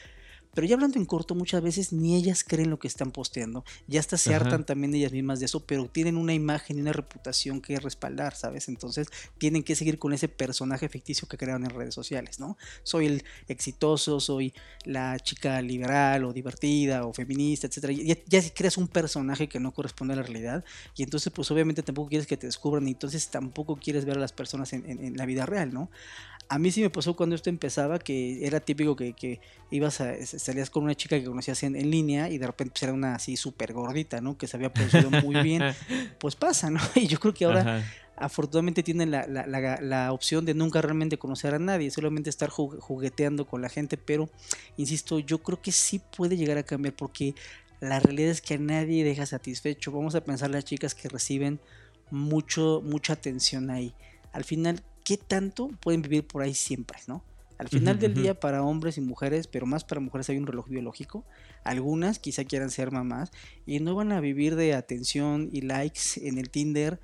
pero 0.55 0.67
ya 0.67 0.75
hablando 0.75 0.99
en 0.99 1.07
corto, 1.07 1.35
muchas 1.35 1.63
veces 1.63 1.93
ni 1.93 2.15
ellas 2.17 2.45
creen 2.45 2.71
lo 2.71 2.79
que 2.79 2.89
están 2.89 3.11
posteando. 3.11 3.65
Ya 3.87 4.01
hasta 4.01 4.19
se 4.19 4.35
Ajá. 4.35 4.45
hartan 4.45 4.65
también 4.67 4.95
ellas 4.95 5.13
mismas 5.13 5.41
de 5.41 5.47
eso, 5.47 5.65
pero 5.65 5.87
tienen 5.89 6.17
una 6.17 6.35
imagen 6.35 6.79
y 6.79 6.81
una 6.83 6.93
reputación 6.93 7.61
que 7.61 7.79
respaldar, 7.81 8.35
¿sabes? 8.35 8.69
Entonces 8.69 9.09
tienen 9.39 9.63
que 9.63 9.75
seguir 9.77 9.99
con 9.99 10.13
ese 10.13 10.29
personaje 10.29 10.89
ficticio 10.89 11.27
que 11.29 11.39
crearon 11.39 11.65
en 11.65 11.71
redes 11.71 11.95
sociales, 11.95 12.39
¿no? 12.41 12.57
Soy 12.83 13.07
el 13.07 13.25
exitoso, 13.49 14.21
soy 14.21 14.53
la 14.85 15.19
chica 15.21 15.61
liberal 15.63 16.25
o 16.25 16.33
divertida 16.33 17.07
o 17.07 17.13
feminista, 17.13 17.67
etcétera. 17.67 17.93
Ya, 17.93 18.17
ya 18.27 18.43
creas 18.55 18.77
un 18.77 18.89
personaje 18.89 19.49
que 19.49 19.61
no 19.61 19.73
corresponde 19.73 20.15
a 20.15 20.17
la 20.19 20.23
realidad 20.23 20.65
y 20.97 21.03
entonces 21.03 21.33
pues 21.33 21.51
obviamente 21.51 21.83
tampoco 21.83 22.09
quieres 22.09 22.27
que 22.27 22.37
te 22.37 22.47
descubran 22.47 22.87
y 22.89 22.93
entonces 22.93 23.31
tampoco 23.31 23.77
quieres 23.77 24.05
ver 24.05 24.17
a 24.17 24.21
las 24.21 24.33
personas 24.33 24.73
en, 24.73 24.85
en- 24.89 25.03
en 25.05 25.17
la 25.17 25.27
vida 25.27 25.47
real, 25.47 25.73
¿no? 25.73 25.91
A 26.49 26.59
mí 26.59 26.71
sí 26.71 26.83
me 26.83 26.91
pasó 26.91 27.17
cuando 27.17 27.35
esto 27.35 27.49
empezaba 27.49 27.99
que 27.99 28.45
era 28.47 28.61
típico 28.61 28.95
que, 28.95 29.15
que 29.15 29.41
ibas 29.71 30.03
a, 30.03 30.13
salías 30.43 30.71
con 30.71 30.85
una 30.85 30.95
chica 30.95 31.19
que 31.19 31.25
conocías 31.25 31.63
en, 31.63 31.77
en 31.77 31.91
línea 31.91 32.29
y 32.31 32.39
de 32.39 32.47
repente 32.47 32.73
pues, 32.73 32.83
era 32.83 32.93
una 32.93 33.15
así 33.15 33.37
súper 33.37 33.73
gordita, 33.73 34.21
¿no? 34.21 34.37
Que 34.37 34.47
se 34.47 34.57
había 34.57 34.73
producido 34.73 35.11
muy 35.11 35.41
bien. 35.43 35.63
Pues 36.19 36.37
pasa, 36.37 36.71
¿no? 36.71 36.81
Y 36.95 37.07
yo 37.07 37.19
creo 37.19 37.35
que 37.35 37.45
ahora 37.45 37.61
Ajá. 37.61 37.85
afortunadamente 38.17 38.83
tienen 38.83 39.11
la, 39.11 39.27
la- 39.27 39.47
la- 39.47 39.81
la 39.81 40.13
opción 40.13 40.45
de 40.45 40.55
nunca 40.55 40.81
realmente 40.83 41.19
conocer 41.19 41.55
a 41.55 41.59
nadie, 41.59 41.91
solamente 41.91 42.31
estar 42.31 42.51
jugue- 42.51 42.79
jugueteando 42.81 43.47
con 43.47 43.61
la 43.63 43.69
gente, 43.69 43.97
pero 43.97 44.29
insisto, 44.77 45.19
yo 45.19 45.39
creo 45.43 45.61
que 45.61 45.73
sí 45.73 46.01
puede 46.17 46.37
llegar 46.37 46.59
a 46.59 46.63
cambiar 46.63 46.95
porque 46.95 47.35
la 47.81 47.99
realidad 47.99 48.31
es 48.31 48.41
que 48.41 48.55
a 48.55 48.59
nadie 48.59 49.03
deja 49.03 49.27
satisfecho. 49.27 49.91
Vamos 49.91 50.15
a 50.15 50.23
pensar 50.23 50.51
las 50.51 50.65
chicas 50.65 50.95
que 50.95 51.09
reciben 51.09 51.59
mucho, 52.11 52.81
mucha 52.85 53.15
atención 53.15 53.71
ahí. 53.71 53.93
Al 54.33 54.45
final, 54.45 54.83
¿qué 55.05 55.17
tanto 55.17 55.69
pueden 55.81 56.03
vivir 56.03 56.27
por 56.27 56.43
ahí 56.43 56.55
siempre, 56.55 56.99
no? 57.09 57.25
Al 57.63 57.69
final 57.69 57.99
del 57.99 58.15
día, 58.15 58.39
para 58.39 58.63
hombres 58.63 58.99
y 58.99 59.01
mujeres, 59.01 59.47
pero 59.47 59.67
más 59.67 59.85
para 59.85 60.01
mujeres 60.01 60.29
hay 60.29 60.37
un 60.37 60.47
reloj 60.47 60.69
biológico. 60.69 61.25
Algunas 61.65 62.19
quizá 62.19 62.45
quieran 62.45 62.71
ser 62.71 62.91
mamás 62.91 63.31
y 63.67 63.81
no 63.81 63.95
van 63.95 64.13
a 64.13 64.21
vivir 64.21 64.57
de 64.57 64.75
atención 64.75 65.49
y 65.53 65.63
likes 65.63 66.01
en 66.27 66.39
el 66.39 66.51
Tinder 66.51 67.01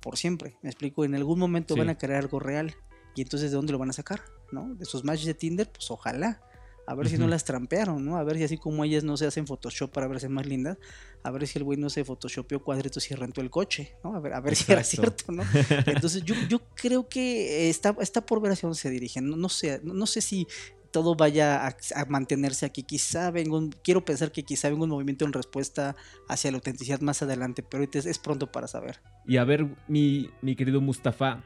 por 0.00 0.16
siempre. 0.16 0.56
Me 0.62 0.70
explico, 0.70 1.04
en 1.04 1.14
algún 1.14 1.38
momento 1.38 1.74
Sí. 1.74 1.80
van 1.80 1.90
a 1.90 1.98
querer 1.98 2.16
algo 2.16 2.40
real. 2.40 2.74
Y 3.14 3.22
entonces, 3.22 3.50
¿de 3.50 3.56
dónde 3.56 3.72
lo 3.72 3.78
van 3.78 3.90
a 3.90 3.92
sacar? 3.92 4.20
¿No? 4.52 4.74
De 4.74 4.84
sus 4.84 5.04
matches 5.04 5.26
de 5.26 5.34
Tinder, 5.34 5.70
pues 5.70 5.90
ojalá. 5.90 6.40
A 6.88 6.94
ver 6.94 7.06
si 7.10 7.18
no 7.18 7.28
las 7.28 7.44
trampearon, 7.44 8.02
¿no? 8.02 8.16
A 8.16 8.24
ver 8.24 8.38
si 8.38 8.44
así 8.44 8.56
como 8.56 8.82
ellas 8.82 9.04
no 9.04 9.18
se 9.18 9.26
hacen 9.26 9.46
Photoshop 9.46 9.90
para 9.90 10.08
verse 10.08 10.30
más 10.30 10.46
lindas, 10.46 10.78
a 11.22 11.30
ver 11.30 11.46
si 11.46 11.58
el 11.58 11.64
güey 11.64 11.78
no 11.78 11.90
se 11.90 12.02
photoshopeó 12.02 12.64
cuadritos 12.64 13.10
y 13.10 13.14
rentó 13.14 13.42
el 13.42 13.50
coche, 13.50 13.92
¿no? 14.02 14.14
A 14.14 14.20
ver, 14.20 14.32
a 14.32 14.40
ver 14.40 14.56
si 14.56 14.72
era 14.72 14.82
cierto, 14.82 15.30
¿no? 15.30 15.42
Entonces 15.84 16.22
yo, 16.24 16.34
yo 16.48 16.60
creo 16.74 17.06
que 17.06 17.68
está, 17.68 17.94
está 18.00 18.24
por 18.24 18.40
ver 18.40 18.52
hacia 18.52 18.68
dónde 18.68 18.78
se 18.78 18.88
dirigen. 18.88 19.28
No, 19.28 19.36
no 19.36 19.50
sé, 19.50 19.82
no, 19.84 19.92
no 19.92 20.06
sé 20.06 20.22
si 20.22 20.46
todo 20.90 21.14
vaya 21.14 21.66
a, 21.66 21.76
a 21.94 22.04
mantenerse 22.06 22.64
aquí. 22.64 22.82
Quizá 22.84 23.30
venga 23.30 23.58
un, 23.58 23.70
quiero 23.84 24.02
pensar 24.06 24.32
que 24.32 24.42
quizá 24.42 24.70
venga 24.70 24.84
un 24.84 24.88
movimiento 24.88 25.26
en 25.26 25.34
respuesta 25.34 25.94
hacia 26.26 26.50
la 26.50 26.56
autenticidad 26.56 27.02
más 27.02 27.20
adelante, 27.22 27.62
pero 27.62 27.82
ahorita 27.82 27.98
es, 27.98 28.06
es 28.06 28.18
pronto 28.18 28.50
para 28.50 28.66
saber. 28.66 29.00
Y 29.26 29.36
a 29.36 29.44
ver, 29.44 29.66
mi, 29.88 30.30
mi 30.40 30.56
querido 30.56 30.80
Mustafa, 30.80 31.44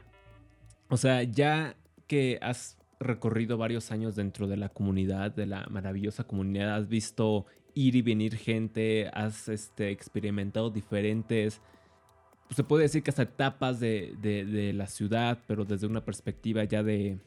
o 0.87 0.95
sea, 0.95 1.23
ya 1.23 1.75
que 2.07 2.39
has 2.41 2.77
recorrido 3.03 3.57
varios 3.57 3.91
años 3.91 4.15
dentro 4.15 4.47
de 4.47 4.57
la 4.57 4.69
comunidad, 4.69 5.31
de 5.31 5.45
la 5.45 5.65
maravillosa 5.69 6.23
comunidad, 6.23 6.75
has 6.75 6.87
visto 6.87 7.45
ir 7.75 7.95
y 7.95 8.01
venir 8.01 8.35
gente, 8.37 9.09
has 9.13 9.47
este, 9.49 9.89
experimentado 9.91 10.69
diferentes, 10.69 11.61
pues, 12.47 12.55
se 12.57 12.63
puede 12.63 12.83
decir 12.83 13.03
que 13.03 13.09
hasta 13.09 13.23
etapas 13.23 13.79
de, 13.79 14.13
de- 14.21 14.45
de 14.45 14.73
la 14.73 14.87
ciudad, 14.87 15.39
pero 15.47 15.65
desde 15.65 15.87
una 15.87 16.03
perspectiva 16.05 16.63
ya 16.65 16.83
de, 16.83 17.17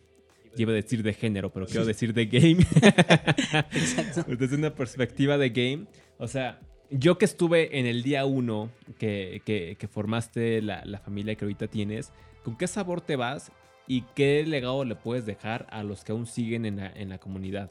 iba 0.56 0.72
a 0.72 0.74
decir 0.74 1.02
de 1.02 1.12
género, 1.14 1.52
pero 1.52 1.66
quiero 1.66 1.84
decir 1.84 2.12
de 2.14 2.26
game. 2.26 2.64
Exacto. 3.72 4.24
Desde 4.38 4.56
una 4.56 4.74
perspectiva 4.74 5.36
de 5.38 5.50
game. 5.50 5.86
O 6.18 6.28
sea, 6.28 6.60
yo 6.90 7.18
que 7.18 7.24
estuve 7.24 7.78
en 7.78 7.86
el 7.86 8.02
día 8.02 8.24
uno 8.24 8.70
que, 8.98 9.42
que- 9.44 9.76
que 9.78 9.88
formaste 9.88 10.62
la, 10.62 10.84
la 10.84 10.98
familia 10.98 11.34
que 11.34 11.44
ahorita 11.44 11.66
tienes, 11.66 12.12
¿con 12.44 12.56
qué 12.56 12.66
sabor 12.66 13.00
te 13.00 13.16
vas 13.16 13.50
y 13.86 14.02
qué 14.14 14.44
legado 14.46 14.84
le 14.84 14.96
puedes 14.96 15.26
dejar 15.26 15.66
a 15.70 15.82
los 15.82 16.04
que 16.04 16.12
aún 16.12 16.26
siguen 16.26 16.64
en 16.66 16.76
la, 16.76 16.92
en 16.92 17.08
la 17.08 17.18
comunidad? 17.18 17.70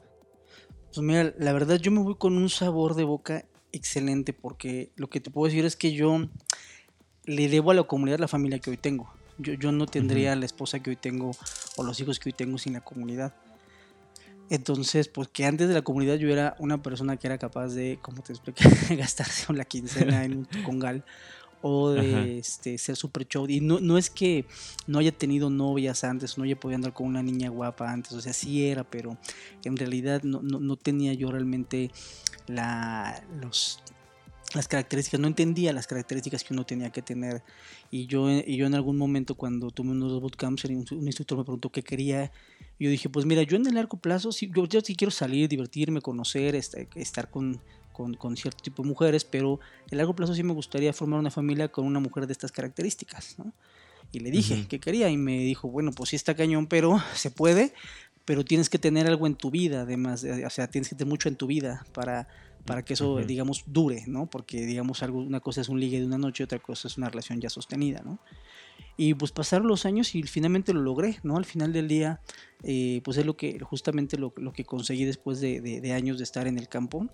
Pues 0.94 1.04
mira, 1.04 1.34
la 1.38 1.52
verdad 1.52 1.76
yo 1.76 1.90
me 1.90 2.00
voy 2.00 2.14
con 2.14 2.36
un 2.36 2.48
sabor 2.48 2.94
de 2.94 3.04
boca 3.04 3.44
excelente 3.72 4.32
porque 4.32 4.90
lo 4.96 5.08
que 5.08 5.20
te 5.20 5.30
puedo 5.30 5.46
decir 5.46 5.64
es 5.64 5.76
que 5.76 5.92
yo 5.92 6.28
le 7.24 7.48
debo 7.48 7.70
a 7.70 7.74
la 7.74 7.82
comunidad 7.82 8.18
la 8.18 8.28
familia 8.28 8.58
que 8.58 8.70
hoy 8.70 8.76
tengo. 8.76 9.12
Yo, 9.38 9.52
yo 9.52 9.72
no 9.72 9.86
tendría 9.86 10.34
la 10.34 10.46
esposa 10.46 10.80
que 10.80 10.90
hoy 10.90 10.96
tengo 10.96 11.32
o 11.76 11.82
los 11.82 12.00
hijos 12.00 12.18
que 12.18 12.30
hoy 12.30 12.32
tengo 12.32 12.56
sin 12.56 12.72
la 12.72 12.80
comunidad. 12.80 13.34
Entonces, 14.48 15.08
pues 15.08 15.28
que 15.28 15.44
antes 15.44 15.68
de 15.68 15.74
la 15.74 15.82
comunidad 15.82 16.14
yo 16.14 16.28
era 16.28 16.54
una 16.58 16.82
persona 16.82 17.16
que 17.16 17.26
era 17.26 17.36
capaz 17.36 17.74
de, 17.74 17.98
como 18.00 18.22
te 18.22 18.32
expliqué, 18.32 18.64
gastarse 18.96 19.52
la 19.52 19.64
quincena 19.64 20.24
en 20.24 20.38
un 20.38 20.44
congal 20.64 21.04
o 21.66 21.90
de 21.90 22.00
Ajá. 22.00 22.24
este, 22.26 22.78
ser 22.78 22.96
super 22.96 23.26
show. 23.26 23.46
Y 23.48 23.60
no, 23.60 23.80
no 23.80 23.98
es 23.98 24.10
que 24.10 24.44
no 24.86 24.98
haya 24.98 25.12
tenido 25.12 25.50
novias 25.50 26.04
antes, 26.04 26.38
no 26.38 26.44
haya 26.44 26.58
podido 26.58 26.76
andar 26.76 26.92
con 26.92 27.06
una 27.06 27.22
niña 27.22 27.50
guapa 27.50 27.90
antes, 27.90 28.12
o 28.12 28.20
sea, 28.20 28.32
sí 28.32 28.66
era, 28.66 28.84
pero 28.84 29.18
en 29.64 29.76
realidad 29.76 30.22
no, 30.22 30.42
no, 30.42 30.60
no 30.60 30.76
tenía 30.76 31.12
yo 31.14 31.30
realmente 31.30 31.90
la, 32.46 33.22
los, 33.40 33.80
las 34.54 34.68
características, 34.68 35.20
no 35.20 35.26
entendía 35.26 35.72
las 35.72 35.86
características 35.86 36.44
que 36.44 36.54
uno 36.54 36.64
tenía 36.64 36.90
que 36.90 37.02
tener. 37.02 37.42
Y 37.90 38.06
yo, 38.06 38.30
y 38.30 38.56
yo 38.56 38.66
en 38.66 38.74
algún 38.74 38.96
momento 38.96 39.34
cuando 39.34 39.70
tomé 39.70 39.92
unos 39.92 40.20
bootcamps, 40.20 40.64
un, 40.66 40.86
un 40.90 41.06
instructor 41.06 41.38
me 41.38 41.44
preguntó 41.44 41.70
qué 41.70 41.82
quería. 41.82 42.30
Yo 42.78 42.90
dije, 42.90 43.08
pues 43.08 43.26
mira, 43.26 43.42
yo 43.42 43.56
en 43.56 43.66
el 43.66 43.74
largo 43.74 43.98
plazo, 43.98 44.32
sí, 44.32 44.50
yo, 44.54 44.66
yo 44.66 44.80
sí 44.80 44.94
quiero 44.94 45.10
salir, 45.10 45.48
divertirme, 45.48 46.00
conocer, 46.00 46.54
este, 46.54 46.88
estar 46.94 47.30
con, 47.30 47.60
con, 47.96 48.14
con 48.14 48.36
cierto 48.36 48.62
tipo 48.62 48.82
de 48.82 48.88
mujeres, 48.90 49.24
pero 49.24 49.58
en 49.90 49.96
largo 49.98 50.14
plazo 50.14 50.34
sí 50.34 50.42
me 50.42 50.52
gustaría 50.52 50.92
formar 50.92 51.18
una 51.18 51.30
familia 51.30 51.68
con 51.68 51.86
una 51.86 51.98
mujer 51.98 52.26
de 52.26 52.32
estas 52.32 52.52
características, 52.52 53.38
¿no? 53.38 53.52
Y 54.12 54.20
le 54.20 54.30
dije 54.30 54.54
Ujú. 54.54 54.68
que 54.68 54.78
quería 54.80 55.08
y 55.08 55.16
me 55.16 55.38
dijo, 55.38 55.68
bueno, 55.68 55.90
pues 55.92 56.10
sí 56.10 56.16
está 56.16 56.34
cañón, 56.34 56.66
pero 56.66 56.98
se 57.14 57.30
puede, 57.30 57.72
pero 58.26 58.44
tienes 58.44 58.68
que 58.68 58.78
tener 58.78 59.06
algo 59.06 59.26
en 59.26 59.34
tu 59.34 59.50
vida, 59.50 59.80
además, 59.82 60.20
de- 60.22 60.44
o 60.44 60.50
sea, 60.50 60.68
tienes 60.68 60.88
que 60.90 60.94
tener 60.96 61.08
mucho 61.10 61.28
en 61.30 61.36
tu 61.36 61.46
vida 61.46 61.86
para, 61.94 62.28
para 62.66 62.82
que 62.84 62.92
eso, 62.94 63.16
digamos, 63.24 63.62
dure, 63.66 64.04
¿no? 64.06 64.26
Porque, 64.26 64.66
digamos, 64.66 65.02
algo, 65.02 65.20
una 65.20 65.40
cosa 65.40 65.60
es 65.62 65.68
un 65.68 65.80
ligue 65.80 65.98
de 66.00 66.06
una 66.06 66.18
noche, 66.18 66.44
otra 66.44 66.58
cosa 66.58 66.88
es 66.88 66.98
una 66.98 67.08
relación 67.08 67.40
ya 67.40 67.48
sostenida, 67.48 68.02
¿no? 68.04 68.18
Y 68.98 69.12
pues 69.14 69.30
pasaron 69.30 69.66
los 69.68 69.84
años 69.84 70.14
y 70.14 70.22
finalmente 70.22 70.72
lo 70.72 70.80
logré, 70.80 71.18
¿no? 71.22 71.36
Al 71.36 71.44
final 71.44 71.72
del 71.72 71.86
día, 71.86 72.20
eh, 72.62 73.00
pues 73.04 73.18
es 73.18 73.26
lo 73.26 73.36
que, 73.36 73.58
justamente 73.60 74.16
lo, 74.18 74.32
lo 74.36 74.52
que 74.52 74.64
conseguí 74.64 75.04
después 75.04 75.40
de, 75.40 75.60
de- 75.60 75.80
de 75.82 75.92
años 75.92 76.16
de 76.18 76.24
estar 76.24 76.46
en 76.46 76.56
el 76.58 76.68
campo. 76.68 77.06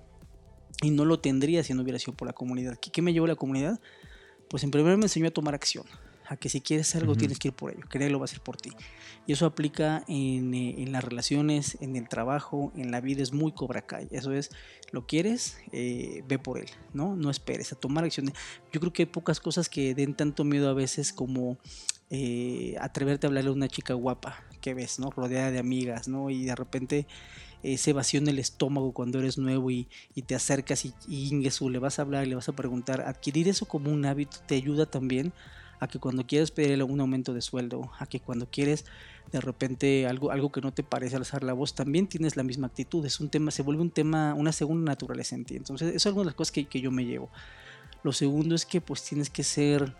Y 0.83 0.91
no 0.91 1.05
lo 1.05 1.21
tendría 1.21 1.63
si 1.65 1.73
no 1.75 1.83
hubiera 1.83 1.99
sido 1.99 2.15
por 2.15 2.27
la 2.27 2.35
comunidad. 2.35 2.79
¿Qué, 2.79 2.91
qué 2.91 3.01
me 3.03 3.13
llevó 3.13 3.27
la 3.27 3.37
comunidad? 3.37 3.81
Pues 4.49 4.65
en 4.65 4.71
primer 4.71 4.87
lugar 4.87 4.99
me 4.99 5.05
enseñó 5.07 5.29
a 5.29 5.31
tomar 5.31 5.55
acción. 5.55 5.85
A 6.27 6.37
que 6.37 6.49
si 6.49 6.61
quieres 6.61 6.95
algo 6.95 7.13
Ujú. 7.13 7.21
tienes 7.21 7.39
que 7.39 7.49
ir 7.49 7.55
por 7.55 7.73
ello. 7.73 7.87
Que 7.89 7.99
nadie 7.99 8.11
lo 8.11 8.19
va 8.19 8.25
a 8.25 8.27
hacer 8.27 8.41
por 8.41 8.57
ti. 8.57 8.71
Y 9.27 9.33
eso 9.33 9.47
aplica 9.47 10.05
en, 10.09 10.55
eh, 10.55 10.83
en 10.83 10.93
las 10.93 11.05
relaciones, 11.05 11.77
en 11.81 11.97
el 11.97 12.09
trabajo, 12.09 12.73
en 12.77 12.91
la 12.91 13.01
vida. 13.01 13.23
Es 13.23 13.33
muy 13.33 13.53
Cobra 13.53 13.83
Kai. 13.83 14.09
Eso 14.11 14.33
es, 14.33 14.51
lo 14.93 15.07
quieres, 15.07 15.59
eh, 15.73 16.23
ve 16.27 16.39
por 16.39 16.59
él, 16.59 16.71
¿no? 16.93 17.17
No 17.17 17.31
esperes 17.31 17.73
a 17.73 17.77
tomar 17.77 18.05
acción. 18.05 18.33
Yo 18.73 18.81
creo 18.81 18.93
que 18.93 19.03
hay 19.03 19.07
pocas 19.07 19.41
cosas 19.41 19.69
que 19.69 19.95
den 19.95 20.15
tanto 20.15 20.45
miedo 20.45 20.69
a 20.69 20.75
veces 20.75 21.13
como 21.13 21.59
eh, 22.11 22.77
atreverte 22.81 23.27
a 23.27 23.29
hablarle 23.29 23.51
a 23.51 23.55
una 23.55 23.69
chica 23.69 23.95
guapa 23.95 24.45
que 24.61 24.75
ves, 24.75 24.99
¿no? 24.99 25.11
Rodeada 25.11 25.51
de 25.51 25.59
amigas, 25.59 26.09
¿no? 26.09 26.31
Y 26.31 26.45
de 26.45 26.55
repente 26.55 27.07
ese 27.63 27.93
vacío 27.93 28.21
en 28.21 28.29
el 28.29 28.39
estómago 28.39 28.93
cuando 28.93 29.19
eres 29.19 29.39
nuevo 29.39 29.71
y, 29.71 29.89
te 30.27 30.35
acercas 30.35 30.85
y, 30.85 30.95
y 31.09 31.29
ingesu, 31.35 31.71
le 31.71 31.79
vas 31.79 31.99
a 31.99 32.03
hablar 32.03 32.27
le 32.27 32.35
vas 32.35 32.49
a 32.49 32.53
preguntar. 32.53 33.03
Adquirir 33.03 33.49
eso 33.49 33.67
como 33.67 33.91
un 33.91 34.05
hábito 34.05 34.39
te 34.47 34.55
ayuda 34.55 34.87
también 34.87 35.33
a 35.81 35.89
que 35.89 35.99
cuando 35.99 36.25
quieres 36.27 36.53
pedirle 36.53 36.85
un 36.85 37.01
aumento 37.01 37.35
de 37.35 37.43
sueldo, 37.43 37.91
a 37.99 38.07
que 38.07 38.21
cuando 38.21 38.49
quieres 38.49 38.85
de 39.33 39.41
repente 39.41 40.07
algo, 40.07 40.31
algo 40.31 40.53
que 40.53 40.61
no 40.61 40.73
te 40.73 40.85
parece 40.85 41.17
alzar 41.17 41.43
la 41.43 41.55
voz, 41.55 41.75
también 41.75 42.07
tienes 42.07 42.37
la 42.37 42.45
misma 42.45 42.69
actitud. 42.69 43.05
Es 43.05 43.19
un 43.19 43.31
tema, 43.31 43.51
se 43.51 43.63
vuelve 43.63 43.83
un 43.83 43.91
tema, 43.91 44.35
una 44.35 44.53
segunda 44.53 44.93
naturaleza 44.93 45.35
en 45.35 45.45
ti. 45.45 45.57
Entonces, 45.57 45.89
eso 45.89 45.97
es 45.97 46.07
alguna 46.07 46.23
de 46.23 46.27
las 46.27 46.35
cosas 46.35 46.53
que, 46.53 46.67
que 46.67 46.81
yo 46.81 46.93
me 46.93 47.05
llevo. 47.05 47.31
Lo 48.05 48.13
segundo 48.13 48.55
es 48.55 48.65
que 48.65 48.81
pues 48.81 49.03
tienes 49.03 49.31
que 49.31 49.43
ser 49.43 49.97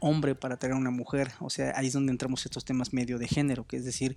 hombre 0.00 0.34
para 0.34 0.56
tener 0.58 0.76
una 0.76 0.90
mujer. 0.90 1.32
O 1.40 1.50
sea, 1.50 1.72
ahí 1.76 1.88
es 1.88 1.92
donde 1.92 2.12
entramos 2.12 2.44
estos 2.44 2.64
temas 2.64 2.92
medio 2.92 3.18
de 3.18 3.26
género, 3.28 3.66
que 3.66 3.78
es 3.78 3.84
decir, 3.84 4.16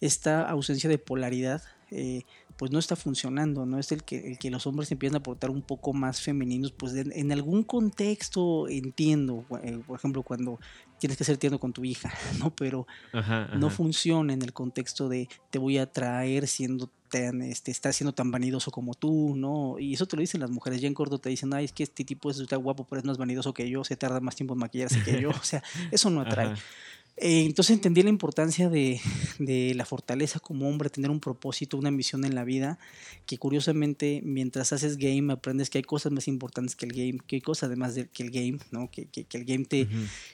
esta 0.00 0.48
ausencia 0.48 0.88
de 0.88 0.98
polaridad 0.98 1.62
eh, 1.90 2.22
pues 2.56 2.70
no 2.70 2.78
está 2.78 2.94
funcionando, 2.94 3.64
no 3.64 3.78
es 3.78 3.90
el 3.90 4.04
que, 4.04 4.32
el 4.32 4.38
que 4.38 4.50
los 4.50 4.66
hombres 4.66 4.92
empiezan 4.92 5.16
a 5.16 5.22
portar 5.22 5.48
un 5.48 5.62
poco 5.62 5.94
más 5.94 6.20
femeninos, 6.20 6.72
pues 6.72 6.94
en, 6.94 7.10
en 7.10 7.32
algún 7.32 7.64
contexto 7.64 8.68
entiendo, 8.68 9.46
eh, 9.62 9.80
por 9.86 9.98
ejemplo, 9.98 10.22
cuando 10.22 10.60
tienes 10.98 11.16
que 11.16 11.24
ser 11.24 11.38
tierno 11.38 11.58
con 11.58 11.72
tu 11.72 11.84
hija, 11.84 12.12
¿no? 12.38 12.54
Pero 12.54 12.86
Ajá, 13.12 13.44
ajá. 13.44 13.56
no 13.56 13.70
funciona 13.70 14.34
en 14.34 14.42
el 14.42 14.52
contexto 14.52 15.08
de 15.08 15.26
te 15.48 15.58
voy 15.58 15.78
a 15.78 15.90
traer 15.90 16.46
siendo 16.46 16.90
tan, 17.08 17.40
este, 17.40 17.70
estás 17.70 17.96
siendo 17.96 18.12
tan 18.12 18.30
vanidoso 18.30 18.70
como 18.70 18.92
tú, 18.92 19.34
¿no? 19.36 19.78
Y 19.78 19.94
eso 19.94 20.06
te 20.06 20.16
lo 20.16 20.20
dicen 20.20 20.42
las 20.42 20.50
mujeres, 20.50 20.82
ya 20.82 20.86
en 20.86 20.94
corto 20.94 21.18
te 21.18 21.30
dicen, 21.30 21.54
ay, 21.54 21.64
es 21.64 21.72
que 21.72 21.82
este 21.82 22.04
tipo 22.04 22.30
es 22.30 22.38
está 22.38 22.56
guapo, 22.56 22.86
pero 22.88 23.00
es 23.00 23.06
más 23.06 23.16
vanidoso 23.16 23.54
que 23.54 23.68
yo, 23.70 23.84
se 23.84 23.96
tarda 23.96 24.20
más 24.20 24.36
tiempo 24.36 24.52
en 24.52 24.60
maquillarse 24.60 25.02
que 25.02 25.18
yo, 25.18 25.30
o 25.30 25.42
sea, 25.42 25.62
eso 25.90 26.10
no 26.10 26.20
atrae. 26.20 26.48
Ajá. 26.48 26.62
Eh, 27.22 27.44
entonces 27.44 27.74
entendí 27.74 28.02
la 28.02 28.08
importancia 28.08 28.70
de, 28.70 28.98
de 29.38 29.74
la 29.74 29.84
fortaleza 29.84 30.40
como 30.40 30.66
hombre, 30.66 30.88
tener 30.88 31.10
un 31.10 31.20
propósito, 31.20 31.76
una 31.76 31.90
misión 31.90 32.24
en 32.24 32.34
la 32.34 32.44
vida, 32.44 32.78
que 33.26 33.36
curiosamente 33.36 34.22
mientras 34.24 34.72
haces 34.72 34.96
game 34.96 35.30
aprendes 35.30 35.68
que 35.68 35.76
hay 35.76 35.84
cosas 35.84 36.12
más 36.12 36.28
importantes 36.28 36.74
que 36.74 36.86
el 36.86 36.92
game, 36.92 37.18
que 37.26 37.36
hay 37.36 37.42
cosas 37.42 37.64
además 37.64 37.94
de 37.94 38.08
que 38.08 38.22
el 38.22 38.30
game, 38.30 38.58
¿no? 38.70 38.90
Que, 38.90 39.04
que, 39.04 39.24
que 39.24 39.36
el 39.36 39.44
game 39.44 39.66
te... 39.66 39.86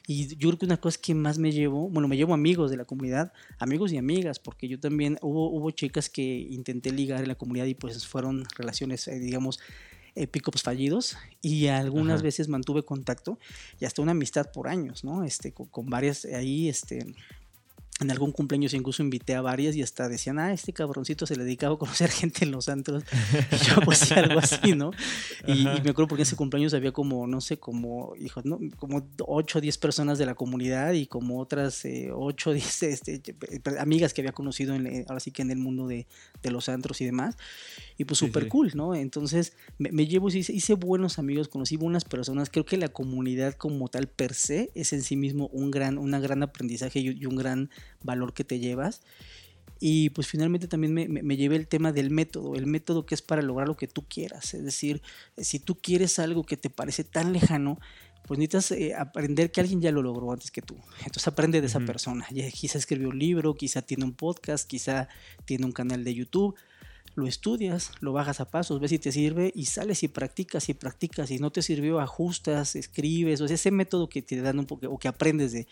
Y 0.06 0.28
yo 0.36 0.48
creo 0.50 0.58
que 0.60 0.66
una 0.66 0.80
cosa 0.80 1.00
que 1.02 1.12
más 1.12 1.38
me 1.38 1.50
llevo, 1.50 1.88
bueno, 1.88 2.06
me 2.06 2.16
llevo 2.16 2.34
amigos 2.34 2.70
de 2.70 2.76
la 2.76 2.84
comunidad, 2.84 3.32
amigos 3.58 3.92
y 3.92 3.98
amigas, 3.98 4.38
porque 4.38 4.68
yo 4.68 4.78
también 4.78 5.18
hubo, 5.22 5.50
hubo 5.50 5.72
chicas 5.72 6.08
que 6.08 6.22
intenté 6.22 6.92
ligar 6.92 7.20
en 7.20 7.26
la 7.28 7.34
comunidad 7.34 7.66
y 7.66 7.74
pues 7.74 8.06
fueron 8.06 8.44
relaciones, 8.56 9.08
eh, 9.08 9.18
digamos, 9.18 9.58
eh, 10.16 10.26
pick-ups 10.26 10.62
fallidos 10.62 11.16
y 11.42 11.66
algunas 11.66 12.16
Ajá. 12.16 12.24
veces 12.24 12.48
mantuve 12.48 12.82
contacto 12.82 13.38
y 13.78 13.84
hasta 13.84 14.02
una 14.02 14.12
amistad 14.12 14.50
por 14.52 14.66
años, 14.66 15.04
¿no? 15.04 15.24
Este, 15.24 15.52
con, 15.52 15.66
con 15.66 15.86
varias 15.86 16.24
ahí, 16.24 16.68
este, 16.68 17.14
en 17.98 18.10
algún 18.10 18.30
cumpleaños 18.30 18.74
incluso 18.74 19.02
invité 19.02 19.34
a 19.34 19.40
varias 19.40 19.74
y 19.74 19.82
hasta 19.82 20.06
decían, 20.08 20.38
ah, 20.38 20.52
este 20.52 20.74
cabroncito 20.74 21.26
se 21.26 21.34
le 21.34 21.44
dedicaba 21.44 21.76
a 21.76 21.78
conocer 21.78 22.10
gente 22.10 22.44
en 22.44 22.50
los 22.50 22.68
antros. 22.68 23.04
Y 23.50 23.56
yo, 23.64 23.76
pues 23.84 23.98
sí, 23.98 24.14
algo 24.14 24.38
así, 24.38 24.74
¿no? 24.74 24.90
Y, 25.46 25.64
me 25.64 25.90
acuerdo 25.90 26.08
porque 26.08 26.22
en 26.22 26.26
ese 26.26 26.36
cumpleaños 26.36 26.74
había 26.74 26.92
como, 26.92 27.26
no 27.26 27.40
sé, 27.40 27.58
como, 27.58 28.14
hijos, 28.16 28.44
¿no? 28.44 28.58
Como 28.76 29.08
8 29.26 29.58
o 29.58 29.60
10 29.62 29.78
personas 29.78 30.18
de 30.18 30.26
la 30.26 30.34
comunidad 30.34 30.92
y 30.92 31.06
como 31.06 31.40
otras 31.40 31.86
eh, 31.86 32.10
8 32.12 32.50
o 32.50 32.52
10 32.52 32.82
este, 32.82 33.22
amigas 33.78 34.12
que 34.12 34.20
había 34.20 34.32
conocido, 34.32 34.74
en, 34.74 34.86
eh, 34.86 35.04
ahora 35.08 35.20
sí 35.20 35.30
que 35.30 35.40
en 35.40 35.50
el 35.50 35.58
mundo 35.58 35.86
de, 35.86 36.06
de 36.42 36.50
los 36.50 36.68
antros 36.68 37.00
y 37.00 37.06
demás. 37.06 37.36
Y 37.96 38.04
pues 38.04 38.18
Sí, 38.18 38.26
súper 38.26 38.44
sí. 38.44 38.48
cool, 38.50 38.72
¿no? 38.74 38.94
Entonces 38.94 39.54
me, 39.78 39.90
me 39.90 40.06
llevo, 40.06 40.28
hice, 40.28 40.52
hice 40.52 40.74
buenos 40.74 41.18
amigos, 41.18 41.48
conocí 41.48 41.76
buenas 41.76 42.04
personas. 42.04 42.50
Creo 42.50 42.66
que 42.66 42.76
la 42.76 42.88
comunidad 42.88 43.54
como 43.54 43.88
tal 43.88 44.06
per 44.06 44.34
se 44.34 44.70
es 44.74 44.92
en 44.92 45.02
sí 45.02 45.16
mismo 45.16 45.48
un 45.48 45.70
gran, 45.70 45.96
una 45.96 46.20
gran 46.20 46.42
aprendizaje 46.42 47.00
y, 47.00 47.10
y 47.10 47.26
un 47.26 47.36
gran 47.36 47.70
valor 48.02 48.34
que 48.34 48.44
te 48.44 48.58
llevas. 48.58 49.02
Y 49.78 50.10
pues 50.10 50.26
finalmente 50.26 50.68
también 50.68 50.94
me, 50.94 51.06
me, 51.06 51.36
llevé 51.36 51.56
el 51.56 51.68
tema 51.68 51.92
del 51.92 52.10
método, 52.10 52.54
el 52.54 52.66
método 52.66 53.04
que 53.04 53.14
es 53.14 53.20
para 53.20 53.42
lograr 53.42 53.68
lo 53.68 53.76
que 53.76 53.86
tú 53.86 54.06
quieras. 54.08 54.54
Es 54.54 54.64
decir, 54.64 55.02
si 55.36 55.58
tú 55.58 55.74
quieres 55.74 56.18
algo 56.18 56.44
que 56.44 56.56
te 56.56 56.70
parece 56.70 57.04
tan 57.04 57.34
lejano, 57.34 57.78
pues 58.26 58.38
necesitas 58.38 58.72
eh, 58.72 58.94
aprender 58.94 59.52
que 59.52 59.60
alguien 59.60 59.80
ya 59.80 59.92
lo 59.92 60.02
logró 60.02 60.32
antes 60.32 60.50
que 60.50 60.62
tú. 60.62 60.76
Entonces 60.98 61.28
aprende 61.28 61.60
de 61.60 61.66
esa 61.66 61.80
persona. 61.80 62.26
Ya, 62.32 62.50
quizá 62.50 62.78
escribió 62.78 63.10
un 63.10 63.18
libro, 63.18 63.54
quizá 63.54 63.82
tiene 63.82 64.04
un 64.04 64.14
podcast, 64.14 64.66
quizá 64.66 65.08
tiene 65.44 65.66
un 65.66 65.72
canal 65.72 66.04
de 66.04 66.14
YouTube 66.14 66.56
lo 67.16 67.26
estudias, 67.26 67.92
lo 68.00 68.12
bajas 68.12 68.40
a 68.40 68.50
pasos, 68.50 68.78
ves 68.78 68.90
si 68.90 68.98
te 68.98 69.10
sirve 69.10 69.50
y 69.54 69.64
sales 69.64 70.02
y 70.02 70.08
practicas 70.08 70.68
y 70.68 70.74
practicas. 70.74 71.30
Si 71.30 71.38
no 71.38 71.50
te 71.50 71.62
sirvió, 71.62 71.98
ajustas, 71.98 72.76
escribes. 72.76 73.40
O 73.40 73.48
sea, 73.48 73.54
ese 73.54 73.70
método 73.70 74.10
que 74.10 74.20
te 74.20 74.38
dan 74.42 74.58
un 74.58 74.66
poco, 74.66 74.86
o 74.90 74.98
que 74.98 75.08
aprendes 75.08 75.52
de, 75.52 75.66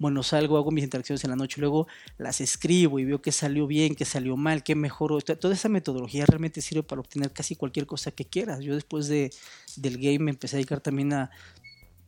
bueno, 0.00 0.24
salgo, 0.24 0.56
hago 0.56 0.72
mis 0.72 0.82
interacciones 0.82 1.22
en 1.22 1.30
la 1.30 1.36
noche, 1.36 1.60
luego 1.60 1.86
las 2.18 2.40
escribo 2.40 2.98
y 2.98 3.04
veo 3.04 3.22
que 3.22 3.30
salió 3.30 3.68
bien, 3.68 3.94
que 3.94 4.04
salió 4.04 4.36
mal, 4.36 4.64
que 4.64 4.74
mejoró. 4.74 5.20
Toda 5.20 5.54
esa 5.54 5.68
metodología 5.68 6.26
realmente 6.26 6.60
sirve 6.60 6.82
para 6.82 7.00
obtener 7.00 7.32
casi 7.32 7.54
cualquier 7.54 7.86
cosa 7.86 8.10
que 8.10 8.24
quieras. 8.24 8.58
Yo 8.58 8.74
después 8.74 9.06
de, 9.06 9.30
del 9.76 9.98
game 9.98 10.18
me 10.18 10.30
empecé 10.32 10.56
a 10.56 10.58
dedicar 10.58 10.80
también 10.80 11.12
a, 11.12 11.30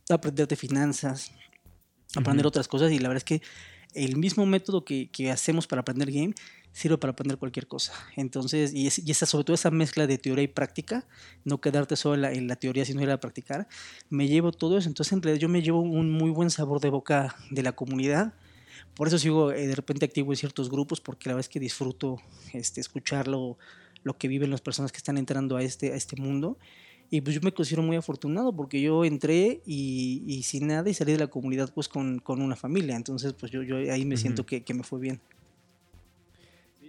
aprender 0.09 0.49
de 0.49 0.57
finanzas, 0.57 1.31
a 2.17 2.19
aprender 2.19 2.45
otras 2.45 2.67
cosas 2.67 2.91
y 2.91 2.99
la 2.99 3.07
verdad 3.07 3.23
es 3.25 3.39
que 3.39 3.41
el 3.93 4.17
mismo 4.17 4.45
método 4.45 4.83
que, 4.83 5.09
que 5.09 5.31
hacemos 5.31 5.67
para 5.67 5.81
aprender 5.81 6.11
game 6.11 6.33
sirve 6.73 6.97
para 6.97 7.11
aprender 7.11 7.37
cualquier 7.37 7.67
cosa. 7.67 7.93
Entonces, 8.15 8.73
y, 8.73 8.87
esa, 8.87 9.25
sobre 9.25 9.43
todo 9.43 9.53
esa 9.53 9.71
mezcla 9.71 10.07
de 10.07 10.17
teoría 10.17 10.43
y 10.43 10.47
práctica, 10.47 11.05
no 11.43 11.59
quedarte 11.59 11.95
solo 11.95 12.27
en 12.27 12.47
la, 12.47 12.55
teoría, 12.55 12.85
sino 12.85 13.01
ir 13.01 13.09
a 13.09 13.19
practicar, 13.19 13.67
me 14.09 14.27
llevo 14.27 14.51
todo 14.51 14.77
eso. 14.77 14.87
Entonces, 14.87 15.13
en 15.13 15.21
realidad, 15.21 15.41
yo 15.41 15.49
me 15.49 15.61
llevo 15.61 15.81
un 15.81 16.11
muy 16.11 16.29
buen 16.29 16.49
sabor 16.49 16.79
de 16.79 16.89
boca 16.89 17.35
de 17.49 17.63
la 17.63 17.73
comunidad. 17.73 18.33
Por 18.95 19.07
eso 19.07 19.17
sigo 19.17 19.51
eh, 19.51 19.67
de 19.67 19.75
repente 19.75 20.05
activo 20.05 20.31
en 20.31 20.37
ciertos 20.37 20.69
grupos, 20.69 21.01
porque 21.01 21.29
la 21.29 21.35
verdad 21.35 21.47
es 21.47 21.49
que 21.49 21.59
disfruto 21.59 22.17
este, 22.53 22.81
escuchar 22.81 23.27
lo, 23.27 23.57
que 24.17 24.27
viven 24.27 24.49
las 24.49 24.61
personas 24.61 24.91
que 24.91 24.97
están 24.97 25.17
entrando 25.17 25.57
a 25.57 25.63
este, 25.63 25.93
a 25.93 25.95
este 25.95 26.15
mundo. 26.15 26.57
Y 27.13 27.19
pues 27.19 27.35
yo 27.35 27.41
me 27.43 27.51
considero 27.51 27.83
muy 27.83 27.97
afortunado 27.97 28.55
porque 28.55 28.81
yo 28.81 29.03
entré 29.03 29.61
y, 29.65 30.41
sin 30.45 30.67
nada 30.67 30.89
y 30.89 30.93
salí 30.93 31.11
de 31.11 31.17
la 31.17 31.27
comunidad 31.27 31.69
pues 31.73 31.89
con, 31.89 32.21
una 32.25 32.55
familia. 32.55 32.95
Entonces 32.95 33.33
pues 33.33 33.51
yo, 33.51 33.63
yo 33.63 33.75
ahí 33.75 34.05
me 34.05 34.15
siento 34.15 34.45
que, 34.45 34.63
que 34.63 34.73
me 34.73 34.83
fue 34.83 35.01
bien. 35.01 35.19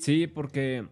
Sí, 0.03 0.27
porque 0.27 0.85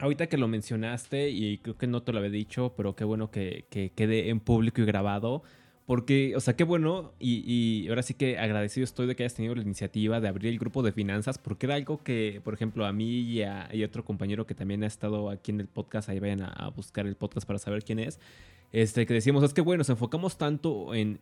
ahorita 0.00 0.26
que 0.26 0.36
lo 0.36 0.48
mencionaste, 0.48 1.30
y 1.30 1.58
creo 1.58 1.78
que 1.78 1.86
no 1.86 2.02
te 2.02 2.10
lo 2.10 2.18
había 2.18 2.30
dicho, 2.30 2.74
pero 2.76 2.96
qué 2.96 3.04
bueno 3.04 3.30
que, 3.30 3.66
quede 3.94 4.30
en 4.30 4.40
público 4.40 4.80
y 4.80 4.84
grabado. 4.84 5.44
Porque, 5.86 6.34
o 6.34 6.40
sea, 6.40 6.56
qué 6.56 6.64
bueno, 6.64 7.12
y, 7.20 7.86
ahora 7.88 8.02
sí 8.02 8.14
que 8.14 8.38
agradecido 8.38 8.82
estoy 8.82 9.06
de 9.06 9.14
que 9.14 9.22
hayas 9.22 9.34
tenido 9.34 9.54
la 9.54 9.62
iniciativa 9.62 10.20
de 10.20 10.26
abrir 10.26 10.50
el 10.52 10.58
grupo 10.58 10.82
de 10.82 10.90
finanzas, 10.90 11.38
porque 11.38 11.66
era 11.66 11.76
algo 11.76 12.02
que, 12.02 12.40
por 12.42 12.52
ejemplo, 12.52 12.84
a 12.84 12.92
mí 12.92 13.20
y 13.20 13.42
a 13.42 13.68
otro 13.86 14.04
compañero 14.04 14.44
que 14.44 14.56
también 14.56 14.82
ha 14.82 14.88
estado 14.88 15.30
aquí 15.30 15.52
en 15.52 15.60
el 15.60 15.68
podcast, 15.68 16.08
ahí 16.08 16.18
vayan 16.18 16.42
a, 16.42 16.68
buscar 16.74 17.06
el 17.06 17.14
podcast 17.14 17.46
para 17.46 17.60
saber 17.60 17.84
quién 17.84 18.00
es, 18.00 18.18
este, 18.72 19.06
que 19.06 19.14
decíamos, 19.14 19.44
es 19.44 19.54
que 19.54 19.60
bueno, 19.60 19.78
nos 19.78 19.90
enfocamos 19.90 20.36
tanto 20.36 20.94
en, 20.94 21.20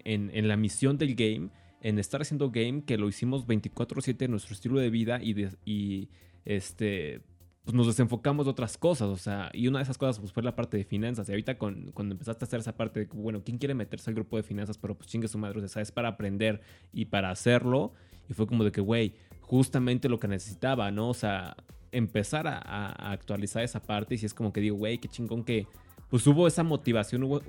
la 0.48 0.56
misión 0.56 0.96
del 0.96 1.14
game, 1.14 1.50
en 1.82 1.98
estar 1.98 2.22
haciendo 2.22 2.50
game, 2.50 2.82
que 2.86 2.96
lo 2.96 3.08
hicimos 3.08 3.46
24/7 3.46 4.24
en 4.24 4.30
nuestro 4.30 4.54
estilo 4.54 4.80
de 4.80 4.88
vida 4.88 5.20
y, 5.22 5.34
de, 5.34 5.50
y 5.66 6.08
este, 6.44 7.22
pues 7.64 7.74
nos 7.74 7.86
desenfocamos 7.86 8.46
de 8.46 8.50
otras 8.50 8.78
cosas, 8.78 9.08
o 9.08 9.16
sea, 9.16 9.50
y 9.52 9.68
una 9.68 9.78
de 9.78 9.84
esas 9.84 9.98
cosas 9.98 10.18
pues, 10.18 10.32
fue 10.32 10.42
la 10.42 10.56
parte 10.56 10.76
de 10.76 10.84
finanzas. 10.84 11.28
Y 11.28 11.32
ahorita 11.32 11.58
cuando 11.58 12.12
empezaste 12.12 12.44
a 12.44 12.46
hacer 12.46 12.60
esa 12.60 12.76
parte 12.76 13.00
de, 13.00 13.06
bueno, 13.12 13.42
¿quién 13.44 13.58
quiere 13.58 13.74
meterse 13.74 14.10
al 14.10 14.14
grupo 14.14 14.36
de 14.36 14.42
finanzas? 14.42 14.78
Pero 14.78 14.96
pues 14.96 15.08
chingue 15.08 15.28
su 15.28 15.38
madre, 15.38 15.62
o 15.62 15.68
sea, 15.68 15.82
es 15.82 15.92
para 15.92 16.08
aprender 16.08 16.60
y 16.92 17.06
para 17.06 17.30
hacerlo. 17.30 17.92
Y 18.28 18.34
fue 18.34 18.46
como 18.46 18.64
de 18.64 18.72
que, 18.72 18.80
güey, 18.80 19.14
justamente 19.42 20.08
lo 20.08 20.18
que 20.18 20.28
necesitaba, 20.28 20.90
¿no? 20.90 21.10
O 21.10 21.14
sea, 21.14 21.56
empezar 21.92 22.46
a, 22.46 23.10
actualizar 23.12 23.62
esa 23.62 23.82
parte. 23.82 24.14
Y 24.14 24.18
si 24.18 24.26
es 24.26 24.34
como 24.34 24.52
que 24.52 24.60
digo, 24.60 24.76
güey, 24.76 24.98
qué 24.98 25.08
chingón 25.08 25.44
que, 25.44 25.66
pues 26.08 26.26
hubo 26.26 26.46
esa 26.46 26.62
motivación, 26.62 27.24
hubo, 27.24 27.40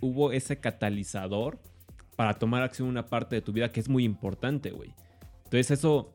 hubo 0.00 0.32
ese 0.32 0.58
catalizador 0.58 1.58
para 2.16 2.34
tomar 2.34 2.62
acción 2.62 2.88
en 2.88 2.90
una 2.90 3.06
parte 3.06 3.36
de 3.36 3.42
tu 3.42 3.52
vida 3.52 3.70
que 3.70 3.80
es 3.80 3.88
muy 3.88 4.04
importante, 4.04 4.72
güey. 4.72 4.94
Entonces 5.44 5.70
eso 5.70 6.12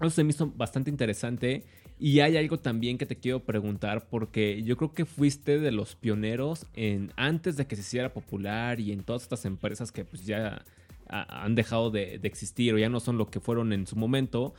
eso 0.00 0.10
se 0.10 0.24
me 0.24 0.30
hizo 0.30 0.48
bastante 0.48 0.90
interesante. 0.90 1.64
Y 1.98 2.20
hay 2.20 2.38
algo 2.38 2.58
también 2.58 2.96
que 2.96 3.04
te 3.04 3.16
quiero 3.16 3.44
preguntar, 3.44 4.08
porque 4.08 4.62
yo 4.62 4.76
creo 4.78 4.92
que 4.92 5.04
fuiste 5.04 5.58
de 5.58 5.70
los 5.70 5.96
pioneros 5.96 6.66
en 6.74 7.12
antes 7.16 7.56
de 7.56 7.66
que 7.66 7.76
se 7.76 7.82
hiciera 7.82 8.12
popular 8.12 8.80
y 8.80 8.92
en 8.92 9.02
todas 9.02 9.22
estas 9.22 9.44
empresas 9.44 9.92
que 9.92 10.06
pues 10.06 10.24
ya 10.24 10.64
han 11.08 11.54
dejado 11.54 11.90
de, 11.90 12.14
existir 12.22 12.72
o 12.72 12.78
ya 12.78 12.88
no 12.88 13.00
son 13.00 13.18
lo 13.18 13.26
que 13.26 13.40
fueron 13.40 13.72
en 13.74 13.86
su 13.86 13.96
momento, 13.96 14.54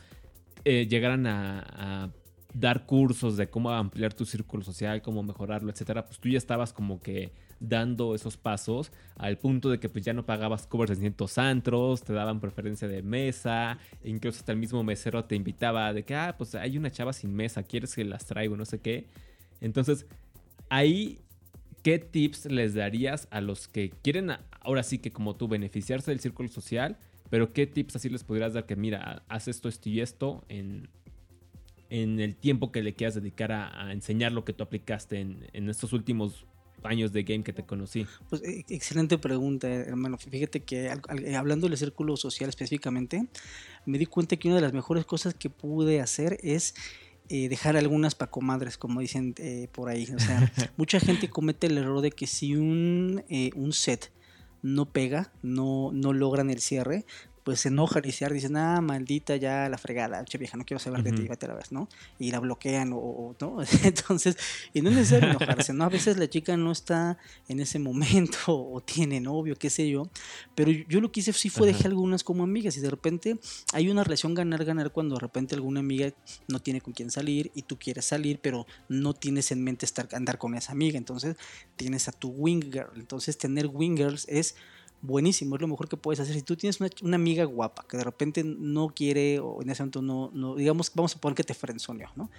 eh, 0.65 0.86
llegaran 0.88 1.25
a 1.25 2.12
dar 2.53 2.86
cursos 2.86 3.38
de 3.38 3.49
cómo 3.49 3.71
ampliar 3.71 4.13
tu 4.13 4.25
círculo 4.25 4.63
social, 4.63 5.01
cómo 5.01 5.23
mejorarlo, 5.23 5.71
etcétera, 5.71 6.05
pues 6.05 6.19
tú 6.19 6.29
ya 6.29 6.38
estabas 6.38 6.73
como 6.73 7.01
que 7.01 7.31
dando 7.62 8.15
esos 8.15 8.36
pasos 8.36 8.91
al 9.15 9.38
punto 9.38 9.69
de 9.69 9.80
que 9.80 9.88
pues 9.88 10.04
ya 10.04 10.13
no 10.13 10.26
pagabas 10.26 10.67
covers 10.67 10.89
de 10.89 10.97
cientos 10.97 11.38
antros, 11.38 12.04
te 12.04 12.12
daban 12.12 12.41
preferencia 12.41 12.88
de 12.88 13.04
mesa, 13.04 13.78
incluso 14.04 14.39
hasta 14.39 14.52
el 14.52 14.58
mismo 14.58 14.84
mesero 14.84 15.24
te 15.24 15.36
invitaba 15.36 15.93
de 15.93 16.04
que, 16.04 16.15
ah, 16.15 16.36
pues 16.38 16.56
hay 16.56 16.78
una 16.78 16.91
chava 16.91 17.13
sin 17.13 17.34
mesa, 17.34 17.63
¿quieres 17.63 17.95
que 17.95 18.04
las 18.04 18.26
traigo? 18.26 18.58
No 18.58 18.65
sé 18.65 18.80
qué. 18.80 19.06
Entonces, 19.62 20.08
ahí, 20.69 21.19
¿qué 21.84 22.00
tips 22.00 22.45
les 22.45 22.74
darías 22.74 23.28
a 23.32 23.39
los 23.41 23.67
que 23.67 23.91
quieren, 24.02 24.32
ahora 24.60 24.84
sí 24.84 24.97
que 24.97 25.12
como 25.12 25.36
tú, 25.36 25.47
beneficiarse 25.47 26.12
del 26.12 26.19
círculo 26.19 26.50
social? 26.50 26.97
Pero 27.30 27.54
¿qué 27.54 27.67
tips 27.67 27.95
así 27.95 28.10
les 28.10 28.24
podrías 28.24 28.54
dar 28.54 28.65
que, 28.65 28.76
mira, 28.76 29.24
haz 29.30 29.47
esto, 29.47 29.69
esto 29.69 29.88
y 29.88 30.02
esto 30.02 30.43
en, 30.50 30.89
en 31.91 32.21
el 32.21 32.38
tiempo 32.38 32.71
que 32.71 32.82
le 32.82 32.93
quieras 32.93 33.15
dedicar 33.15 33.52
a, 33.52 33.91
enseñar 33.91 34.32
lo 34.32 34.45
que 34.45 34.54
tú 34.54 34.63
aplicaste 34.63 35.19
en, 35.19 35.69
estos 35.69 35.91
últimos 35.91 36.45
años 36.84 37.12
de 37.12 37.24
game 37.24 37.44
que 37.44 37.54
te 37.54 37.63
conocí? 37.63 38.06
Pues 38.30 38.41
e, 38.44 38.65
excelente 38.70 39.17
pregunta, 39.17 39.67
hermano. 39.67 40.17
Fíjate 40.17 40.62
que 40.62 40.88
eh, 40.88 41.36
hablando 41.36 41.67
del 41.67 41.78
círculo 41.78 42.17
social 42.17 42.50
específicamente, 42.50 43.28
me 43.86 43.98
di 43.98 44.06
cuenta 44.06 44.38
que 44.38 44.48
una 44.48 44.56
de 44.56 44.62
las 44.62 44.74
mejores 44.74 45.06
cosas 45.06 45.34
que 45.34 45.50
pude 45.50 46.02
hacer 46.02 46.38
es 46.44 46.76
eh, 47.30 47.50
dejar 47.50 47.78
algunas 47.78 48.15
pacomadres, 48.15 48.78
como 48.78 49.02
dicen 49.02 49.36
eh, 49.38 49.67
por 49.72 49.89
ahí. 49.89 50.08
O 50.15 50.20
sea, 50.20 50.52
mucha 50.78 51.00
gente 51.00 51.30
comete 51.30 51.67
el 51.67 51.78
error 51.78 52.02
de 52.02 52.12
que 52.12 52.28
si 52.28 52.56
un, 52.56 53.24
un 53.56 53.74
set 53.74 54.12
no 54.62 54.91
pega, 54.91 55.32
no, 55.41 55.91
no 55.94 56.13
logran 56.13 56.50
el 56.50 56.62
cierre, 56.62 57.06
pues 57.43 57.62
se 57.62 57.69
enojan 57.69 58.04
y 58.06 58.12
se 58.12 58.27
dicen, 58.30 58.56
ah, 58.58 58.82
maldita 58.82 59.36
ya 59.36 59.67
la 59.69 59.77
fregada, 59.77 60.23
che 60.25 60.38
vieja, 60.38 60.58
no 60.58 60.65
quiero 60.65 60.80
saber 60.80 61.04
de 61.04 61.12
ti, 61.12 61.27
vete 61.27 61.45
a 61.45 61.49
la 61.49 61.56
vez, 61.56 61.71
¿no? 61.71 61.88
Y 62.19 62.32
la 62.32 62.39
bloquean 62.39 62.91
o, 62.93 63.36
¿no? 63.39 63.58
Entonces, 63.84 64.38
y 64.73 64.82
no 64.82 64.89
es 64.89 64.95
necesario 64.95 65.30
enojarse, 65.30 65.73
¿no? 65.73 65.84
A 65.86 65.89
veces 65.89 66.17
la 66.17 66.30
chica 66.30 66.56
no 66.58 66.71
está 66.71 67.17
en 67.47 67.60
ese 67.60 67.80
momento 67.80 68.38
o 68.47 68.82
tiene 68.82 69.19
novio, 69.19 69.56
qué 69.56 69.69
sé 69.69 69.89
yo, 69.89 70.10
pero 70.56 70.71
yo 70.71 71.01
lo 71.01 71.12
que 71.12 71.21
hice 71.21 71.34
sí 71.34 71.49
fue 71.49 71.67
dejar 71.67 71.88
algunas 71.88 72.23
como 72.23 72.43
amigas 72.43 72.77
y 72.77 72.82
de 72.82 72.89
repente 72.89 73.39
hay 73.73 73.89
una 73.89 74.04
relación 74.04 74.34
ganar-ganar 74.34 74.91
cuando 74.91 75.15
de 75.15 75.21
repente 75.21 75.56
alguna 75.56 75.80
amiga 75.80 76.13
no 76.47 76.60
tiene 76.60 76.82
con 76.82 76.93
quién 76.93 77.10
salir 77.10 77.51
y 77.56 77.63
tú 77.63 77.77
quieres 77.80 78.06
salir, 78.06 78.39
pero 78.39 78.67
no 78.88 79.13
tienes 79.13 79.51
en 79.51 79.63
mente 79.63 79.86
estar 79.86 80.08
andar 80.13 80.38
con 80.38 80.56
esa 80.56 80.71
amiga, 80.71 80.97
entonces 80.97 81.36
tienes 81.75 82.08
a 82.08 82.12
tu 82.12 82.30
wing 82.30 82.71
girl, 82.71 82.91
entonces 82.95 83.38
tener 83.38 83.67
wing 83.67 83.95
girls 83.95 84.25
es 84.30 84.56
buenísimo, 85.02 85.56
es 85.56 85.62
lo 85.62 85.68
mejor 85.68 85.88
que 85.90 85.98
puedes 85.98 86.20
hacer. 86.20 86.36
Si 86.36 86.42
tú 86.42 86.56
tienes 86.56 86.80
una, 87.02 87.16
amiga 87.16 87.44
guapa 87.46 87.86
que 87.88 87.98
de 87.98 88.04
repente 88.04 88.44
no 88.44 88.90
quiere 88.90 89.40
o 89.40 89.62
en 89.62 89.70
ese 89.70 89.84
momento 89.84 90.02
no, 90.02 90.32
no 90.34 90.56
digamos, 90.56 90.92
vamos 90.94 91.16
a 91.16 91.20
poner 91.20 91.36
que 91.36 91.44
te 91.44 91.54
frenzoneó, 91.54 92.10
¿no? 92.16 92.30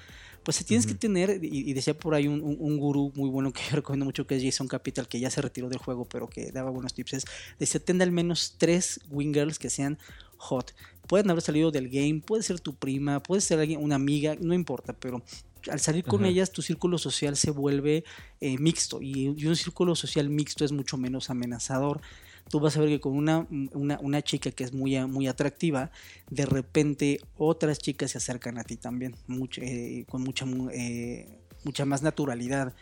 Pues 0.42 0.64
tienes 0.64 0.86
que 0.86 0.94
tener, 0.94 1.38
y, 1.42 1.72
decía 1.72 1.96
por 1.96 2.14
ahí 2.14 2.26
un, 2.26 2.42
un, 2.42 2.78
gurú 2.78 3.12
muy 3.14 3.30
bueno 3.30 3.52
que 3.52 3.62
yo 3.70 3.76
recomiendo 3.76 4.06
mucho, 4.06 4.26
que 4.26 4.36
es 4.36 4.42
Jason 4.42 4.66
Capital, 4.66 5.06
que 5.06 5.20
ya 5.20 5.30
se 5.30 5.40
retiró 5.40 5.68
del 5.68 5.78
juego, 5.78 6.04
pero 6.04 6.28
que 6.28 6.50
daba 6.50 6.70
buenos 6.70 6.94
tips, 6.94 7.12
es, 7.14 7.24
decía, 7.58 7.80
ten 7.80 8.02
al 8.02 8.10
menos 8.10 8.56
tres 8.58 9.00
wingirls 9.10 9.58
que 9.58 9.70
sean 9.70 9.98
hot. 10.38 10.74
Pueden 11.06 11.30
haber 11.30 11.42
salido 11.42 11.70
del 11.70 11.88
game, 11.88 12.22
puede 12.26 12.42
ser 12.42 12.58
tu 12.58 12.74
prima, 12.74 13.22
puede 13.22 13.40
ser 13.40 13.60
alguien, 13.60 13.82
una 13.82 13.94
amiga, 13.94 14.36
no 14.40 14.54
importa, 14.54 14.92
pero 14.92 15.22
al 15.70 15.80
salir 15.80 16.04
con 16.04 16.24
ellas 16.24 16.50
tu 16.50 16.62
círculo 16.62 16.98
social 16.98 17.36
se 17.36 17.50
vuelve 17.50 18.04
eh, 18.40 18.58
mixto 18.58 19.00
y, 19.00 19.28
un 19.28 19.56
círculo 19.56 19.94
social 19.94 20.28
mixto 20.28 20.64
es 20.64 20.72
mucho 20.72 20.96
menos 20.96 21.30
amenazador 21.30 22.00
tú 22.48 22.60
vas 22.60 22.76
a 22.76 22.80
ver 22.80 22.88
que 22.88 23.00
con 23.00 23.16
una, 23.16 23.46
una, 23.50 24.22
chica 24.22 24.50
que 24.50 24.64
es 24.64 24.72
muy, 24.72 24.98
muy 25.06 25.26
atractiva, 25.26 25.90
de 26.30 26.46
repente 26.46 27.20
otras 27.36 27.78
chicas 27.78 28.12
se 28.12 28.18
acercan 28.18 28.58
a 28.58 28.64
ti 28.64 28.76
también, 28.76 29.16
eh, 29.56 30.04
con 30.08 30.22
mucha, 30.22 30.46
eh, 30.72 31.38
mucha 31.64 31.84
más 31.84 32.02
naturalidad. 32.02 32.74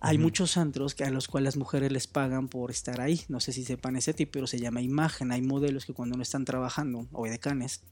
Hay 0.00 0.18
muchos 0.18 0.56
antros 0.56 0.94
que 0.94 1.04
a 1.04 1.10
los 1.10 1.26
cuales 1.26 1.46
las 1.46 1.56
mujeres 1.56 1.90
les 1.90 2.06
pagan 2.06 2.48
por 2.48 2.70
estar 2.70 3.00
ahí. 3.00 3.22
No 3.28 3.40
sé 3.40 3.52
si 3.52 3.64
sepan 3.64 3.96
ese 3.96 4.12
tipo, 4.12 4.32
pero 4.32 4.46
se 4.46 4.58
llama 4.58 4.82
imagen. 4.82 5.32
Hay 5.32 5.40
modelos 5.40 5.86
que 5.86 5.94
cuando 5.94 6.16
no 6.16 6.22
están 6.22 6.44
trabajando, 6.44 7.06
o 7.12 7.24
decanes, 7.26 7.82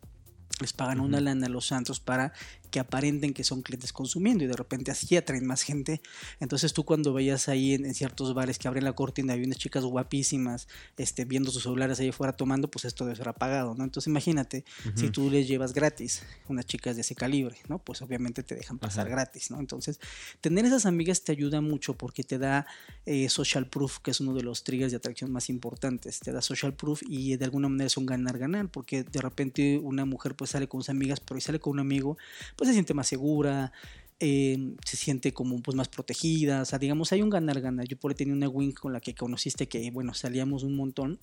les 0.60 0.72
pagan 0.72 1.00
una 1.00 1.20
lana 1.20 1.46
a 1.46 1.48
los 1.48 1.66
santos 1.66 2.00
para 2.00 2.32
que 2.74 2.80
aparenten 2.80 3.32
que 3.32 3.44
son 3.44 3.62
clientes 3.62 3.92
consumiendo 3.92 4.42
y 4.42 4.48
de 4.48 4.56
repente 4.56 4.90
así 4.90 5.16
atraen 5.16 5.46
más 5.46 5.62
gente. 5.62 6.00
Entonces 6.40 6.72
tú 6.72 6.84
cuando 6.84 7.12
veías 7.12 7.48
ahí 7.48 7.74
en, 7.74 7.94
ciertos 7.94 8.34
bares 8.34 8.58
que 8.58 8.66
abren 8.66 8.82
la 8.82 8.94
cortina 8.94 9.34
había 9.34 9.46
unas 9.46 9.58
chicas 9.58 9.84
guapísimas 9.84 10.66
este, 10.96 11.24
viendo 11.24 11.52
sus 11.52 11.62
celulares 11.62 12.00
ahí 12.00 12.08
afuera 12.08 12.32
tomando, 12.32 12.68
pues 12.68 12.84
esto 12.84 13.04
debe 13.04 13.14
ser 13.14 13.28
apagado, 13.28 13.76
¿no? 13.76 13.84
Entonces 13.84 14.08
imagínate, 14.08 14.64
si 14.96 15.10
tú 15.10 15.30
les 15.30 15.46
llevas 15.46 15.72
gratis 15.72 16.24
unas 16.48 16.66
chicas 16.66 16.96
de 16.96 17.02
ese 17.02 17.14
calibre, 17.14 17.58
¿no? 17.68 17.78
Pues 17.78 18.02
obviamente 18.02 18.42
te 18.42 18.56
dejan 18.56 18.80
pasar 18.80 19.08
gratis, 19.08 19.52
¿no? 19.52 19.60
Entonces, 19.60 20.00
tener 20.40 20.64
esas 20.64 20.84
amigas 20.84 21.22
te 21.22 21.30
ayuda 21.30 21.60
mucho 21.60 21.94
porque 21.94 22.24
te 22.24 22.38
da 22.38 22.66
eh, 23.06 23.28
social 23.28 23.68
proof, 23.68 24.00
que 24.00 24.10
es 24.10 24.18
uno 24.18 24.34
de 24.34 24.42
los 24.42 24.64
triggers 24.64 24.90
de 24.90 24.96
atracción 24.96 25.30
más 25.30 25.48
importantes. 25.48 26.18
Te 26.18 26.32
da 26.32 26.42
social 26.42 26.74
proof 26.74 27.02
y 27.06 27.36
de 27.36 27.44
alguna 27.44 27.68
manera 27.68 27.86
es 27.86 27.96
un 27.96 28.06
ganar-ganar, 28.06 28.68
porque 28.68 29.04
de 29.04 29.20
repente 29.20 29.78
una 29.78 30.04
mujer 30.04 30.34
pues 30.34 30.50
sale 30.50 30.66
con 30.66 30.80
sus 30.80 30.88
amigas, 30.88 31.20
pero 31.20 31.38
si 31.38 31.46
sale 31.46 31.60
con 31.60 31.74
un 31.74 31.78
amigo, 31.78 32.18
pues 32.56 32.63
se 32.66 32.72
siente 32.72 32.94
más 32.94 33.08
segura, 33.08 33.72
eh, 34.20 34.74
se 34.84 34.96
siente 34.96 35.32
como 35.32 35.60
pues 35.60 35.76
más 35.76 35.88
protegida, 35.88 36.62
o 36.62 36.64
sea, 36.64 36.78
digamos, 36.78 37.12
hay 37.12 37.22
un 37.22 37.30
ganar-ganar. 37.30 37.86
Yo 37.86 37.96
por 37.96 38.10
ahí 38.10 38.14
tenía 38.14 38.34
una 38.34 38.48
wing 38.48 38.72
con 38.72 38.92
la 38.92 39.00
que 39.00 39.14
conociste 39.14 39.68
que, 39.68 39.90
bueno, 39.90 40.14
salíamos 40.14 40.62
un 40.62 40.76
montón 40.76 41.18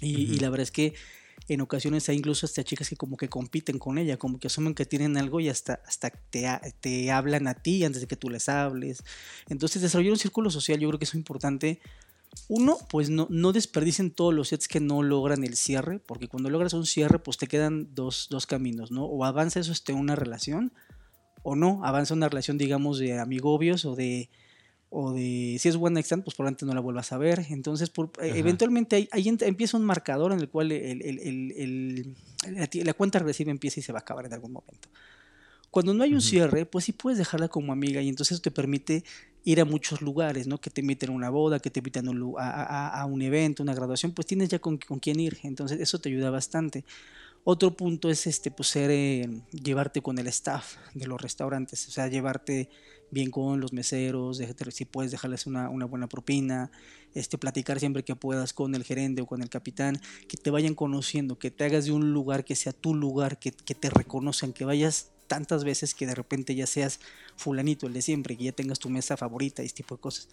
y, 0.00 0.38
la 0.38 0.50
verdad 0.50 0.62
es 0.62 0.70
que 0.70 0.94
en 1.48 1.60
ocasiones 1.60 2.08
hay 2.08 2.16
incluso 2.16 2.46
hasta 2.46 2.64
chicas 2.64 2.88
que 2.88 2.96
como 2.96 3.16
que 3.16 3.28
compiten 3.28 3.78
con 3.78 3.98
ella, 3.98 4.16
como 4.16 4.38
que 4.38 4.48
asumen 4.48 4.74
que 4.74 4.84
tienen 4.84 5.16
algo 5.16 5.40
y 5.40 5.48
hasta, 5.48 5.80
hasta 5.86 6.10
te, 6.10 6.46
te 6.80 7.10
hablan 7.10 7.46
a 7.46 7.54
ti 7.54 7.84
antes 7.84 8.00
de 8.00 8.08
que 8.08 8.16
tú 8.16 8.30
les 8.30 8.48
hables. 8.48 9.04
Entonces 9.48 9.82
desarrollar 9.82 10.12
un 10.12 10.18
círculo 10.18 10.50
social 10.50 10.80
yo 10.80 10.88
creo 10.88 10.98
que 10.98 11.04
es 11.04 11.14
importante 11.14 11.80
uno, 12.48 12.76
pues 12.90 13.10
no, 13.10 13.26
no 13.30 13.52
desperdicen 13.52 14.10
todos 14.10 14.32
los 14.32 14.48
sets 14.48 14.68
que 14.68 14.80
no 14.80 15.02
logran 15.02 15.42
el 15.42 15.56
cierre, 15.56 15.98
porque 15.98 16.28
cuando 16.28 16.50
logras 16.50 16.74
un 16.74 16.86
cierre, 16.86 17.18
pues 17.18 17.38
te 17.38 17.46
quedan 17.46 17.94
dos, 17.94 18.28
dos 18.30 18.46
caminos, 18.46 18.90
¿no? 18.90 19.04
O 19.04 19.24
avanza 19.24 19.60
eso 19.60 19.72
este, 19.72 19.92
una 19.92 20.14
relación, 20.14 20.72
o 21.42 21.56
no, 21.56 21.84
avanza 21.84 22.14
una 22.14 22.28
relación, 22.28 22.58
digamos, 22.58 22.98
de 22.98 23.18
amigobios 23.18 23.84
o 23.84 23.96
de, 23.96 24.30
o 24.90 25.12
de, 25.12 25.56
si 25.58 25.68
es 25.68 25.76
one 25.76 25.94
night 25.94 26.06
stand, 26.06 26.24
pues 26.24 26.36
probablemente 26.36 26.66
no 26.66 26.74
la 26.74 26.80
vuelvas 26.80 27.12
a 27.12 27.18
ver. 27.18 27.46
Entonces, 27.50 27.90
por, 27.90 28.10
eh, 28.20 28.32
eventualmente 28.36 29.08
ahí, 29.10 29.28
empieza 29.28 29.76
un 29.76 29.84
marcador 29.84 30.32
en 30.32 30.40
el 30.40 30.48
cual 30.48 30.72
el, 30.72 31.02
el, 31.02 32.16
la 32.84 32.94
cuenta 32.94 33.18
regresiva 33.18 33.50
empieza 33.50 33.80
y 33.80 33.82
se 33.82 33.92
va 33.92 33.98
a 33.98 34.02
acabar 34.02 34.26
en 34.26 34.34
algún 34.34 34.52
momento. 34.52 34.88
Cuando 35.76 35.92
no 35.92 36.04
hay 36.04 36.14
un 36.14 36.22
cierre, 36.22 36.64
pues 36.64 36.86
sí 36.86 36.92
puedes 36.92 37.18
dejarla 37.18 37.48
como 37.48 37.70
amiga 37.70 38.00
y 38.00 38.08
entonces 38.08 38.40
te 38.40 38.50
permite 38.50 39.04
ir 39.44 39.60
a 39.60 39.66
muchos 39.66 40.00
lugares, 40.00 40.46
¿no? 40.46 40.58
Que 40.58 40.70
te 40.70 40.80
inviten 40.80 41.10
a 41.10 41.12
una 41.12 41.28
boda, 41.28 41.58
que 41.58 41.68
te 41.68 41.80
inviten 41.80 42.08
a, 42.38 42.98
a, 42.98 43.04
un 43.04 43.20
evento, 43.20 43.62
una 43.62 43.74
graduación, 43.74 44.12
pues 44.12 44.26
tienes 44.26 44.48
ya 44.48 44.58
con, 44.58 44.78
con, 44.78 45.00
quién 45.00 45.20
ir. 45.20 45.36
Entonces 45.42 45.78
eso 45.78 45.98
te 45.98 46.08
ayuda 46.08 46.30
bastante. 46.30 46.82
Otro 47.44 47.76
punto 47.76 48.08
es 48.08 48.26
este, 48.26 48.50
pues 48.50 48.70
ser, 48.70 48.90
eh, 48.90 49.28
llevarte 49.52 50.00
con 50.00 50.18
el 50.18 50.28
staff 50.28 50.76
de 50.94 51.06
los 51.08 51.20
restaurantes, 51.20 51.86
o 51.88 51.90
sea, 51.90 52.08
llevarte 52.08 52.70
bien 53.10 53.30
con 53.30 53.60
los 53.60 53.74
meseros, 53.74 54.40
si 54.70 54.84
puedes 54.86 55.12
dejarles 55.12 55.46
una, 55.46 55.68
una, 55.68 55.84
buena 55.84 56.08
propina, 56.08 56.70
este, 57.12 57.36
platicar 57.36 57.80
siempre 57.80 58.02
que 58.02 58.16
puedas 58.16 58.54
con 58.54 58.74
el 58.74 58.82
gerente 58.82 59.20
o 59.20 59.26
con 59.26 59.42
el 59.42 59.50
capitán, 59.50 60.00
que 60.26 60.38
te 60.38 60.50
vayan 60.50 60.74
conociendo, 60.74 61.38
que 61.38 61.50
te 61.50 61.64
hagas 61.64 61.84
de 61.84 61.92
un 61.92 62.14
lugar 62.14 62.46
que 62.46 62.56
sea 62.56 62.72
tu 62.72 62.94
lugar, 62.94 63.38
que, 63.38 63.52
que 63.52 63.74
te 63.74 63.90
reconozcan, 63.90 64.54
que 64.54 64.64
vayas 64.64 65.12
tantas 65.26 65.64
veces 65.64 65.94
que 65.94 66.06
de 66.06 66.14
repente 66.14 66.54
ya 66.54 66.66
seas 66.66 67.00
fulanito, 67.36 67.86
el 67.86 67.92
de 67.92 68.02
siempre, 68.02 68.36
que 68.36 68.44
ya 68.44 68.52
tengas 68.52 68.78
tu 68.78 68.88
mesa 68.88 69.16
favorita 69.16 69.62
y 69.62 69.66
este 69.66 69.78
tipo 69.78 69.96
de 69.96 70.00
cosas. 70.00 70.28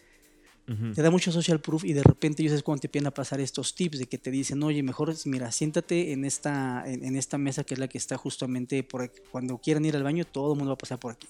Te 0.65 1.01
da 1.01 1.11
mucho 1.11 1.29
social 1.33 1.59
proof 1.59 1.83
y 1.83 1.91
de 1.91 2.03
repente 2.03 2.41
yo 2.41 2.55
sé 2.55 2.63
cuando 2.63 2.81
te 2.81 2.87
empiezan 2.87 3.07
a 3.07 3.11
pasar 3.11 3.41
estos 3.41 3.75
tips 3.75 3.99
de 3.99 4.05
que 4.05 4.17
te 4.17 4.31
dicen, 4.31 4.63
oye, 4.63 4.81
mejor 4.81 5.13
mira, 5.25 5.51
siéntate 5.51 6.13
en 6.13 6.23
esta, 6.23 6.85
en, 6.87 7.17
esta 7.17 7.37
mesa 7.37 7.65
que 7.65 7.73
es 7.73 7.81
la 7.81 7.89
que 7.89 7.97
está 7.97 8.17
justamente 8.17 8.81
por 8.81 9.11
cuando 9.29 9.57
quieran 9.57 9.83
ir 9.83 9.97
al 9.97 10.03
baño, 10.03 10.23
todo 10.23 10.53
el 10.53 10.57
mundo 10.57 10.69
va 10.69 10.75
a 10.75 10.77
pasar 10.77 10.99
por 10.99 11.11
aquí. 11.11 11.27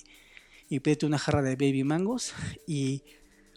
Y 0.69 0.81
pídete 0.81 1.07
una 1.07 1.17
jarra 1.17 1.41
de 1.41 1.55
baby 1.55 1.83
mangos 1.83 2.31
y 2.67 3.01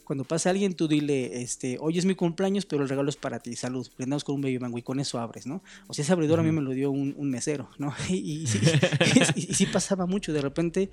cuando 0.07 0.23
pase 0.23 0.49
alguien, 0.49 0.75
tú 0.75 0.87
dile, 0.87 1.43
este, 1.43 1.79
hoy 1.81 1.99
es 1.99 2.05
mi 2.05 2.15
cumpleaños, 2.15 2.65
pero 2.65 2.85
el 2.85 2.89
regalo 2.89 3.11
es 3.11 3.17
para 3.17 3.41
ti, 3.41 3.57
salud, 3.57 3.89
prendamos 3.97 4.23
con 4.23 4.37
un 4.37 4.41
baby 4.41 4.61
mango 4.61 4.79
y 4.79 4.83
con 4.83 5.01
eso 5.01 5.19
abres, 5.19 5.49
¿no? 5.49 5.65
O 5.89 5.95
sea, 5.95 6.05
ese 6.05 6.13
abridor 6.13 6.39
a 6.39 6.45
mí 6.45 6.53
me 6.53 6.63
lo 6.63 6.71
dio 6.71 6.93
un, 6.93 7.29
mesero, 7.29 7.69
¿no? 7.79 7.93
Y, 8.09 8.47
sí, 8.47 9.67
pasaba 9.67 10.07
mucho, 10.07 10.33
de 10.33 10.41
repente, 10.41 10.91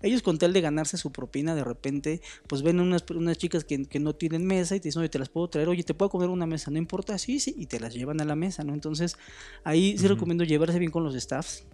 ellos 0.00 0.22
con 0.22 0.38
tal 0.38 0.52
de 0.52 0.60
ganarse 0.60 0.96
su 0.96 1.10
propina, 1.10 1.56
de 1.56 1.64
repente, 1.64 2.20
pues 2.46 2.62
ven 2.62 2.78
unas, 2.78 3.04
unas 3.10 3.36
chicas 3.36 3.64
que, 3.64 3.98
no 3.98 4.14
tienen 4.14 4.46
mesa 4.46 4.76
y 4.76 4.80
te 4.80 4.88
dicen, 4.88 5.00
oye, 5.00 5.08
te 5.08 5.18
las 5.18 5.28
puedo 5.28 5.48
traer, 5.48 5.68
oye, 5.68 5.82
te 5.82 5.92
puedo 5.92 6.10
comer 6.10 6.28
una 6.28 6.46
mesa, 6.46 6.70
no 6.70 6.78
importa, 6.78 7.18
sí, 7.18 7.40
sí, 7.40 7.56
y 7.58 7.66
te 7.66 7.80
las 7.80 7.94
llevan 7.94 8.20
a 8.20 8.24
la 8.24 8.36
mesa, 8.36 8.62
¿no? 8.62 8.74
Entonces, 8.74 9.16
ahí 9.64 9.98
sí 9.98 10.06
recomiendo 10.06 10.44
llevarse 10.44 10.78
bien 10.78 10.92
con 10.92 11.02
los 11.02 11.16
staffs, 11.16 11.64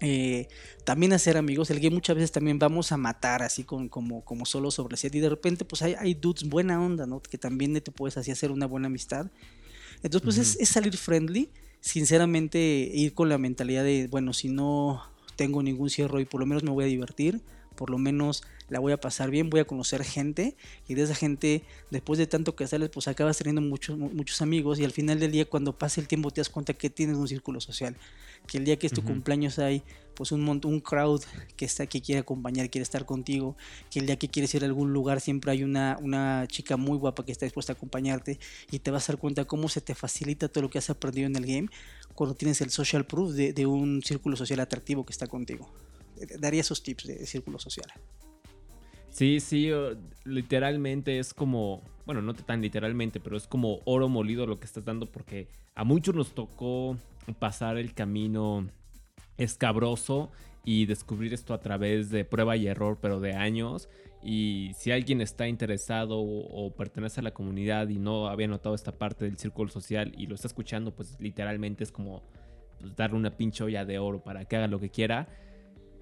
eh, 0.00 0.48
también 0.84 1.12
hacer 1.12 1.36
amigos. 1.36 1.70
El 1.70 1.80
game 1.80 1.94
muchas 1.94 2.16
veces 2.16 2.32
también 2.32 2.58
vamos 2.58 2.92
a 2.92 2.96
matar 2.96 3.42
así 3.42 3.64
con, 3.64 3.88
como, 3.88 4.24
como 4.24 4.46
solo 4.46 4.70
sobre 4.70 4.96
set 4.96 5.14
y 5.14 5.20
de 5.20 5.28
repente 5.28 5.64
pues 5.64 5.82
hay, 5.82 5.94
hay 5.98 6.14
dudes 6.14 6.48
buena 6.48 6.80
onda, 6.80 7.06
¿no? 7.06 7.20
Que 7.20 7.38
también 7.38 7.80
te 7.80 7.90
puedes 7.90 8.16
así 8.16 8.30
hacer 8.30 8.50
una 8.50 8.66
buena 8.66 8.86
amistad. 8.86 9.30
Entonces 10.02 10.22
pues 10.24 10.38
es, 10.38 10.56
es, 10.60 10.68
salir 10.68 10.96
friendly, 10.96 11.50
sinceramente 11.80 12.58
ir 12.58 13.14
con 13.14 13.28
la 13.28 13.38
mentalidad 13.38 13.82
de, 13.82 14.06
bueno, 14.08 14.32
si 14.32 14.48
no 14.48 15.02
tengo 15.36 15.62
ningún 15.62 15.90
cierre 15.90 16.22
y 16.22 16.24
por 16.24 16.40
lo 16.40 16.46
menos 16.46 16.62
me 16.62 16.70
voy 16.70 16.84
a 16.84 16.88
divertir, 16.88 17.42
por 17.74 17.90
lo 17.90 17.98
menos 17.98 18.42
la 18.68 18.80
voy 18.80 18.92
a 18.92 19.00
pasar 19.00 19.30
bien, 19.30 19.50
voy 19.50 19.60
a 19.60 19.64
conocer 19.64 20.04
gente 20.04 20.56
y 20.86 20.94
de 20.94 21.02
esa 21.02 21.14
gente, 21.14 21.62
después 21.90 22.18
de 22.18 22.26
tanto 22.26 22.54
que 22.54 22.66
sales, 22.66 22.90
pues 22.90 23.08
acabas 23.08 23.38
teniendo 23.38 23.60
muchos, 23.60 23.98
muchos 23.98 24.42
amigos 24.42 24.78
y 24.78 24.84
al 24.84 24.92
final 24.92 25.18
del 25.20 25.32
día 25.32 25.44
cuando 25.46 25.76
pase 25.76 26.00
el 26.00 26.08
tiempo 26.08 26.30
te 26.30 26.40
das 26.40 26.48
cuenta 26.48 26.74
que 26.74 26.90
tienes 26.90 27.16
un 27.16 27.28
círculo 27.28 27.60
social, 27.60 27.96
que 28.46 28.58
el 28.58 28.64
día 28.64 28.78
que 28.78 28.86
es 28.86 28.92
tu 28.92 29.02
cumpleaños 29.02 29.58
hay 29.58 29.82
pues 30.14 30.32
un 30.32 30.48
un 30.48 30.80
crowd 30.80 31.22
que 31.56 31.64
está 31.64 31.86
que 31.86 32.00
quiere 32.00 32.20
acompañar, 32.20 32.70
quiere 32.70 32.82
estar 32.82 33.04
contigo, 33.04 33.56
que 33.90 34.00
el 34.00 34.06
día 34.06 34.16
que 34.16 34.28
quieres 34.28 34.54
ir 34.54 34.62
a 34.64 34.66
algún 34.66 34.92
lugar 34.92 35.20
siempre 35.20 35.52
hay 35.52 35.62
una, 35.62 35.96
una 36.00 36.46
chica 36.48 36.76
muy 36.76 36.98
guapa 36.98 37.24
que 37.24 37.32
está 37.32 37.46
dispuesta 37.46 37.72
a 37.72 37.76
acompañarte 37.76 38.38
y 38.70 38.80
te 38.80 38.90
vas 38.90 39.08
a 39.08 39.12
dar 39.12 39.20
cuenta 39.20 39.44
cómo 39.44 39.68
se 39.68 39.80
te 39.80 39.94
facilita 39.94 40.48
todo 40.48 40.62
lo 40.62 40.70
que 40.70 40.78
has 40.78 40.90
aprendido 40.90 41.26
en 41.26 41.36
el 41.36 41.46
game 41.46 41.68
cuando 42.14 42.34
tienes 42.34 42.60
el 42.60 42.70
social 42.70 43.06
proof 43.06 43.32
de, 43.32 43.52
de 43.52 43.66
un 43.66 44.02
círculo 44.02 44.36
social 44.36 44.58
atractivo 44.60 45.06
que 45.06 45.12
está 45.12 45.28
contigo. 45.28 45.70
Daría 46.40 46.62
esos 46.62 46.82
tips 46.82 47.06
de 47.06 47.26
círculo 47.26 47.60
social. 47.60 47.86
Sí, 49.18 49.40
sí, 49.40 49.68
literalmente 50.24 51.18
es 51.18 51.34
como, 51.34 51.82
bueno, 52.06 52.22
no 52.22 52.34
tan 52.34 52.62
literalmente, 52.62 53.18
pero 53.18 53.36
es 53.36 53.48
como 53.48 53.80
oro 53.84 54.08
molido 54.08 54.46
lo 54.46 54.60
que 54.60 54.66
estás 54.66 54.84
dando 54.84 55.06
porque 55.06 55.48
a 55.74 55.82
muchos 55.82 56.14
nos 56.14 56.36
tocó 56.36 56.96
pasar 57.40 57.78
el 57.78 57.94
camino 57.94 58.68
escabroso 59.36 60.30
y 60.64 60.86
descubrir 60.86 61.34
esto 61.34 61.52
a 61.52 61.58
través 61.58 62.10
de 62.10 62.24
prueba 62.24 62.56
y 62.56 62.68
error, 62.68 62.98
pero 63.02 63.18
de 63.18 63.32
años. 63.32 63.88
Y 64.22 64.70
si 64.76 64.92
alguien 64.92 65.20
está 65.20 65.48
interesado 65.48 66.20
o, 66.20 66.72
pertenece 66.76 67.18
a 67.18 67.24
la 67.24 67.34
comunidad 67.34 67.88
y 67.88 67.98
no 67.98 68.28
había 68.28 68.46
notado 68.46 68.76
esta 68.76 68.92
parte 68.92 69.24
del 69.24 69.36
círculo 69.36 69.68
social 69.68 70.14
y 70.16 70.28
lo 70.28 70.36
está 70.36 70.46
escuchando, 70.46 70.94
pues 70.94 71.16
literalmente 71.18 71.82
es 71.82 71.90
como 71.90 72.22
pues, 72.78 72.94
darle 72.94 73.16
una 73.16 73.36
pinche 73.36 73.64
olla 73.64 73.84
de 73.84 73.98
oro 73.98 74.22
para 74.22 74.44
que 74.44 74.54
haga 74.54 74.68
lo 74.68 74.78
que 74.78 74.90
quiera. 74.90 75.26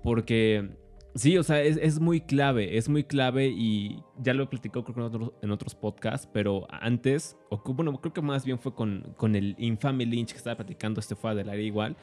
Porque 0.03 0.69
Sí, 1.17 1.39
o 1.39 1.43
sea, 1.43 1.63
es, 1.63 1.99
muy 1.99 2.21
clave, 2.21 2.77
es 2.77 2.91
muy 2.91 3.03
clave 3.03 3.49
y 3.49 4.03
ya 4.19 4.35
lo 4.35 4.43
he 4.43 4.47
platicado 4.47 4.85
creo 4.85 4.95
que 4.95 5.01
en 5.01 5.07
otros, 5.07 5.33
en 5.41 5.51
otros 5.51 5.75
podcasts, 5.75 6.29
pero 6.31 6.67
antes, 6.71 7.39
o 7.49 7.63
bueno, 7.73 7.99
creo 8.03 8.13
que 8.13 8.21
más 8.21 8.45
bien 8.45 8.59
fue 8.59 8.75
con, 8.75 9.15
con 9.17 9.35
el 9.35 9.55
infame 9.59 10.05
Lynch 10.05 10.33
que 10.33 10.37
estaba 10.37 10.57
platicando 10.57 11.01
este 11.01 11.17
fue 11.17 11.35
del 11.35 11.59
igual, 11.59 11.97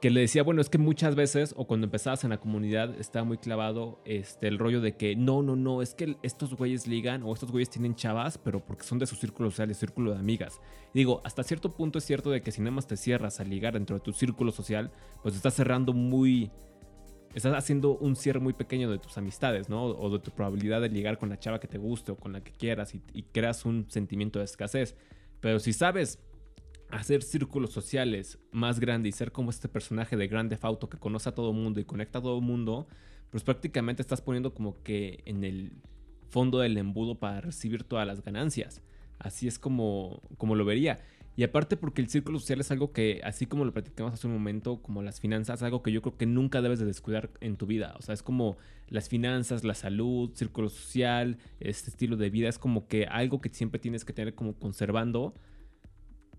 que 0.00 0.10
le 0.10 0.20
decía, 0.20 0.42
bueno, 0.44 0.62
es 0.62 0.70
que 0.70 0.78
muchas 0.78 1.14
veces, 1.14 1.52
o 1.58 1.66
cuando 1.66 1.86
empezabas 1.86 2.24
en 2.24 2.30
la 2.30 2.38
comunidad, 2.38 2.98
estaba 2.98 3.24
muy 3.24 3.36
clavado 3.36 4.00
este, 4.06 4.48
el 4.48 4.58
rollo 4.58 4.80
de 4.80 4.96
que 4.96 5.14
no, 5.14 5.42
no, 5.42 5.54
no, 5.54 5.82
es 5.82 5.94
que 5.94 6.16
estos 6.22 6.54
güeyes 6.54 6.86
ligan 6.86 7.24
o 7.24 7.34
estos 7.34 7.50
güeyes 7.50 7.68
tienen 7.68 7.96
chavas, 7.96 8.38
pero 8.38 8.64
porque 8.64 8.84
son 8.84 8.98
de 8.98 9.06
su 9.06 9.16
círculo 9.16 9.50
social, 9.50 9.68
de 9.68 9.74
círculo 9.74 10.12
de 10.12 10.18
amigas. 10.18 10.60
digo, 10.94 11.20
hasta 11.24 11.42
cierto 11.42 11.74
punto 11.74 11.98
es 11.98 12.04
cierto 12.04 12.30
de 12.30 12.40
que 12.40 12.52
si 12.52 12.62
nada 12.62 12.70
más 12.70 12.86
te 12.86 12.96
cierras 12.96 13.40
a 13.40 13.44
ligar 13.44 13.74
dentro 13.74 13.96
de 13.96 14.00
tu 14.00 14.12
círculo 14.12 14.52
social, 14.52 14.90
pues 15.22 15.34
estás 15.34 15.54
cerrando 15.54 15.92
muy 15.92 16.50
estás 17.38 17.54
haciendo 17.54 17.96
un 17.96 18.16
cierre 18.16 18.40
muy 18.40 18.52
pequeño 18.52 18.90
de 18.90 18.98
tus 18.98 19.16
amistades, 19.18 19.68
¿no? 19.68 19.84
O 19.84 20.10
de 20.10 20.18
tu 20.18 20.30
probabilidad 20.30 20.80
de 20.80 20.88
llegar 20.88 21.18
con 21.18 21.28
la 21.28 21.38
chava 21.38 21.60
que 21.60 21.68
te 21.68 21.78
guste 21.78 22.12
o 22.12 22.16
con 22.16 22.32
la 22.32 22.42
que 22.42 22.52
quieras 22.52 22.94
y, 22.94 23.22
creas 23.32 23.64
un 23.64 23.86
sentimiento 23.90 24.38
de 24.38 24.44
escasez. 24.44 24.96
Pero 25.40 25.58
si 25.58 25.72
sabes 25.72 26.18
hacer 26.90 27.22
círculos 27.22 27.70
sociales 27.70 28.38
más 28.50 28.80
grandes 28.80 29.14
y 29.14 29.18
ser 29.18 29.32
como 29.32 29.50
este 29.50 29.68
personaje 29.68 30.16
de 30.16 30.26
Grand 30.26 30.50
Theft 30.50 30.64
Auto 30.64 30.88
que 30.88 30.98
conoce 30.98 31.28
a 31.28 31.34
todo 31.34 31.52
mundo 31.52 31.80
y 31.80 31.84
conecta 31.84 32.18
a 32.18 32.22
todo 32.22 32.40
mundo, 32.40 32.86
pues 33.30 33.44
prácticamente 33.44 34.02
estás 34.02 34.20
poniendo 34.20 34.54
como 34.54 34.82
que 34.82 35.22
en 35.26 35.44
el 35.44 35.72
fondo 36.28 36.58
del 36.58 36.76
embudo 36.76 37.18
para 37.18 37.40
recibir 37.40 37.84
todas 37.84 38.06
las 38.06 38.22
ganancias. 38.22 38.82
Así 39.18 39.48
es 39.48 39.58
como, 39.58 40.22
como 40.36 40.54
lo 40.54 40.64
vería. 40.64 41.00
Y 41.38 41.44
aparte 41.44 41.76
porque 41.76 42.02
el 42.02 42.08
círculo 42.08 42.40
social 42.40 42.58
es 42.58 42.72
algo 42.72 42.92
que, 42.92 43.20
así 43.22 43.46
como 43.46 43.64
lo 43.64 43.72
platicamos 43.72 44.12
hace 44.12 44.26
un 44.26 44.32
momento, 44.32 44.82
como 44.82 45.04
las 45.04 45.20
finanzas, 45.20 45.62
algo 45.62 45.84
que 45.84 45.92
yo 45.92 46.02
creo 46.02 46.16
que 46.16 46.26
nunca 46.26 46.60
debes 46.62 46.80
de 46.80 46.84
descuidar 46.84 47.30
en 47.40 47.56
tu 47.56 47.64
vida. 47.64 47.94
O 47.96 48.02
sea, 48.02 48.12
es 48.12 48.24
como 48.24 48.56
las 48.88 49.08
finanzas, 49.08 49.62
la 49.62 49.74
salud, 49.74 50.32
círculo 50.34 50.68
social, 50.68 51.38
este 51.60 51.90
estilo 51.90 52.16
de 52.16 52.28
vida, 52.28 52.48
es 52.48 52.58
como 52.58 52.88
que 52.88 53.04
algo 53.04 53.40
que 53.40 53.50
siempre 53.50 53.78
tienes 53.78 54.04
que 54.04 54.12
tener 54.12 54.34
como 54.34 54.58
conservando. 54.58 55.32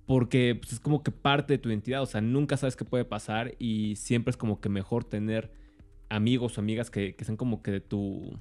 Porque 0.05 0.59
pues, 0.59 0.73
es 0.73 0.81
como 0.81 1.01
que 1.01 1.11
parte 1.11 1.53
de 1.53 1.59
tu 1.59 1.69
identidad, 1.69 2.01
o 2.01 2.05
sea, 2.05 2.19
nunca 2.19 2.57
sabes 2.57 2.75
qué 2.75 2.83
puede 2.83 3.05
pasar 3.05 3.55
y 3.57 3.95
siempre 3.95 4.31
es 4.31 4.35
como 4.35 4.59
que 4.59 4.67
mejor 4.67 5.05
tener 5.05 5.49
amigos 6.09 6.57
o 6.57 6.59
amigas 6.59 6.91
que, 6.91 7.15
que 7.15 7.23
sean 7.23 7.37
como 7.37 7.63
que 7.63 7.71
de 7.71 7.79
tu, 7.79 8.37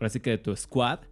ahora 0.00 0.10
que 0.10 0.30
de 0.30 0.38
tu 0.38 0.56
squad, 0.56 1.02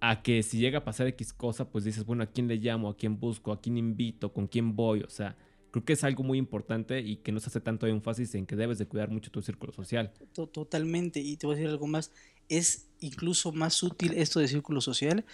a 0.00 0.22
que 0.22 0.42
si 0.42 0.58
llega 0.58 0.78
a 0.78 0.84
pasar 0.84 1.06
X 1.08 1.32
cosa, 1.32 1.70
pues 1.70 1.84
dices, 1.84 2.04
bueno, 2.04 2.22
¿a 2.22 2.26
quién 2.26 2.48
le 2.48 2.56
llamo? 2.56 2.88
¿A 2.88 2.96
quién 2.96 3.20
busco? 3.20 3.52
¿A 3.52 3.60
quién 3.60 3.76
invito? 3.76 4.32
¿Con 4.32 4.46
quién 4.46 4.74
voy? 4.74 5.02
O 5.02 5.10
sea, 5.10 5.36
creo 5.70 5.84
que 5.84 5.92
es 5.92 6.04
algo 6.04 6.22
muy 6.22 6.38
importante 6.38 7.00
y 7.00 7.16
que 7.16 7.32
no 7.32 7.40
se 7.40 7.48
hace 7.48 7.60
tanto 7.60 7.86
énfasis 7.86 8.34
en 8.34 8.46
que 8.46 8.56
debes 8.56 8.78
de 8.78 8.86
cuidar 8.86 9.10
mucho 9.10 9.30
tu 9.30 9.42
círculo 9.42 9.72
social. 9.72 10.12
Totalmente, 10.32 11.20
y 11.20 11.36
te 11.36 11.46
voy 11.46 11.54
a 11.54 11.56
decir 11.58 11.70
algo 11.70 11.86
más, 11.86 12.12
es 12.48 12.88
incluso 13.00 13.52
más 13.52 13.82
útil 13.82 14.14
esto 14.14 14.40
de 14.40 14.48
círculo 14.48 14.80
social 14.80 15.24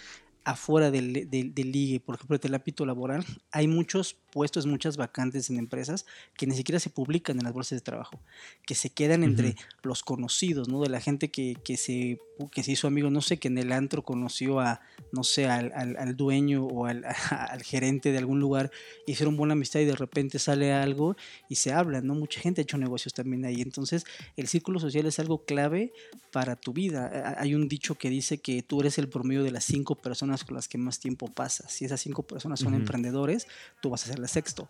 afuera 0.47 0.91
del, 0.91 1.29
del, 1.29 1.53
del 1.53 1.71
ligue, 1.73 1.99
por 1.99 2.15
ejemplo, 2.15 2.37
del 2.37 2.55
ámbito 2.55 2.85
laboral, 2.85 3.25
hay 3.51 3.67
muchos 3.67 4.15
puestos, 4.31 4.65
muchas 4.65 4.95
vacantes 4.95 5.49
en 5.49 5.57
empresas 5.57 6.05
que 6.37 6.47
ni 6.47 6.55
siquiera 6.55 6.79
se 6.79 6.89
publican 6.89 7.37
en 7.37 7.43
las 7.43 7.51
bolsas 7.51 7.79
de 7.79 7.81
trabajo, 7.81 8.21
que 8.65 8.73
se 8.73 8.89
quedan 8.89 9.25
entre 9.25 9.57
los 9.83 10.03
conocidos, 10.03 10.69
¿no? 10.69 10.81
De 10.81 10.87
la 10.87 11.01
gente 11.01 11.31
que, 11.31 11.57
que, 11.65 11.75
se, 11.75 12.19
que 12.51 12.63
se 12.63 12.71
hizo 12.71 12.87
amigo, 12.87 13.09
no 13.09 13.21
sé, 13.21 13.37
que 13.37 13.47
en 13.47 13.57
el 13.57 13.71
antro 13.71 14.03
conoció 14.03 14.59
a, 14.59 14.81
no 15.11 15.23
sé, 15.23 15.47
al, 15.47 15.71
al, 15.73 15.97
al 15.97 16.15
dueño 16.15 16.65
o 16.65 16.85
al, 16.85 17.03
al, 17.31 17.63
gerente 17.63 18.11
de 18.11 18.17
algún 18.17 18.39
lugar, 18.39 18.71
hicieron 19.07 19.35
buena 19.37 19.53
amistad 19.53 19.79
y 19.79 19.85
de 19.85 19.95
repente 19.95 20.39
sale 20.39 20.71
algo 20.73 21.15
y 21.49 21.55
se 21.55 21.73
habla, 21.73 22.01
¿no? 22.01 22.15
Mucha 22.15 22.39
gente 22.39 22.61
ha 22.61 22.63
hecho 22.63 22.77
negocios 22.77 23.13
también 23.13 23.45
ahí. 23.45 23.61
Entonces, 23.61 24.05
el 24.35 24.47
círculo 24.47 24.79
social 24.79 25.05
es 25.05 25.19
algo 25.19 25.45
clave 25.45 25.91
para 26.31 26.55
tu 26.55 26.73
vida. 26.73 27.35
Hay 27.39 27.55
un 27.55 27.67
dicho 27.67 27.95
que 27.95 28.09
dice 28.09 28.37
que 28.37 28.61
tú 28.61 28.81
eres 28.81 28.97
el 28.97 29.09
promedio 29.09 29.43
de 29.43 29.51
las 29.51 29.63
cinco 29.63 29.95
personas 29.95 30.43
con 30.43 30.55
las 30.55 30.67
que 30.67 30.77
más 30.77 30.99
tiempo 30.99 31.27
pasas. 31.27 31.71
Si 31.71 31.85
esas 31.85 32.01
cinco 32.01 32.23
personas 32.23 32.59
son 32.59 32.73
uh 32.73 32.77
-huh. 32.77 32.81
emprendedores, 32.81 33.47
tú 33.81 33.89
vas 33.89 34.03
a 34.03 34.07
ser 34.07 34.19
la 34.19 34.27
sexto. 34.27 34.67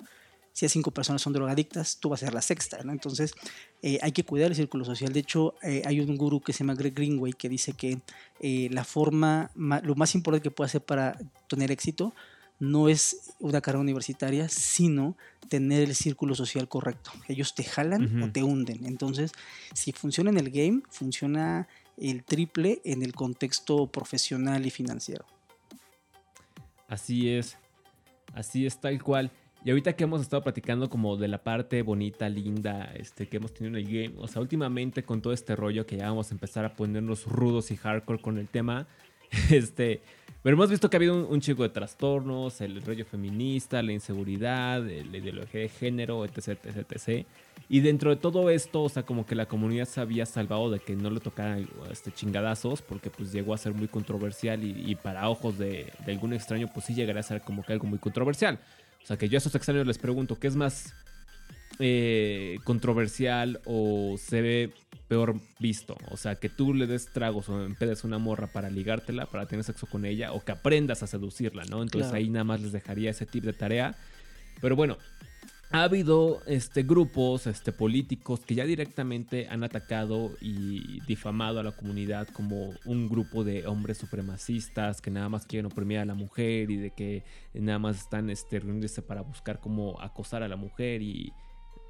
Si 0.57 0.65
esas 0.65 0.73
cinco 0.73 0.89
personas 0.89 1.21
son 1.21 1.33
drogadictas, 1.33 1.99
tú 1.99 2.09
vas 2.09 2.23
a 2.23 2.25
ser 2.25 2.33
la 2.33 2.41
sexta, 2.41 2.83
¿no? 2.83 2.91
Entonces, 2.91 3.35
eh, 3.83 3.99
hay 4.01 4.11
que 4.11 4.23
cuidar 4.23 4.49
el 4.49 4.55
círculo 4.55 4.85
social. 4.85 5.13
De 5.13 5.19
hecho, 5.19 5.53
eh, 5.61 5.83
hay 5.85 5.99
un 5.99 6.17
gurú 6.17 6.41
que 6.41 6.51
se 6.51 6.63
llama 6.63 6.73
Greg 6.73 6.95
Greenway 6.95 7.33
que 7.33 7.47
dice 7.47 7.73
que 7.73 7.99
eh, 8.39 8.67
la 8.71 8.83
forma, 8.83 9.51
lo 9.55 9.93
más 9.93 10.15
importante 10.15 10.41
que 10.41 10.49
puede 10.49 10.65
hacer 10.65 10.81
para 10.81 11.15
tener 11.47 11.69
éxito 11.69 12.11
no 12.57 12.89
es 12.89 13.35
una 13.39 13.61
carrera 13.61 13.81
universitaria, 13.81 14.49
sino 14.49 15.15
tener 15.47 15.83
el 15.83 15.93
círculo 15.93 16.33
social 16.33 16.67
correcto. 16.67 17.11
Ellos 17.27 17.53
te 17.53 17.63
jalan 17.63 18.05
uh 18.05 18.07
-huh. 18.07 18.27
o 18.27 18.31
te 18.31 18.41
hunden. 18.41 18.83
Entonces, 18.87 19.33
si 19.75 19.91
funciona 19.91 20.31
en 20.31 20.37
el 20.39 20.49
game, 20.49 20.81
funciona 20.89 21.67
el 21.97 22.23
triple 22.23 22.81
en 22.83 23.03
el 23.03 23.13
contexto 23.13 23.85
profesional 23.85 24.65
y 24.65 24.71
financiero. 24.71 25.23
Así 26.87 27.29
es, 27.29 27.57
así 28.33 28.65
es 28.65 28.81
tal 28.81 29.03
cual. 29.03 29.29
Y 29.65 29.69
ahorita 29.69 29.93
que 29.93 30.03
hemos 30.03 30.21
estado 30.21 30.43
platicando 30.43 30.89
como 30.89 31.17
de 31.17 31.27
la 31.27 31.39
parte 31.43 31.81
bonita, 31.81 32.29
linda, 32.29 32.91
este, 32.95 33.27
que 33.27 33.37
hemos 33.37 33.53
tenido 33.53 33.77
en 33.77 33.85
el 33.85 33.91
game, 33.91 34.15
o 34.17 34.27
sea, 34.27 34.41
últimamente 34.41 35.03
con 35.03 35.21
todo 35.21 35.33
este 35.33 35.55
rollo 35.55 35.85
que 35.85 35.97
ya 35.97 36.09
vamos 36.09 36.31
a 36.31 36.35
empezar 36.35 36.63
a 36.63 36.73
ponernos 36.73 37.25
rudos 37.25 37.71
y 37.71 37.75
hardcore 37.75 38.21
con 38.21 38.37
el 38.37 38.47
tema, 38.47 38.87
este, 39.51 40.01
pero 40.47 40.55
hemos 40.55 40.69
visto 40.69 40.89
que 40.89 40.95
ha 40.95 40.99
habido 40.99 41.27
un, 41.27 41.41
chico 41.41 41.63
de 41.63 41.69
trastornos, 41.69 42.61
el 42.61 42.81
rollo 42.81 43.03
feminista, 43.03 43.81
la 43.81 43.91
inseguridad, 43.91 44.81
la 44.81 45.17
ideología 45.17 45.61
de 45.61 45.69
género, 45.69 46.23
etc, 46.23 46.59
etc, 46.63 46.85
etc. 46.89 47.25
Y 47.67 47.81
dentro 47.81 48.11
de 48.11 48.15
todo 48.15 48.49
esto, 48.49 48.83
o 48.83 48.89
sea, 48.89 49.03
como 49.03 49.25
que 49.25 49.35
la 49.35 49.47
comunidad 49.47 49.85
se 49.85 49.99
había 49.99 50.25
salvado 50.25 50.69
de 50.69 50.79
que 50.79 50.95
no 50.95 51.09
le 51.09 51.19
tocaran 51.19 51.67
este, 51.91 52.13
chingadazos, 52.13 52.81
porque 52.81 53.09
pues 53.09 53.33
llegó 53.33 53.53
a 53.53 53.57
ser 53.57 53.73
muy 53.73 53.89
controversial 53.89 54.63
y, 54.63 54.95
para 54.95 55.27
ojos 55.27 55.57
de, 55.57 55.91
de, 56.05 56.11
algún 56.13 56.31
extraño, 56.31 56.69
pues 56.73 56.85
sí 56.85 56.93
llegaría 56.93 57.19
a 57.19 57.23
ser 57.23 57.41
como 57.41 57.63
que 57.63 57.73
algo 57.73 57.87
muy 57.87 57.99
controversial. 57.99 58.59
O 59.07 59.13
sea, 59.15 59.15
que 59.15 59.29
yo 59.29 59.37
a 59.37 59.39
esos 59.39 59.55
extraños 59.55 59.87
les 59.87 59.97
pregunto, 59.99 60.37
¿qué 60.37 60.47
es 60.47 60.57
más 60.57 60.93
eh, 61.79 62.59
controversial 62.65 63.61
o 63.63 64.17
se 64.17 64.41
ve 64.41 64.73
peor 65.07 65.39
visto? 65.59 65.95
O 66.11 66.17
sea, 66.17 66.35
que 66.35 66.49
tú 66.49 66.73
le 66.73 66.87
des 66.87 67.05
tragos 67.13 67.47
o 67.47 67.63
empedes 67.63 68.03
una 68.03 68.17
morra 68.17 68.47
para 68.47 68.69
ligártela, 68.69 69.25
para 69.25 69.45
tener 69.45 69.63
sexo 69.63 69.87
con 69.87 70.03
ella, 70.03 70.33
o 70.33 70.43
que 70.43 70.51
aprendas 70.51 71.03
a 71.03 71.07
seducirla, 71.07 71.63
¿no? 71.69 71.83
Entonces 71.83 72.09
claro. 72.09 72.17
ahí 72.17 72.29
nada 72.29 72.43
más 72.43 72.59
les 72.59 72.73
dejaría 72.73 73.09
ese 73.09 73.25
tipo 73.25 73.47
de 73.47 73.53
tarea. 73.53 73.95
Pero 74.59 74.75
bueno, 74.75 74.97
ha 75.70 75.84
habido 75.84 76.41
este, 76.45 76.84
grupos 76.84 77.45
este, 77.45 77.74
políticos 77.74 78.39
que 78.45 78.55
ya 78.55 78.65
directamente 78.65 79.47
han 79.49 79.63
atacado 79.63 80.32
y 80.39 81.01
difamado 81.01 81.59
a 81.59 81.63
la 81.63 81.74
comunidad 81.74 82.28
como 82.30 82.74
un 82.86 83.09
grupo 83.09 83.43
de 83.43 83.68
hombres 83.68 83.97
supremacistas 83.97 85.01
que 85.01 85.11
nada 85.11 85.28
más 85.28 85.45
quieren 85.45 85.65
oprimir 85.65 85.99
a 85.99 86.05
la 86.05 86.13
mujer 86.13 86.72
y 86.72 86.78
de 86.78 86.91
que 86.91 87.24
nada 87.53 87.80
más 87.80 87.97
están 87.97 88.30
este, 88.30 88.59
reuniéndose 88.59 89.01
para 89.01 89.22
buscar 89.22 89.59
cómo 89.59 89.99
acosar 89.99 90.41
a 90.41 90.47
la 90.47 90.55
mujer 90.55 91.01
y 91.01 91.34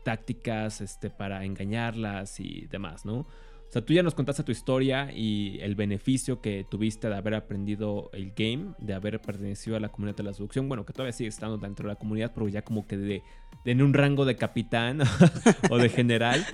tácticas 0.04 0.82
este, 0.82 1.10
para 1.12 1.46
engañarlas 1.46 2.40
y 2.40 2.66
demás, 2.72 3.06
¿no? 3.06 3.28
O 3.68 3.72
sea, 3.72 3.84
tú 3.84 3.94
ya 3.94 4.02
nos 4.02 4.16
contaste 4.16 4.44
tu 4.44 4.52
historia 4.52 5.12
y 5.14 5.60
el 5.62 5.76
beneficio 5.76 6.42
que 6.42 6.66
tuviste 6.70 7.10
de 7.10 7.16
haber 7.16 7.36
aprendido 7.36 8.10
el 8.14 8.32
game, 8.34 8.74
de 8.78 8.94
haber 8.94 9.20
pertenecido 9.22 9.76
a 9.76 9.82
la 9.82 9.90
comunidad 9.90 10.16
de 10.16 10.24
la 10.24 10.34
seducción. 10.34 10.70
Bueno, 10.70 10.86
que 10.86 10.94
todavía 10.94 11.12
sigue 11.12 11.28
estando 11.28 11.58
dentro 11.58 11.88
de 11.88 11.94
la 11.94 12.00
comunidad, 12.00 12.32
pero 12.34 12.48
ya 12.48 12.62
como 12.62 12.88
que 12.88 12.96
de, 12.96 13.24
en 13.66 13.82
un 13.82 13.94
rango 13.94 14.24
de 14.24 14.38
capitán 14.38 15.02
o 15.70 15.78
de 15.78 15.90
general. 15.90 16.46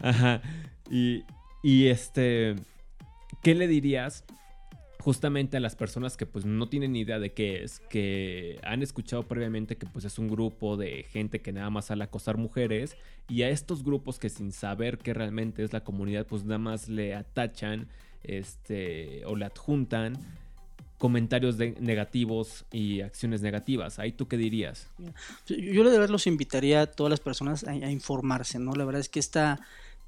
Ajá. 0.00 0.40
Y, 0.90 1.24
y 1.62 1.88
este, 1.88 2.54
¿qué 3.42 3.54
le 3.54 3.68
dirías 3.68 4.24
justamente 5.02 5.56
a 5.56 5.60
las 5.60 5.74
personas 5.74 6.16
que 6.16 6.26
pues 6.26 6.44
no 6.44 6.68
tienen 6.68 6.92
ni 6.92 7.00
idea 7.00 7.18
de 7.18 7.32
qué 7.32 7.64
es, 7.64 7.80
que 7.90 8.60
han 8.62 8.82
escuchado 8.82 9.24
previamente 9.24 9.76
que 9.76 9.84
pues 9.84 10.04
es 10.04 10.16
un 10.16 10.28
grupo 10.28 10.76
de 10.76 11.06
gente 11.10 11.40
que 11.40 11.52
nada 11.52 11.70
más 11.70 11.86
sale 11.86 12.04
a 12.04 12.06
acosar 12.06 12.36
mujeres 12.36 12.96
y 13.28 13.42
a 13.42 13.50
estos 13.50 13.82
grupos 13.82 14.20
que 14.20 14.28
sin 14.28 14.52
saber 14.52 14.98
qué 14.98 15.12
realmente 15.12 15.64
es 15.64 15.72
la 15.72 15.82
comunidad 15.82 16.24
pues 16.26 16.44
nada 16.44 16.58
más 16.58 16.88
le 16.88 17.16
atachan 17.16 17.88
este 18.22 19.24
o 19.26 19.34
le 19.34 19.44
adjuntan 19.44 20.18
comentarios 20.98 21.58
negativos 21.58 22.64
y 22.70 23.00
acciones 23.00 23.42
negativas. 23.42 23.98
¿Ahí 23.98 24.12
tú 24.12 24.28
qué 24.28 24.36
dirías? 24.36 24.88
Yo 25.48 25.82
de 25.82 25.90
verdad 25.90 26.10
los 26.10 26.28
invitaría 26.28 26.82
a 26.82 26.86
todas 26.86 27.10
las 27.10 27.18
personas 27.18 27.64
a, 27.64 27.72
a 27.72 27.90
informarse, 27.90 28.60
¿no? 28.60 28.72
La 28.74 28.84
verdad 28.84 29.00
es 29.00 29.08
que 29.08 29.18
esta 29.18 29.58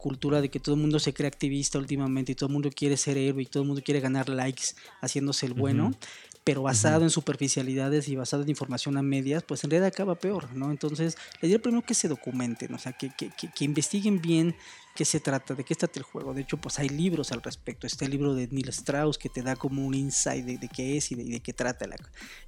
cultura 0.05 0.42
de 0.42 0.50
que 0.50 0.61
todo 0.61 0.74
el 0.74 0.82
mundo 0.82 0.98
se 0.98 1.14
cree 1.14 1.28
activista 1.28 1.78
últimamente 1.78 2.32
y 2.32 2.34
todo 2.34 2.48
el 2.48 2.52
mundo 2.52 2.68
quiere 2.70 2.96
ser 2.98 3.16
héroe 3.16 3.42
y 3.42 3.46
todo 3.46 3.62
el 3.62 3.68
mundo 3.68 3.82
quiere 3.82 4.00
ganar 4.00 4.28
likes 4.28 4.66
haciéndose 5.00 5.46
el 5.46 5.55
bueno, 5.55 5.86
uh 5.86 5.90
-huh. 5.92 5.96
pero 6.44 6.61
basado 6.61 6.98
uh 6.98 7.00
-huh. 7.00 7.05
en 7.05 7.11
superficialidades 7.11 8.07
y 8.11 8.14
basado 8.14 8.42
en 8.42 8.50
información 8.50 8.98
a 8.98 9.02
medias, 9.02 9.42
pues 9.48 9.64
en 9.64 9.70
realidad 9.70 9.88
acaba 9.88 10.14
peor, 10.16 10.52
¿no? 10.52 10.70
Entonces, 10.70 11.16
les 11.40 11.42
diría 11.48 11.59
primero 11.59 11.86
que 11.86 11.94
se 11.94 12.09
documenten, 12.09 12.74
o 12.74 12.78
sea, 12.78 12.92
que, 12.92 13.09
que, 13.18 13.30
que, 13.38 13.48
que 13.57 13.64
investiguen 13.64 14.20
bien 14.20 14.55
qué 14.94 15.07
se 15.07 15.20
trata, 15.20 15.55
de 15.55 15.64
qué 15.64 15.74
trata 15.74 15.98
el 15.98 16.05
juego. 16.05 16.34
De 16.34 16.42
hecho, 16.42 16.59
pues 16.59 16.78
hay 16.78 16.90
libros 16.90 17.32
al 17.32 17.40
respecto. 17.40 17.86
Está 17.86 18.05
el 18.05 18.11
libro 18.11 18.34
de 18.34 18.46
Neil 18.48 18.68
Strauss 18.68 19.16
que 19.16 19.30
te 19.30 19.40
da 19.40 19.57
como 19.57 19.86
un 19.88 19.94
insight 19.94 20.44
de, 20.44 20.59
de 20.59 20.68
qué 20.68 20.98
es 20.98 21.11
y 21.12 21.14
de, 21.14 21.24
de 21.24 21.40
qué 21.40 21.52
trata 21.55 21.86
la, 21.86 21.96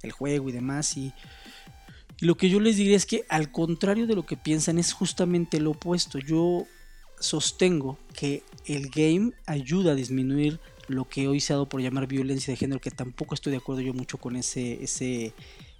el 0.03 0.11
juego 0.11 0.47
y 0.49 0.51
demás. 0.51 0.95
Y, 0.95 1.11
y 2.21 2.25
lo 2.29 2.35
que 2.35 2.49
yo 2.53 2.59
les 2.59 2.75
diría 2.77 2.95
es 2.95 3.07
que 3.07 3.25
al 3.29 3.51
contrario 3.51 4.05
de 4.05 4.15
lo 4.15 4.23
que 4.27 4.37
piensan 4.37 4.77
es 4.77 4.93
justamente 4.93 5.59
lo 5.59 5.71
opuesto. 5.71 6.19
Yo 6.19 6.67
sostengo 7.19 7.97
que 8.13 8.43
el 8.65 8.89
game 8.89 9.31
ayuda 9.45 9.91
a 9.91 9.95
disminuir 9.95 10.59
lo 10.87 11.05
que 11.05 11.27
hoy 11.27 11.39
se 11.39 11.53
ha 11.53 11.55
dado 11.57 11.69
por 11.69 11.81
llamar 11.81 12.07
violencia 12.07 12.51
de 12.51 12.57
género, 12.57 12.79
que 12.79 12.91
tampoco 12.91 13.35
estoy 13.35 13.51
de 13.51 13.57
acuerdo 13.57 13.81
yo 13.81 13.93
mucho 13.93 14.17
con 14.17 14.35
ese, 14.35 14.83
ese 14.83 15.33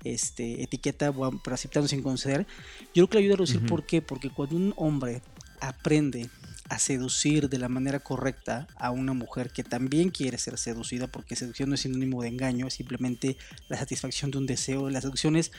este, 0.04 0.64
etiqueta, 0.64 1.14
pero 1.14 1.54
aceptando 1.54 1.88
sin 1.88 2.04
conceder. 2.04 2.46
Yo 2.94 3.08
creo 3.08 3.08
que 3.08 3.16
le 3.18 3.24
ayuda 3.24 3.34
a 3.36 3.38
reducir, 3.38 3.58
uh 3.58 3.64
-huh. 3.64 3.68
¿por 3.70 3.86
qué? 3.86 4.02
Porque 4.02 4.30
cuando 4.30 4.56
un 4.56 4.74
hombre 4.78 5.22
aprende 5.62 6.30
a 6.70 6.80
seducir 6.80 7.50
de 7.50 7.58
la 7.58 7.70
manera 7.70 8.00
correcta 8.00 8.68
a 8.76 8.92
una 8.92 9.14
mujer 9.14 9.52
que 9.52 9.64
también 9.64 10.10
quiere 10.10 10.38
ser 10.38 10.58
seducida, 10.58 11.08
porque 11.08 11.36
seducción 11.38 11.70
no 11.70 11.76
es 11.76 11.82
sinónimo 11.82 12.22
de 12.22 12.28
engaño, 12.28 12.68
es 12.68 12.74
simplemente 12.74 13.38
la 13.70 13.78
satisfacción 13.78 14.32
de 14.32 14.38
un 14.40 14.46
deseo. 14.46 14.90
La 14.90 15.00
seducción 15.00 15.38
es 15.38 15.52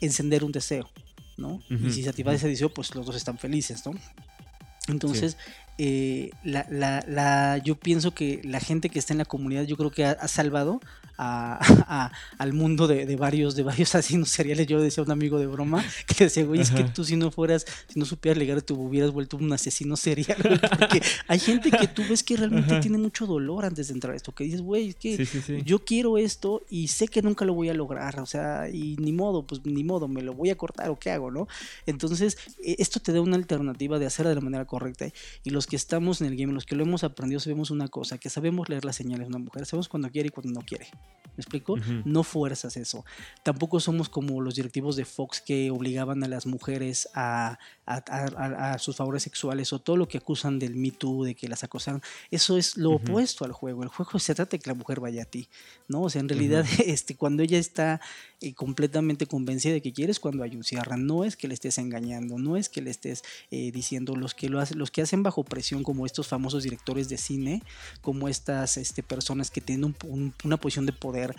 encender 0.00 0.44
un 0.44 0.52
deseo, 0.52 0.88
¿no? 1.36 1.56
Uh 1.56 1.62
-huh. 1.68 1.88
Y 1.88 1.92
si 1.92 2.02
satisface 2.02 2.36
ese 2.36 2.48
deseo, 2.48 2.72
pues 2.72 2.94
los 2.94 3.04
dos 3.04 3.16
están 3.16 3.36
felices, 3.36 3.84
¿no? 3.84 3.92
Entonces, 4.88 5.36
eh, 5.78 6.30
la, 6.42 6.66
la, 6.70 7.04
la, 7.06 7.58
yo 7.58 7.76
pienso 7.76 8.12
que 8.12 8.40
la 8.44 8.60
gente 8.60 8.88
que 8.88 8.98
está 8.98 9.14
en 9.14 9.18
la 9.18 9.24
comunidad, 9.24 9.64
yo 9.64 9.76
creo 9.76 9.90
que 9.90 10.04
ha 10.04 10.28
salvado 10.28 10.80
a, 11.18 11.58
a, 11.88 12.12
al 12.38 12.52
mundo 12.52 12.86
de, 12.86 13.04
de, 13.04 13.16
varios 13.16 13.56
de 13.56 13.64
varios 13.64 13.94
asesinos 13.94 14.30
seriales. 14.30 14.66
Yo 14.66 14.80
decía 14.80 15.02
a 15.02 15.04
un 15.04 15.12
amigo 15.12 15.38
de 15.38 15.46
broma 15.46 15.84
que 16.06 16.24
decía, 16.24 16.44
güey, 16.44 16.60
es 16.60 16.70
que 16.70 16.84
tú 16.84 17.04
si 17.04 17.16
no 17.16 17.30
fueras, 17.30 17.66
si 17.88 17.98
no 17.98 18.06
supieras 18.06 18.38
ligar, 18.38 18.62
te 18.62 18.72
hubieras 18.72 19.10
vuelto 19.10 19.36
un 19.36 19.52
asesino 19.52 19.96
serial. 19.96 20.38
Güey, 20.42 20.58
porque 20.58 21.02
hay 21.26 21.38
gente 21.38 21.70
que 21.70 21.88
tú 21.88 22.02
ves 22.08 22.22
que 22.22 22.36
realmente 22.36 22.72
Ajá. 22.72 22.80
tiene 22.80 22.98
mucho 22.98 23.26
dolor 23.26 23.64
antes 23.64 23.88
de 23.88 23.94
entrar 23.94 24.14
a 24.14 24.16
esto, 24.16 24.32
que 24.32 24.44
dices, 24.44 24.62
güey, 24.62 24.90
es 24.90 24.94
que 24.94 25.16
sí, 25.16 25.26
sí, 25.26 25.42
sí. 25.42 25.62
yo 25.64 25.84
quiero 25.84 26.18
esto 26.18 26.62
y 26.70 26.88
sé 26.88 27.08
que 27.08 27.22
nunca 27.22 27.44
lo 27.44 27.54
voy 27.54 27.68
a 27.68 27.74
lograr, 27.74 28.20
o 28.20 28.26
sea, 28.26 28.68
y 28.68 28.96
ni 28.98 29.12
modo, 29.12 29.46
pues 29.46 29.64
ni 29.64 29.84
modo, 29.84 30.08
me 30.08 30.22
lo 30.22 30.34
voy 30.34 30.50
a 30.50 30.56
cortar 30.56 30.90
o 30.90 30.98
qué 30.98 31.10
hago, 31.10 31.30
¿no? 31.30 31.48
Entonces, 31.86 32.38
e, 32.62 32.76
esto 32.78 33.00
te 33.00 33.12
da 33.12 33.20
una 33.20 33.36
alternativa 33.36 33.98
de 33.98 34.06
hacerla 34.06 34.30
de 34.30 34.36
la 34.36 34.40
manera 34.40 34.64
correcta. 34.64 35.08
Y 35.44 35.50
los 35.50 35.66
que 35.66 35.76
estamos 35.76 36.20
en 36.20 36.28
el 36.28 36.36
game, 36.36 36.52
los 36.52 36.66
que 36.66 36.76
lo 36.76 36.84
hemos 36.84 37.04
aprendido, 37.04 37.40
sabemos 37.40 37.70
una 37.70 37.88
cosa, 37.88 38.18
que 38.18 38.30
sabemos 38.30 38.68
leer 38.68 38.84
las 38.84 38.96
señales 38.96 39.28
de 39.28 39.34
una 39.34 39.44
mujer, 39.44 39.66
sabemos 39.66 39.88
cuando 39.88 40.10
quiere 40.10 40.28
y 40.28 40.30
cuando 40.30 40.52
no 40.52 40.66
quiere. 40.66 40.88
¿Me 41.36 41.42
explico? 41.42 41.74
Uh 41.74 41.76
-huh. 41.76 42.02
No 42.04 42.24
fuerzas 42.24 42.76
eso. 42.76 43.04
Tampoco 43.44 43.78
somos 43.78 44.08
como 44.08 44.40
los 44.40 44.56
directivos 44.56 44.96
de 44.96 45.04
Fox 45.04 45.40
que 45.40 45.70
obligaban 45.70 46.24
a 46.24 46.28
las 46.28 46.46
mujeres 46.46 47.08
a, 47.14 47.58
a, 47.88 48.78
sus 48.78 48.96
favores 48.96 49.22
sexuales 49.22 49.72
o 49.72 49.78
todo 49.78 49.96
lo 49.96 50.06
que 50.06 50.18
acusan 50.18 50.58
del 50.58 50.74
Me 50.74 50.90
Too, 50.90 51.24
de 51.24 51.34
que 51.34 51.48
las 51.48 51.64
acosaron, 51.64 52.02
eso 52.30 52.58
es 52.58 52.76
lo 52.76 52.92
opuesto 52.92 53.44
al 53.44 53.52
juego. 53.52 53.82
El 53.82 53.88
juego 53.88 54.18
se 54.18 54.34
trata 54.34 54.52
de 54.52 54.58
que 54.58 54.70
la 54.70 54.74
mujer 54.74 55.00
vaya 55.00 55.22
a 55.22 55.24
ti, 55.24 55.48
¿no? 55.88 56.02
O 56.02 56.10
sea, 56.10 56.20
en 56.20 56.28
realidad, 56.28 56.66
este, 56.84 57.16
cuando 57.16 57.42
ella 57.42 57.58
está 57.58 58.00
eh, 58.40 58.52
completamente 58.54 59.26
convencida 59.26 59.72
de 59.72 59.80
que 59.80 59.92
quieres, 59.92 60.20
cuando 60.20 60.42
hay 60.42 60.54
un 60.54 60.64
cierre, 60.64 60.98
no 60.98 61.24
es 61.24 61.36
que 61.36 61.48
le 61.48 61.54
estés 61.54 61.78
engañando, 61.78 62.38
no 62.38 62.56
es 62.56 62.68
que 62.68 62.82
le 62.82 62.90
estés 62.90 63.24
eh, 63.50 63.72
diciendo 63.72 64.16
los 64.16 64.34
que, 64.34 64.48
lo 64.48 64.62
los 64.74 64.90
que 64.90 65.02
hacen 65.02 65.22
bajo 65.22 65.44
presión, 65.44 65.82
como 65.82 66.04
estos 66.04 66.28
famosos 66.28 66.64
directores 66.64 67.08
de 67.08 67.16
cine, 67.16 67.62
como 68.02 68.28
estas 68.28 68.76
este, 68.76 69.02
personas 69.02 69.50
que 69.50 69.60
tienen 69.60 69.94
una 70.44 70.56
posición 70.58 70.84
de 70.84 70.92
poder 70.92 71.34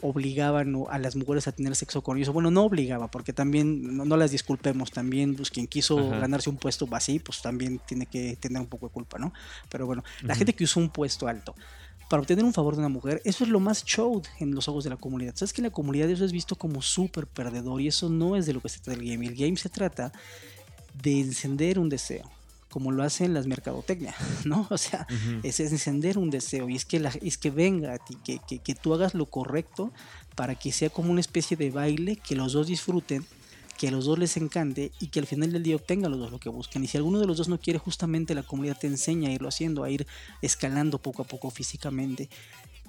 obligaban 0.00 0.74
a 0.90 0.98
las 0.98 1.16
mujeres 1.16 1.48
a 1.48 1.52
tener 1.52 1.74
sexo 1.74 2.02
con 2.02 2.16
ellos. 2.16 2.30
Bueno, 2.30 2.50
no 2.50 2.64
obligaba, 2.64 3.10
porque 3.10 3.32
también, 3.32 3.96
no, 3.96 4.16
las 4.16 4.30
disculpemos, 4.30 4.90
también 4.90 5.34
pues, 5.34 5.50
quien 5.50 5.66
quiso 5.66 5.96
ganarse 6.10 6.50
un 6.50 6.56
puesto 6.56 6.88
así, 6.92 7.18
pues 7.18 7.42
también 7.42 7.80
tiene 7.86 8.06
que 8.06 8.36
tener 8.36 8.60
un 8.60 8.68
poco 8.68 8.86
de 8.86 8.92
culpa, 8.92 9.18
¿no? 9.18 9.32
Pero 9.68 9.86
bueno, 9.86 10.04
la 10.22 10.34
gente 10.34 10.52
que 10.52 10.64
usó 10.64 10.80
un 10.80 10.90
puesto 10.90 11.28
alto 11.28 11.54
para 12.08 12.22
obtener 12.22 12.44
un 12.44 12.54
favor 12.54 12.74
de 12.74 12.80
una 12.80 12.88
mujer, 12.88 13.20
eso 13.24 13.44
es 13.44 13.50
lo 13.50 13.60
más 13.60 13.84
show 13.84 14.22
en 14.40 14.54
los 14.54 14.66
ojos 14.68 14.84
de 14.84 14.90
la 14.90 14.96
comunidad. 14.96 15.34
Sabes 15.36 15.52
que 15.52 15.60
la 15.60 15.70
comunidad 15.70 16.08
eso 16.08 16.24
es 16.24 16.32
visto 16.32 16.56
como 16.56 16.80
súper 16.80 17.26
perdedor 17.26 17.80
y 17.82 17.88
eso 17.88 18.08
no 18.08 18.34
es 18.34 18.46
de 18.46 18.54
lo 18.54 18.60
que 18.60 18.70
se 18.70 18.80
trata 18.80 18.98
el 18.98 19.06
game. 19.06 19.26
El 19.26 19.34
game 19.34 19.56
se 19.56 19.68
trata 19.68 20.10
de 21.02 21.20
encender 21.20 21.78
un 21.78 21.90
deseo 21.90 22.30
como 22.70 22.92
lo 22.92 23.02
hacen 23.02 23.34
las 23.34 23.46
mercadotecnia, 23.46 24.14
¿no? 24.44 24.66
O 24.70 24.78
sea, 24.78 25.06
es 25.42 25.60
encender 25.60 26.18
un 26.18 26.30
deseo 26.30 26.68
y 26.68 26.76
es 26.76 26.84
que, 26.84 27.00
la, 27.00 27.10
es 27.22 27.38
que 27.38 27.50
venga 27.50 27.94
a 27.94 27.98
ti, 27.98 28.16
que, 28.24 28.40
que, 28.46 28.58
que, 28.58 28.74
tú 28.74 28.94
hagas 28.94 29.14
lo 29.14 29.26
correcto 29.26 29.92
para 30.34 30.54
que 30.54 30.72
sea 30.72 30.90
como 30.90 31.10
una 31.10 31.20
especie 31.20 31.56
de 31.56 31.70
baile, 31.70 32.16
que 32.16 32.36
los 32.36 32.52
dos 32.52 32.66
disfruten, 32.66 33.24
que 33.76 33.88
a 33.88 33.90
los 33.90 34.04
dos 34.04 34.18
les 34.18 34.36
encante 34.36 34.92
y 35.00 35.06
que 35.06 35.20
al 35.20 35.26
final 35.26 35.52
del 35.52 35.62
día 35.62 35.76
obtengan 35.76 36.10
los 36.10 36.20
dos 36.20 36.32
lo 36.32 36.40
que 36.40 36.48
buscan. 36.48 36.82
Y 36.84 36.88
si 36.88 36.96
alguno 36.96 37.20
de 37.20 37.26
los 37.26 37.38
dos 37.38 37.48
no 37.48 37.58
quiere, 37.58 37.78
justamente 37.78 38.34
la 38.34 38.42
comunidad 38.42 38.76
te 38.78 38.88
enseña 38.88 39.30
a 39.30 39.32
irlo 39.32 39.48
haciendo, 39.48 39.84
a 39.84 39.90
ir 39.90 40.06
escalando 40.42 40.98
poco 40.98 41.22
a 41.22 41.24
poco 41.24 41.50
físicamente. 41.50 42.28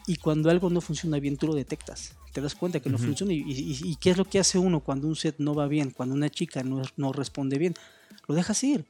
Y 0.08 0.16
cuando 0.16 0.50
algo 0.50 0.70
no 0.72 0.82
funciona 0.82 1.20
bien, 1.20 1.38
tú 1.38 1.46
lo 1.46 1.54
detectas. 1.54 2.14
Te 2.34 2.42
das 2.42 2.56
cuenta 2.56 2.80
que 2.80 2.90
no 2.90 2.98
funciona. 2.98 3.34
Y, 3.34 3.44
y, 3.48 3.96
qué 3.98 4.10
es 4.10 4.18
lo 4.18 4.26
que 4.26 4.40
hace 4.40 4.58
uno 4.58 4.80
cuando 4.80 5.08
un 5.08 5.16
set 5.16 5.36
no 5.38 5.54
va 5.54 5.68
bien? 5.68 5.92
Cuando 5.92 6.16
una 6.16 6.30
chica 6.30 6.64
no, 6.64 6.82
no 6.98 7.14
responde 7.14 7.60
bien. 7.60 7.76
Lo 8.28 8.34
dejas 8.34 8.64
ir 8.64 8.86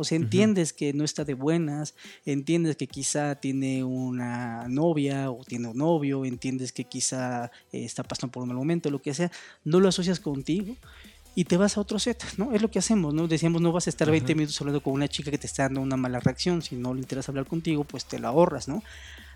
o 0.00 0.04
sea, 0.04 0.16
entiendes 0.16 0.72
que 0.72 0.92
no 0.94 1.04
está 1.04 1.24
de 1.24 1.34
buenas, 1.34 1.94
entiendes 2.24 2.76
que 2.76 2.86
quizá 2.86 3.34
tiene 3.34 3.84
una 3.84 4.66
novia 4.68 5.30
o 5.30 5.44
tiene 5.44 5.68
un 5.68 5.76
novio, 5.76 6.24
entiendes 6.24 6.72
que 6.72 6.84
quizá 6.84 7.50
eh, 7.72 7.84
está 7.84 8.02
pasando 8.02 8.32
por 8.32 8.42
un 8.42 8.48
mal 8.48 8.56
momento, 8.56 8.90
lo 8.90 9.02
que 9.02 9.12
sea, 9.12 9.30
no 9.64 9.78
lo 9.78 9.88
asocias 9.88 10.20
contigo 10.20 10.74
y 11.34 11.44
te 11.44 11.58
vas 11.58 11.76
a 11.76 11.82
otro 11.82 11.98
set, 11.98 12.24
¿no? 12.38 12.52
Es 12.52 12.62
lo 12.62 12.70
que 12.70 12.78
hacemos, 12.78 13.12
¿no? 13.12 13.28
Decíamos, 13.28 13.60
no 13.60 13.72
vas 13.72 13.86
a 13.86 13.90
estar 13.90 14.10
20 14.10 14.34
minutos 14.34 14.58
hablando 14.60 14.82
con 14.82 14.94
una 14.94 15.06
chica 15.06 15.30
que 15.30 15.38
te 15.38 15.46
está 15.46 15.64
dando 15.64 15.82
una 15.82 15.96
mala 15.96 16.18
reacción, 16.18 16.62
si 16.62 16.76
no 16.76 16.94
le 16.94 17.00
interesa 17.00 17.30
hablar 17.30 17.46
contigo, 17.46 17.84
pues 17.84 18.06
te 18.06 18.18
la 18.18 18.28
ahorras, 18.28 18.68
¿no? 18.68 18.82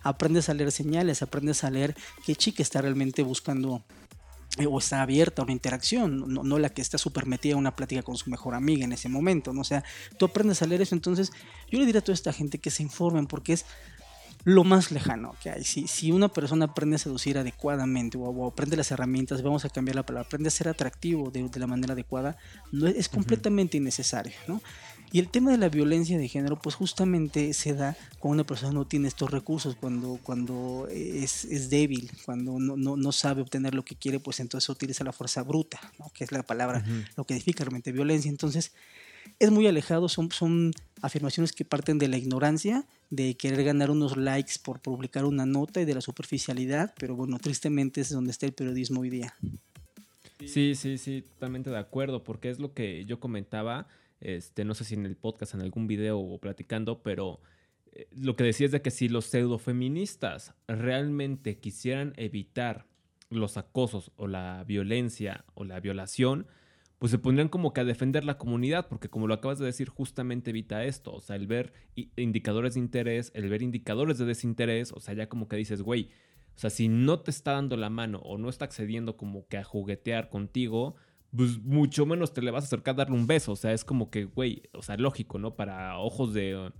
Aprendes 0.02 0.48
a 0.48 0.54
leer 0.54 0.72
señales, 0.72 1.22
aprendes 1.22 1.62
a 1.62 1.70
leer 1.70 1.94
qué 2.24 2.34
chica 2.34 2.62
está 2.62 2.80
realmente 2.80 3.22
buscando 3.22 3.82
o 4.68 4.78
está 4.78 5.02
abierta 5.02 5.42
a 5.42 5.44
una 5.44 5.52
interacción, 5.52 6.32
no, 6.32 6.58
la 6.58 6.68
que 6.68 6.80
está 6.80 6.98
súper 6.98 7.26
metida 7.26 7.54
a 7.54 7.56
una 7.56 7.74
plática 7.74 8.02
con 8.02 8.16
su 8.16 8.30
mejor 8.30 8.54
amiga 8.54 8.84
en 8.84 8.92
ese 8.92 9.08
momento, 9.08 9.52
¿no? 9.52 9.62
O 9.62 9.64
sea, 9.64 9.82
tú 10.16 10.26
aprendes 10.26 10.62
a 10.62 10.66
leer 10.66 10.82
eso, 10.82 10.94
entonces 10.94 11.32
yo 11.70 11.78
le 11.78 11.86
diría 11.86 12.00
a 12.00 12.04
toda 12.04 12.14
esta 12.14 12.32
gente 12.32 12.58
que 12.58 12.70
se 12.70 12.82
informen 12.82 13.26
porque 13.26 13.54
es 13.54 13.66
lo 14.44 14.62
más 14.62 14.90
lejano 14.90 15.34
que 15.42 15.50
hay. 15.50 15.64
Si, 15.64 15.88
si 15.88 16.12
una 16.12 16.28
persona 16.28 16.66
aprende 16.66 16.96
a 16.96 16.98
seducir 16.98 17.38
adecuadamente 17.38 18.18
o, 18.18 18.46
aprende 18.46 18.76
las 18.76 18.90
herramientas, 18.90 19.42
vamos 19.42 19.64
a 19.64 19.70
cambiar 19.70 19.96
la 19.96 20.04
palabra, 20.04 20.26
aprende 20.26 20.48
a 20.48 20.50
ser 20.50 20.68
atractivo 20.68 21.30
de, 21.30 21.48
la 21.58 21.66
manera 21.66 21.94
adecuada, 21.94 22.36
no, 22.70 22.86
es, 22.86 23.08
completamente 23.08 23.78
innecesario, 23.78 24.34
¿no? 24.46 24.60
Y 25.14 25.20
el 25.20 25.28
tema 25.28 25.52
de 25.52 25.58
la 25.58 25.68
violencia 25.68 26.18
de 26.18 26.26
género, 26.26 26.58
pues 26.58 26.74
justamente 26.74 27.52
se 27.52 27.72
da 27.72 27.96
cuando 28.18 28.34
una 28.34 28.44
persona 28.44 28.72
no 28.72 28.84
tiene 28.84 29.06
estos 29.06 29.30
recursos, 29.30 29.76
cuando, 29.76 30.18
cuando 30.20 30.88
es, 30.90 31.70
débil, 31.70 32.10
cuando 32.24 32.58
no, 32.58 33.12
sabe 33.12 33.40
obtener 33.40 33.76
lo 33.76 33.84
que 33.84 33.94
quiere, 33.94 34.18
pues 34.18 34.40
entonces 34.40 34.68
utiliza 34.68 35.04
la 35.04 35.12
fuerza 35.12 35.44
bruta, 35.44 35.78
¿no? 36.00 36.10
que 36.12 36.24
es 36.24 36.32
la 36.32 36.42
palabra, 36.42 36.84
lo 37.16 37.22
que 37.22 37.34
significa 37.34 37.62
realmente 37.62 37.92
violencia. 37.92 38.28
Entonces, 38.28 38.72
es 39.38 39.52
muy 39.52 39.68
alejado, 39.68 40.08
son, 40.08 40.32
son 40.32 40.72
afirmaciones 41.00 41.52
que 41.52 41.64
parten 41.64 42.00
de 42.00 42.08
la 42.08 42.16
ignorancia, 42.16 42.84
de 43.10 43.36
querer 43.36 43.62
ganar 43.62 43.92
unos 43.92 44.16
likes 44.16 44.54
por 44.60 44.80
publicar 44.80 45.26
una 45.26 45.46
nota 45.46 45.80
y 45.80 45.84
de 45.84 45.94
la 45.94 46.00
superficialidad, 46.00 46.92
pero 46.98 47.14
bueno, 47.14 47.38
tristemente 47.38 48.00
es 48.00 48.10
donde 48.10 48.32
está 48.32 48.46
el 48.46 48.52
periodismo 48.52 49.02
hoy 49.02 49.10
día. 49.10 49.32
Sí, 50.44 50.74
sí, 50.74 50.98
sí, 50.98 51.22
totalmente 51.34 51.70
de 51.70 51.78
acuerdo, 51.78 52.24
porque 52.24 52.50
es 52.50 52.58
lo 52.58 52.74
que 52.74 53.04
yo 53.04 53.20
comentaba 53.20 53.86
este, 54.24 54.64
no 54.64 54.74
sé 54.74 54.84
si 54.84 54.94
en 54.94 55.06
el 55.06 55.16
podcast, 55.16 55.54
en 55.54 55.60
algún 55.60 55.86
video 55.86 56.18
o 56.18 56.38
platicando, 56.38 57.02
pero 57.02 57.40
eh, 57.92 58.08
lo 58.10 58.36
que 58.36 58.44
decía 58.44 58.66
es 58.66 58.72
de 58.72 58.82
que 58.82 58.90
si 58.90 59.08
los 59.08 59.26
pseudofeministas 59.26 60.54
realmente 60.66 61.58
quisieran 61.58 62.12
evitar 62.16 62.86
los 63.30 63.56
acosos 63.56 64.12
o 64.16 64.26
la 64.26 64.64
violencia 64.66 65.44
o 65.54 65.64
la 65.64 65.80
violación, 65.80 66.46
pues 66.98 67.10
se 67.10 67.18
pondrían 67.18 67.48
como 67.48 67.72
que 67.72 67.82
a 67.82 67.84
defender 67.84 68.24
la 68.24 68.38
comunidad, 68.38 68.88
porque 68.88 69.10
como 69.10 69.26
lo 69.26 69.34
acabas 69.34 69.58
de 69.58 69.66
decir, 69.66 69.88
justamente 69.88 70.50
evita 70.50 70.84
esto, 70.84 71.12
o 71.12 71.20
sea, 71.20 71.36
el 71.36 71.46
ver 71.46 71.72
indicadores 72.16 72.74
de 72.74 72.80
interés, 72.80 73.30
el 73.34 73.48
ver 73.48 73.62
indicadores 73.62 74.18
de 74.18 74.24
desinterés, 74.24 74.92
o 74.92 75.00
sea, 75.00 75.14
ya 75.14 75.28
como 75.28 75.48
que 75.48 75.56
dices, 75.56 75.82
güey, 75.82 76.10
o 76.56 76.58
sea, 76.58 76.70
si 76.70 76.88
no 76.88 77.20
te 77.20 77.30
está 77.30 77.52
dando 77.52 77.76
la 77.76 77.90
mano 77.90 78.20
o 78.20 78.38
no 78.38 78.48
está 78.48 78.64
accediendo 78.64 79.16
como 79.16 79.46
que 79.48 79.58
a 79.58 79.64
juguetear 79.64 80.30
contigo, 80.30 80.94
pues 81.36 81.60
mucho 81.62 82.06
menos 82.06 82.32
te 82.32 82.42
le 82.42 82.50
vas 82.50 82.64
a 82.64 82.66
acercar 82.66 82.94
a 82.94 82.98
darle 82.98 83.16
un 83.16 83.26
beso. 83.26 83.52
O 83.52 83.56
sea, 83.56 83.72
es 83.72 83.84
como 83.84 84.10
que, 84.10 84.24
güey, 84.24 84.62
o 84.72 84.82
sea, 84.82 84.96
lógico, 84.96 85.38
¿no? 85.38 85.54
Para 85.56 85.98
ojos 85.98 86.32
de 86.32 86.72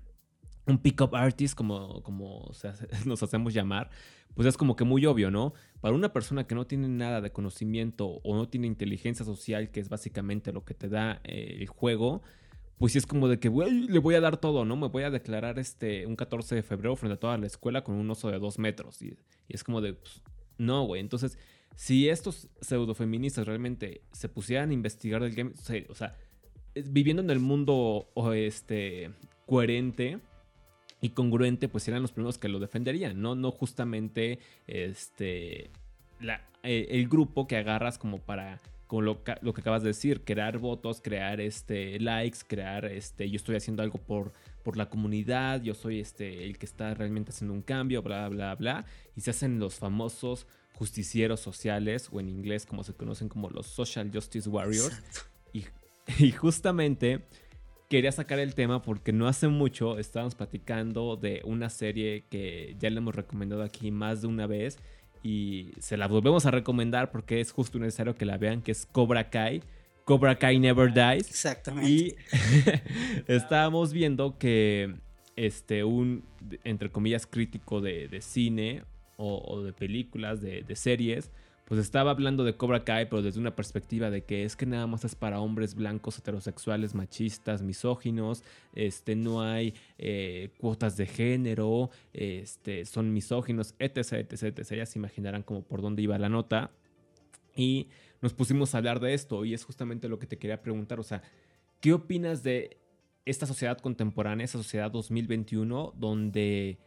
un 0.66 0.78
pick-up 0.78 1.14
artist, 1.14 1.55
como, 1.55 2.02
como 2.02 2.50
nos 3.05 3.22
hacemos 3.22 3.52
llamar, 3.52 3.90
pues 4.34 4.48
es 4.48 4.57
como 4.57 4.76
que 4.76 4.84
muy 4.84 5.05
obvio, 5.07 5.30
¿no? 5.30 5.55
Para 5.80 5.94
una 5.94 6.12
persona 6.12 6.46
que 6.46 6.55
no 6.55 6.66
tiene 6.66 6.88
nada 6.88 7.20
de 7.20 7.32
conocimiento 7.32 8.20
o 8.22 8.36
no 8.36 8.48
tiene 8.48 8.66
inteligencia 8.66 9.24
social, 9.24 9.70
que 9.70 9.80
es 9.80 9.88
básicamente 9.88 10.52
lo 10.52 10.64
que 10.64 10.74
te 10.74 10.88
da 10.88 11.20
eh, 11.24 11.57
el 11.59 11.66
juego, 11.66 12.22
pues 12.78 12.92
sí 12.92 12.98
es 12.98 13.07
como 13.07 13.28
de 13.28 13.38
que, 13.38 13.50
le 13.50 13.98
voy 13.98 14.14
a 14.14 14.20
dar 14.20 14.36
todo, 14.38 14.64
¿no? 14.64 14.76
Me 14.76 14.88
voy 14.88 15.02
a 15.02 15.11
declarar 15.11 15.59
este 15.59 16.07
un 16.07 16.16
14 16.16 16.55
de 16.57 16.62
febrero 16.62 16.96
frente 16.96 17.14
a 17.14 17.20
toda 17.20 17.38
la 17.38 17.46
escuela 17.46 17.84
con 17.84 17.94
un 17.96 18.11
oso 18.11 18.30
de 18.30 18.38
dos 18.38 18.59
metros. 18.59 19.00
Y, 19.02 19.16
y 19.48 19.55
es 19.55 19.62
como 19.62 19.80
de, 19.80 19.94
pues, 19.94 20.22
no, 20.59 20.84
güey. 20.84 21.00
Entonces, 21.00 21.38
si 21.76 22.08
estos 22.08 22.48
pseudofeministas 22.60 23.46
realmente 23.46 24.02
se 24.12 24.28
pusieran 24.28 24.70
a 24.70 24.74
investigar 24.74 25.22
del 25.22 25.34
game, 25.34 25.52
o 25.88 25.94
sea, 25.94 26.16
viviendo 26.74 27.22
en 27.22 27.30
el 27.30 27.40
mundo 27.40 28.08
este, 28.34 29.10
coherente 29.46 30.18
y 31.00 31.10
congruente, 31.10 31.68
pues 31.68 31.84
serían 31.84 32.02
los 32.02 32.12
primeros 32.12 32.38
que 32.38 32.48
lo 32.48 32.58
defenderían, 32.58 33.20
¿no? 33.20 33.34
No 33.34 33.50
justamente 33.50 34.38
este, 34.66 35.70
eh, 36.62 36.86
el 36.90 37.08
grupo 37.08 37.46
que 37.46 37.56
agarras 37.56 37.98
como 37.98 38.18
para 38.18 38.60
con 38.86 39.04
lo, 39.04 39.24
que 39.24 39.32
acabas 39.32 39.82
de 39.82 39.88
decir, 39.88 40.22
crear 40.24 40.58
votos, 40.58 41.00
crear 41.02 41.40
este, 41.40 41.98
likes, 41.98 42.38
crear, 42.46 42.84
este, 42.84 43.28
yo 43.28 43.36
estoy 43.36 43.56
haciendo 43.56 43.82
algo 43.82 43.98
por, 43.98 44.32
por 44.62 44.76
la 44.76 44.88
comunidad, 44.88 45.62
yo 45.62 45.74
soy 45.74 46.00
este, 46.00 46.44
el 46.44 46.58
que 46.58 46.66
está 46.66 46.94
realmente 46.94 47.30
haciendo 47.30 47.54
un 47.54 47.62
cambio, 47.62 48.02
bla, 48.02 48.28
bla, 48.28 48.54
bla, 48.54 48.84
y 49.16 49.22
se 49.22 49.30
hacen 49.30 49.58
los 49.58 49.76
famosos 49.76 50.46
justicieros 50.74 51.40
sociales, 51.40 52.08
o 52.12 52.20
en 52.20 52.28
inglés 52.28 52.66
como 52.66 52.84
se 52.84 52.94
conocen 52.94 53.28
como 53.28 53.50
los 53.50 53.66
Social 53.66 54.10
Justice 54.12 54.48
Warriors. 54.48 55.02
Y, 55.52 55.64
y, 56.18 56.32
justamente 56.32 57.22
quería 57.88 58.10
sacar 58.10 58.40
el 58.40 58.54
tema 58.54 58.82
porque 58.82 59.12
no 59.12 59.28
hace 59.28 59.46
mucho 59.46 59.98
estábamos 59.98 60.34
platicando 60.34 61.16
de 61.16 61.42
una 61.44 61.70
serie 61.70 62.24
que 62.28 62.74
ya 62.80 62.90
le 62.90 62.98
hemos 62.98 63.14
recomendado 63.14 63.62
aquí 63.62 63.92
más 63.92 64.22
de 64.22 64.26
una 64.26 64.48
vez 64.48 64.78
y 65.24 65.72
se 65.78 65.96
la 65.96 66.06
volvemos 66.06 66.44
a 66.44 66.50
recomendar 66.50 67.10
porque 67.10 67.40
es 67.40 67.50
justo 67.50 67.78
necesario 67.78 68.14
que 68.14 68.26
la 68.26 68.36
vean, 68.36 68.60
que 68.60 68.72
es 68.72 68.86
Cobra 68.86 69.30
Kai. 69.30 69.62
Cobra 70.04 70.36
Kai 70.38 70.58
Never 70.58 70.92
Dies. 70.92 71.28
Exactamente. 71.30 71.90
Y 71.90 72.14
estábamos 73.26 73.94
viendo 73.94 74.36
que 74.36 74.96
este, 75.34 75.82
un, 75.82 76.24
entre 76.62 76.90
comillas, 76.90 77.26
crítico 77.26 77.80
de, 77.80 78.08
de 78.08 78.20
cine 78.20 78.82
o, 79.16 79.62
de 79.62 79.72
películas, 79.72 80.40
de, 80.40 80.64
series, 80.76 81.30
pues 81.64 81.80
estaba 81.80 82.10
hablando 82.10 82.44
de 82.44 82.56
Cobra 82.56 82.84
Kai, 82.84 83.08
pero 83.08 83.22
desde 83.22 83.40
una 83.40 83.56
perspectiva 83.56 84.10
de 84.10 84.22
que 84.22 84.44
es 84.44 84.54
que 84.54 84.66
nada 84.66 84.86
más 84.86 85.04
es 85.04 85.14
para 85.14 85.40
hombres 85.40 85.74
blancos, 85.74 86.18
heterosexuales, 86.18 86.94
machistas, 86.94 87.62
misóginos, 87.62 88.42
este, 88.74 89.16
no 89.16 89.42
hay 89.42 89.74
eh, 89.98 90.50
cuotas 90.58 90.96
de 90.96 91.06
género, 91.06 91.90
este, 92.12 92.84
son 92.84 93.12
misóginos, 93.12 93.74
etc, 93.78 94.12
etc, 94.30 94.42
etc. 94.58 94.74
Ya 94.74 94.86
se 94.86 94.98
imaginarán 94.98 95.42
como 95.42 95.62
por 95.62 95.80
dónde 95.80 96.02
iba 96.02 96.18
la 96.18 96.28
nota. 96.28 96.70
Y 97.56 97.88
nos 98.20 98.34
pusimos 98.34 98.74
a 98.74 98.78
hablar 98.78 99.00
de 99.00 99.14
esto 99.14 99.44
y 99.44 99.54
es 99.54 99.64
justamente 99.64 100.08
lo 100.08 100.18
que 100.18 100.26
te 100.26 100.38
quería 100.38 100.60
preguntar, 100.60 101.00
o 101.00 101.02
sea, 101.02 101.22
¿qué 101.80 101.92
opinas 101.92 102.42
de 102.42 102.78
esta 103.24 103.46
sociedad 103.46 103.78
contemporánea, 103.78 104.44
esa 104.44 104.58
sociedad 104.58 104.90
2021, 104.90 105.94
donde 105.96 106.78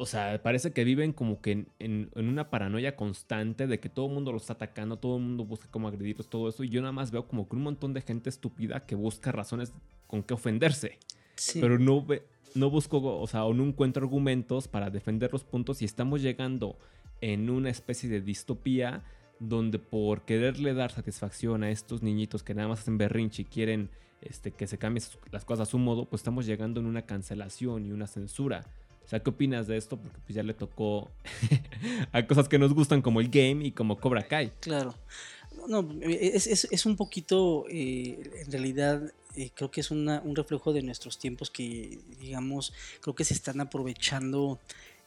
o 0.00 0.06
sea, 0.06 0.42
parece 0.42 0.72
que 0.72 0.82
viven 0.82 1.12
como 1.12 1.42
que 1.42 1.66
en, 1.78 2.10
una 2.16 2.48
paranoia 2.48 2.96
constante 2.96 3.66
de 3.66 3.80
que 3.80 3.90
todo 3.90 4.06
el 4.06 4.14
mundo 4.14 4.32
los 4.32 4.44
está 4.44 4.54
atacando, 4.54 4.96
todo 4.96 5.18
el 5.18 5.22
mundo 5.22 5.44
busca 5.44 5.68
cómo 5.70 5.88
agredirlos, 5.88 6.30
todo 6.30 6.48
eso. 6.48 6.64
Y 6.64 6.70
yo 6.70 6.80
nada 6.80 6.92
más 6.92 7.10
veo 7.10 7.28
como 7.28 7.46
que 7.46 7.54
un 7.54 7.62
montón 7.62 7.92
de 7.92 8.00
gente 8.00 8.30
estúpida 8.30 8.86
que 8.86 8.94
busca 8.94 9.30
razones 9.30 9.74
con 10.06 10.22
que 10.22 10.32
ofenderse. 10.32 10.98
Pero 11.52 11.78
no, 11.78 12.06
no 12.54 12.70
busco, 12.70 13.20
o 13.20 13.26
sea, 13.26 13.44
o 13.44 13.52
no 13.52 13.62
encuentro 13.62 14.02
argumentos 14.02 14.68
para 14.68 14.88
defender 14.88 15.30
los 15.34 15.44
puntos 15.44 15.82
y 15.82 15.84
estamos 15.84 16.22
llegando 16.22 16.78
en 17.20 17.50
una 17.50 17.68
especie 17.68 18.08
de 18.08 18.22
distopía 18.22 19.04
donde 19.38 19.78
por 19.78 20.22
quererle 20.22 20.72
dar 20.72 20.92
satisfacción 20.92 21.62
a 21.62 21.70
estos 21.70 22.02
niñitos 22.02 22.42
que 22.42 22.54
nada 22.54 22.68
más 22.68 22.80
hacen 22.80 22.96
berrinche 22.96 23.42
y 23.42 23.44
quieren 23.44 23.90
este, 24.22 24.50
que 24.50 24.66
se 24.66 24.78
cambien 24.78 25.04
las 25.30 25.44
cosas 25.44 25.68
a 25.68 25.70
su 25.70 25.76
modo, 25.76 26.06
pues 26.06 26.20
estamos 26.20 26.46
llegando 26.46 26.80
en 26.80 26.86
una 26.86 27.02
cancelación 27.02 27.84
y 27.84 27.92
una 27.92 28.06
censura 28.06 28.64
o 29.04 29.08
sea, 29.08 29.20
¿qué 29.20 29.30
opinas 29.30 29.66
de 29.66 29.76
esto? 29.76 29.96
Porque 29.96 30.18
pues 30.26 30.34
ya 30.34 30.42
le 30.42 30.54
tocó 30.54 31.10
a 32.12 32.26
cosas 32.26 32.48
que 32.48 32.58
nos 32.58 32.74
gustan 32.74 33.02
como 33.02 33.20
el 33.20 33.28
game 33.28 33.66
y 33.66 33.72
como 33.72 33.98
Cobra 33.98 34.22
Kai. 34.22 34.52
Claro. 34.60 34.94
No, 35.68 35.86
es, 36.02 36.86
un 36.86 36.96
poquito, 36.96 37.66
eh, 37.68 38.18
en 38.44 38.52
realidad, 38.52 39.12
eh, 39.36 39.50
creo 39.54 39.70
que 39.70 39.80
es 39.80 39.90
un 39.90 40.34
reflejo 40.34 40.72
de 40.72 40.82
nuestros 40.82 41.18
tiempos 41.18 41.50
que, 41.50 41.98
digamos, 42.18 42.72
creo 43.00 43.14
que 43.14 43.24
se 43.24 43.34
están 43.34 43.60
aprovechando 43.60 44.58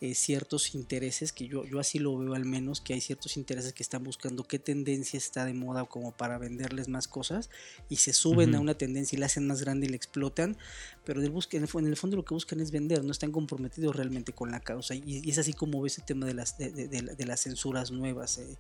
eh, 0.01 0.15
ciertos 0.15 0.75
intereses, 0.75 1.31
que 1.31 1.47
yo, 1.47 1.65
yo 1.65 1.79
así 1.79 1.99
lo 1.99 2.17
veo 2.17 2.33
al 2.33 2.45
menos, 2.45 2.81
que 2.81 2.93
hay 2.93 3.01
ciertos 3.01 3.37
intereses 3.37 3.73
que 3.73 3.83
están 3.83 4.03
buscando 4.03 4.43
qué 4.43 4.59
tendencia 4.59 5.17
está 5.17 5.45
de 5.45 5.53
moda 5.53 5.85
como 5.85 6.11
para 6.11 6.37
venderles 6.37 6.87
más 6.87 7.07
cosas 7.07 7.49
y 7.89 7.97
se 7.97 8.11
suben 8.11 8.53
a 8.55 8.59
una 8.59 8.73
tendencia 8.73 9.15
y 9.15 9.19
la 9.19 9.27
hacen 9.27 9.47
más 9.47 9.61
grande 9.61 9.85
y 9.85 9.89
la 9.89 9.95
explotan, 9.95 10.57
pero 11.05 11.21
en 11.21 11.27
el, 11.27 11.33
en 11.51 11.61
el, 11.87 11.97
fondo 11.97 12.17
lo 12.17 12.25
que 12.25 12.33
buscan 12.33 12.59
es 12.59 12.71
vender, 12.71 13.03
no 13.03 13.11
están 13.11 13.31
comprometidos 13.31 13.95
realmente 13.95 14.33
con 14.33 14.51
la 14.51 14.59
causa 14.59 14.95
y, 14.95 15.29
es 15.29 15.37
así 15.37 15.53
como 15.53 15.81
ve 15.81 15.87
ese 15.87 16.01
tema 16.01 16.25
de 16.25 16.33
las, 16.33 16.57
de, 16.57 17.25
las 17.25 17.41
censuras 17.41 17.91
nuevas. 17.91 18.37
Eh, 18.37 18.57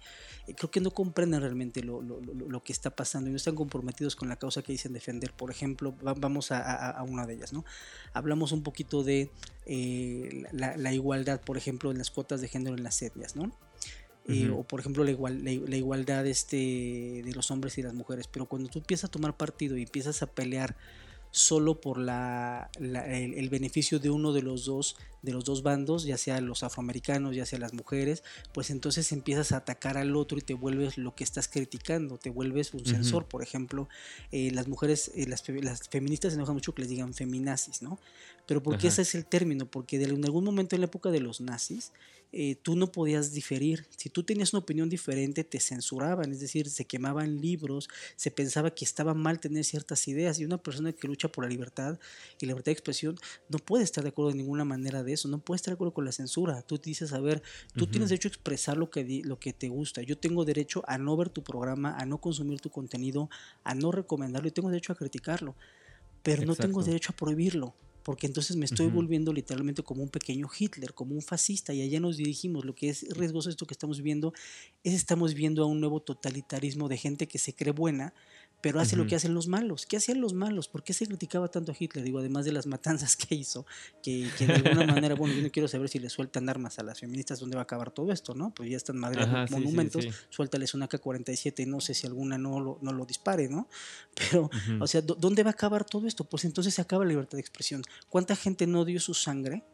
eh, 0.47 0.55
creo 0.55 0.71
que 0.71 0.79
no 0.79 0.91
comprenden 0.91 1.41
realmente 1.41 1.83
lo, 1.83 2.01
lo, 2.01 2.63
que 2.63 2.73
está 2.73 2.89
pasando 2.89 3.29
y 3.29 3.31
no 3.31 3.37
están 3.37 3.55
comprometidos 3.55 4.15
con 4.15 4.29
la 4.29 4.37
causa 4.37 4.61
que 4.61 4.71
dicen 4.71 4.93
defender. 4.93 5.33
Por 5.33 5.51
ejemplo, 5.51 5.93
vamos 6.01 6.51
a, 6.51 7.03
una 7.07 7.25
de 7.25 7.35
ellas, 7.35 7.53
¿no? 7.53 7.65
Hablamos 8.13 8.51
un 8.51 8.63
poquito 8.63 9.03
de 9.03 9.29
la 9.65 10.93
igualdad 10.93 11.32
por 11.41 11.57
ejemplo, 11.57 11.91
en 11.91 11.97
las 11.97 12.11
cuotas 12.11 12.41
de 12.41 12.47
género 12.47 12.75
en 12.75 12.83
las 12.83 13.01
etnias, 13.01 13.35
¿no? 13.35 13.51
Eh, 14.29 14.49
o 14.49 14.63
por 14.63 14.79
ejemplo 14.79 15.03
la, 15.03 15.11
igual, 15.11 15.43
la, 15.43 15.51
igualdad 15.51 16.25
este, 16.27 16.55
de 17.25 17.31
los 17.35 17.51
hombres 17.51 17.77
y 17.77 17.81
las 17.81 17.93
mujeres. 17.93 18.27
Pero 18.27 18.45
cuando 18.45 18.69
tú 18.69 18.79
empiezas 18.79 19.09
a 19.09 19.11
tomar 19.11 19.35
partido 19.35 19.77
y 19.77 19.83
empiezas 19.83 20.21
a 20.23 20.27
pelear 20.27 20.77
solo 21.33 21.81
por 21.81 21.97
la, 21.97 22.69
el, 22.79 23.49
beneficio 23.49 23.97
de 23.97 24.11
uno 24.11 24.33
de 24.33 24.43
los 24.43 24.65
dos 24.65 24.95
de 25.23 25.31
los 25.31 25.45
dos 25.45 25.63
bandos, 25.63 26.03
ya 26.03 26.17
sea 26.17 26.41
los 26.41 26.63
afroamericanos, 26.63 27.35
ya 27.35 27.45
sea 27.45 27.57
las 27.57 27.73
mujeres, 27.73 28.23
pues 28.53 28.69
entonces 28.69 29.11
empiezas 29.13 29.53
a 29.53 29.57
atacar 29.57 29.97
al 29.97 30.15
otro 30.15 30.37
y 30.37 30.41
te 30.41 30.53
vuelves 30.53 30.97
lo 30.97 31.15
que 31.15 31.23
estás 31.23 31.47
criticando, 31.47 32.17
te 32.17 32.29
vuelves 32.29 32.73
un 32.73 32.85
censor. 32.85 33.25
Por 33.25 33.41
ejemplo, 33.41 33.87
eh, 34.31 34.51
las 34.51 34.67
mujeres, 34.67 35.11
eh, 35.15 35.25
las, 35.25 35.43
las, 35.47 35.87
feministas 35.87 36.33
se 36.33 36.35
enojan 36.35 36.55
mucho 36.55 36.75
que 36.75 36.81
les 36.81 36.89
digan 36.89 37.13
feminazis, 37.13 37.81
¿no? 37.81 37.99
Pero 38.45 38.61
porque 38.61 38.89
ese 38.89 39.01
es 39.01 39.15
el 39.15 39.25
término, 39.25 39.65
porque 39.65 39.97
de, 39.97 40.05
en 40.13 40.25
algún 40.25 40.43
momento 40.43 40.75
en 40.75 40.81
la 40.81 40.87
época 40.87 41.09
de 41.09 41.21
los 41.21 41.39
nazis, 41.39 41.93
eh, 42.35 42.55
tú 42.55 42.75
no 42.75 42.91
podías 42.91 43.31
diferir. 43.31 43.85
Si 43.95 44.09
tú 44.09 44.23
tenías 44.23 44.53
una 44.53 44.61
opinión 44.61 44.89
diferente, 44.89 45.43
te 45.43 45.59
censuraban, 45.59 46.31
es 46.31 46.39
decir, 46.39 46.67
se 46.67 46.83
quemaban 46.83 47.39
libros, 47.39 47.89
se 48.15 48.31
pensaba 48.31 48.71
que 48.71 48.85
estaba 48.85 49.13
mal 49.13 49.39
tener 49.39 49.63
ciertas 49.63 50.07
ideas 50.07 50.39
y 50.39 50.45
una 50.45 50.57
persona 50.57 50.91
que 50.93 51.07
lucha 51.07 51.27
por 51.27 51.43
la 51.43 51.49
libertad 51.51 51.99
y 52.39 52.47
la 52.47 52.53
libertad 52.53 52.65
de 52.65 52.71
expresión 52.71 53.19
no 53.49 53.59
puede 53.59 53.83
estar 53.83 54.03
de 54.03 54.09
acuerdo 54.09 54.31
de 54.31 54.37
ninguna 54.37 54.65
manera 54.65 55.03
de 55.03 55.13
eso, 55.13 55.27
no 55.27 55.37
puede 55.37 55.57
estar 55.57 55.73
de 55.73 55.75
acuerdo 55.75 55.93
con 55.93 56.05
la 56.05 56.11
censura. 56.11 56.63
Tú 56.63 56.79
dices, 56.79 57.13
a 57.13 57.19
ver, 57.19 57.43
tú 57.75 57.85
tienes 57.85 58.09
derecho 58.09 58.29
a 58.29 58.31
expresar 58.31 58.77
lo 58.77 58.89
que, 58.89 59.21
lo 59.23 59.37
que 59.37 59.53
te 59.53 59.69
gusta, 59.69 60.01
yo 60.01 60.17
tengo 60.17 60.43
derecho 60.43 60.83
a 60.87 60.97
no 60.97 61.15
ver 61.15 61.29
tu 61.29 61.43
programa, 61.43 61.95
a 61.99 62.05
no 62.07 62.17
consumir 62.17 62.59
tu 62.59 62.71
contenido, 62.71 63.29
a 63.63 63.75
no 63.75 63.91
recomendarlo 63.91 64.47
y 64.47 64.51
tengo 64.51 64.69
derecho 64.71 64.91
a 64.91 64.95
criticarlo, 64.95 65.55
pero 66.23 66.45
no 66.47 66.55
tengo 66.55 66.81
derecho 66.81 67.11
a 67.11 67.15
prohibirlo 67.15 67.75
porque 68.03 68.27
entonces 68.27 68.57
me 68.57 68.65
estoy 68.65 68.87
volviendo 68.87 69.31
literalmente 69.31 69.81
como 69.81 70.03
un 70.03 70.09
pequeño 70.09 70.47
Hitler, 70.57 70.93
como 70.93 71.15
un 71.15 71.21
fascista, 71.21 71.73
y 71.73 71.81
allá 71.81 71.99
nos 71.99 72.17
dirigimos. 72.17 72.65
Lo 72.65 72.75
que 72.75 72.89
es 72.89 73.07
riesgoso 73.15 73.49
esto 73.49 73.65
que 73.65 73.73
estamos 73.73 74.01
viendo 74.01 74.33
es 74.83 74.93
estamos 74.93 75.33
viendo 75.33 75.63
a 75.63 75.65
un 75.65 75.79
nuevo 75.79 76.01
totalitarismo 76.01 76.89
de 76.89 76.97
gente 76.97 77.27
que 77.27 77.39
se 77.39 77.53
cree 77.53 77.71
buena, 77.71 78.13
pero 78.63 78.79
hace 78.79 78.95
lo 78.95 79.05
que 79.05 79.17
hacen 79.17 79.33
los 79.33 79.49
malos. 79.49 79.85
¿Qué 79.85 79.97
hacían 79.97 80.21
los 80.21 80.33
malos? 80.33 80.69
¿Por 80.69 80.83
qué 80.83 80.93
se 80.93 81.05
criticaba 81.05 81.49
tanto 81.49 81.73
a 81.73 81.75
Hitler? 81.77 82.01
Digo, 82.01 82.19
además 82.19 82.45
de 82.45 82.53
las 82.53 82.65
matanzas 82.65 83.17
que 83.17 83.35
hizo, 83.35 83.65
que, 84.01 84.29
de 84.39 84.53
alguna 84.53 84.85
manera, 85.01 85.15
bueno, 85.15 85.35
yo 85.35 85.41
no 85.41 85.51
quiero 85.51 85.67
saber 85.67 85.89
si 85.89 85.99
le 85.99 86.09
sueltan 86.09 86.47
armas 86.47 86.79
a 86.79 86.83
las 86.83 87.01
feministas, 87.01 87.41
¿dónde 87.41 87.57
va 87.57 87.63
a 87.63 87.63
acabar 87.63 87.91
todo 87.91 88.13
esto, 88.13 88.35
no? 88.35 88.53
Pues 88.53 88.69
ya 88.69 88.77
están 88.77 88.97
madres 88.97 89.27
monumentos, 89.51 90.07
suéltales 90.29 90.73
una 90.75 90.87
K-47 90.87 91.63
y 91.63 91.65
no 91.65 91.81
sé 91.81 91.93
si 91.93 92.07
alguna 92.07 92.37
no 92.37 92.61
lo, 92.61 92.79
no 92.81 92.93
lo 92.93 93.05
dispare, 93.05 93.49
¿no? 93.49 93.67
Pero, 94.15 94.49
o 94.79 94.87
sea, 94.87 95.01
¿dónde 95.01 95.43
va 95.43 95.49
a 95.49 95.53
acabar 95.53 95.83
todo 95.83 96.07
esto? 96.07 96.23
Pues 96.23 96.45
entonces 96.45 96.73
se 96.73 96.81
acaba 96.81 97.03
la 97.03 97.09
libertad 97.09 97.35
de 97.35 97.41
expresión. 97.41 97.83
¿Cuánta 98.07 98.33
gente 98.37 98.65
no 98.65 98.85
dio 98.85 99.01
su 99.01 99.13
sangre 99.13 99.65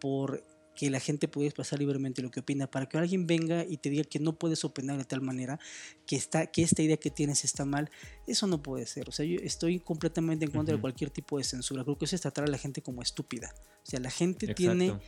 por 0.00 0.42
que 0.74 0.90
la 0.90 1.00
gente 1.00 1.28
pueda 1.28 1.46
expresar 1.46 1.78
libremente 1.78 2.22
lo 2.22 2.30
que 2.30 2.40
opina, 2.40 2.70
para 2.70 2.86
que 2.86 2.98
alguien 2.98 3.26
venga 3.26 3.64
y 3.64 3.76
te 3.76 3.90
diga 3.90 4.04
que 4.04 4.18
no 4.18 4.38
puedes 4.38 4.64
opinar 4.64 4.98
de 4.98 5.04
tal 5.04 5.20
manera, 5.20 5.58
que, 6.06 6.16
está, 6.16 6.46
que 6.46 6.62
esta 6.62 6.82
idea 6.82 6.96
que 6.96 7.10
tienes 7.10 7.44
está 7.44 7.64
mal, 7.64 7.90
eso 8.26 8.46
no 8.46 8.62
puede 8.62 8.86
ser. 8.86 9.08
O 9.08 9.12
sea, 9.12 9.24
yo 9.24 9.38
estoy 9.42 9.80
completamente 9.80 10.44
en 10.44 10.50
contra 10.50 10.74
de 10.74 10.80
cualquier 10.80 11.10
tipo 11.10 11.38
de 11.38 11.44
censura. 11.44 11.84
Creo 11.84 11.96
que 11.96 12.04
eso 12.06 12.16
es 12.16 12.22
tratar 12.22 12.44
a 12.44 12.48
la 12.48 12.58
gente 12.58 12.82
como 12.82 13.02
estúpida. 13.02 13.54
O 13.82 13.86
sea, 13.86 14.00
la 14.00 14.10
gente 14.10 14.52
tiene 14.54 14.98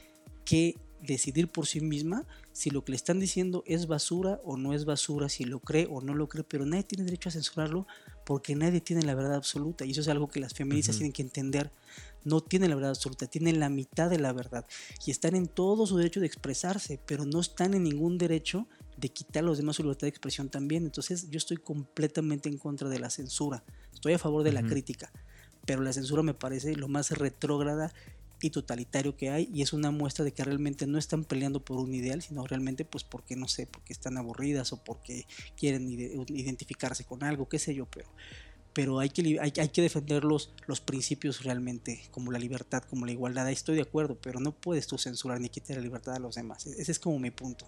que 0.44 0.76
decidir 1.02 1.48
por 1.48 1.66
sí 1.66 1.80
misma 1.80 2.26
si 2.52 2.70
lo 2.70 2.84
que 2.84 2.92
le 2.92 2.96
están 2.96 3.20
diciendo 3.20 3.62
es 3.66 3.86
basura 3.86 4.40
o 4.44 4.56
no 4.56 4.72
es 4.72 4.84
basura, 4.84 5.28
si 5.28 5.44
lo 5.44 5.60
cree 5.60 5.86
o 5.90 6.00
no 6.00 6.14
lo 6.14 6.28
cree, 6.28 6.44
pero 6.44 6.64
nadie 6.64 6.84
tiene 6.84 7.04
derecho 7.04 7.28
a 7.28 7.32
censurarlo 7.32 7.86
porque 8.24 8.54
nadie 8.54 8.80
tiene 8.80 9.02
la 9.02 9.14
verdad 9.14 9.34
absoluta 9.34 9.84
y 9.84 9.90
eso 9.90 10.00
es 10.00 10.08
algo 10.08 10.28
que 10.28 10.40
las 10.40 10.54
feministas 10.54 10.96
tienen 10.96 11.12
que 11.12 11.22
entender 11.22 11.70
no 12.26 12.40
tienen 12.40 12.70
la 12.70 12.76
verdad 12.76 12.90
absoluta, 12.90 13.26
tienen 13.26 13.60
la 13.60 13.68
mitad 13.68 14.10
de 14.10 14.18
la 14.18 14.32
verdad. 14.32 14.66
Y 15.06 15.12
están 15.12 15.36
en 15.36 15.46
todo 15.46 15.86
su 15.86 15.96
derecho 15.96 16.20
de 16.20 16.26
expresarse, 16.26 17.00
pero 17.06 17.24
no 17.24 17.40
están 17.40 17.72
en 17.74 17.84
ningún 17.84 18.18
derecho 18.18 18.66
de 18.96 19.08
quitar 19.10 19.44
a 19.44 19.46
los 19.46 19.58
demás 19.58 19.76
su 19.76 19.82
libertad 19.82 20.06
de 20.06 20.10
expresión 20.10 20.48
también. 20.48 20.84
Entonces 20.84 21.30
yo 21.30 21.38
estoy 21.38 21.58
completamente 21.58 22.48
en 22.48 22.58
contra 22.58 22.88
de 22.88 22.98
la 22.98 23.10
censura, 23.10 23.62
estoy 23.92 24.14
a 24.14 24.18
favor 24.18 24.42
de 24.42 24.52
la 24.52 24.62
crítica, 24.62 25.12
pero 25.64 25.82
la 25.82 25.92
censura 25.92 26.22
me 26.22 26.34
parece 26.34 26.74
lo 26.74 26.88
más 26.88 27.12
retrógrada 27.12 27.92
y 28.42 28.50
totalitario 28.50 29.16
que 29.16 29.30
hay 29.30 29.48
y 29.52 29.62
es 29.62 29.72
una 29.72 29.90
muestra 29.90 30.24
de 30.24 30.32
que 30.32 30.44
realmente 30.44 30.86
no 30.86 30.98
están 30.98 31.24
peleando 31.24 31.64
por 31.64 31.78
un 31.78 31.94
ideal, 31.94 32.22
sino 32.22 32.46
realmente 32.46 32.84
pues 32.84 33.04
porque 33.04 33.36
no 33.36 33.48
sé, 33.48 33.66
porque 33.66 33.92
están 33.92 34.18
aburridas 34.18 34.72
o 34.72 34.82
porque 34.82 35.26
quieren 35.56 35.88
identificarse 35.88 37.04
con 37.04 37.22
algo, 37.22 37.48
qué 37.48 37.58
sé 37.58 37.74
yo, 37.74 37.86
pero 37.86 38.08
pero 38.76 38.98
hay 38.98 39.08
que, 39.08 39.38
hay, 39.40 39.50
que 39.70 39.80
defender 39.80 40.22
los, 40.22 40.50
principios 40.84 41.42
realmente, 41.42 42.02
como 42.10 42.30
la 42.30 42.38
libertad, 42.38 42.82
como 42.82 43.06
la 43.06 43.12
igualdad. 43.12 43.46
Ahí 43.46 43.54
estoy 43.54 43.74
de 43.74 43.80
acuerdo, 43.80 44.18
pero 44.20 44.38
no 44.38 44.52
puedes 44.52 44.86
tú 44.86 44.98
censurar 44.98 45.40
ni 45.40 45.48
quitar 45.48 45.78
la 45.78 45.82
libertad 45.82 46.16
a 46.16 46.18
los 46.18 46.34
demás. 46.34 46.66
E-, 46.66 46.82
ese 46.82 46.92
es 46.92 46.98
como 46.98 47.18
mi 47.18 47.30
punto. 47.30 47.66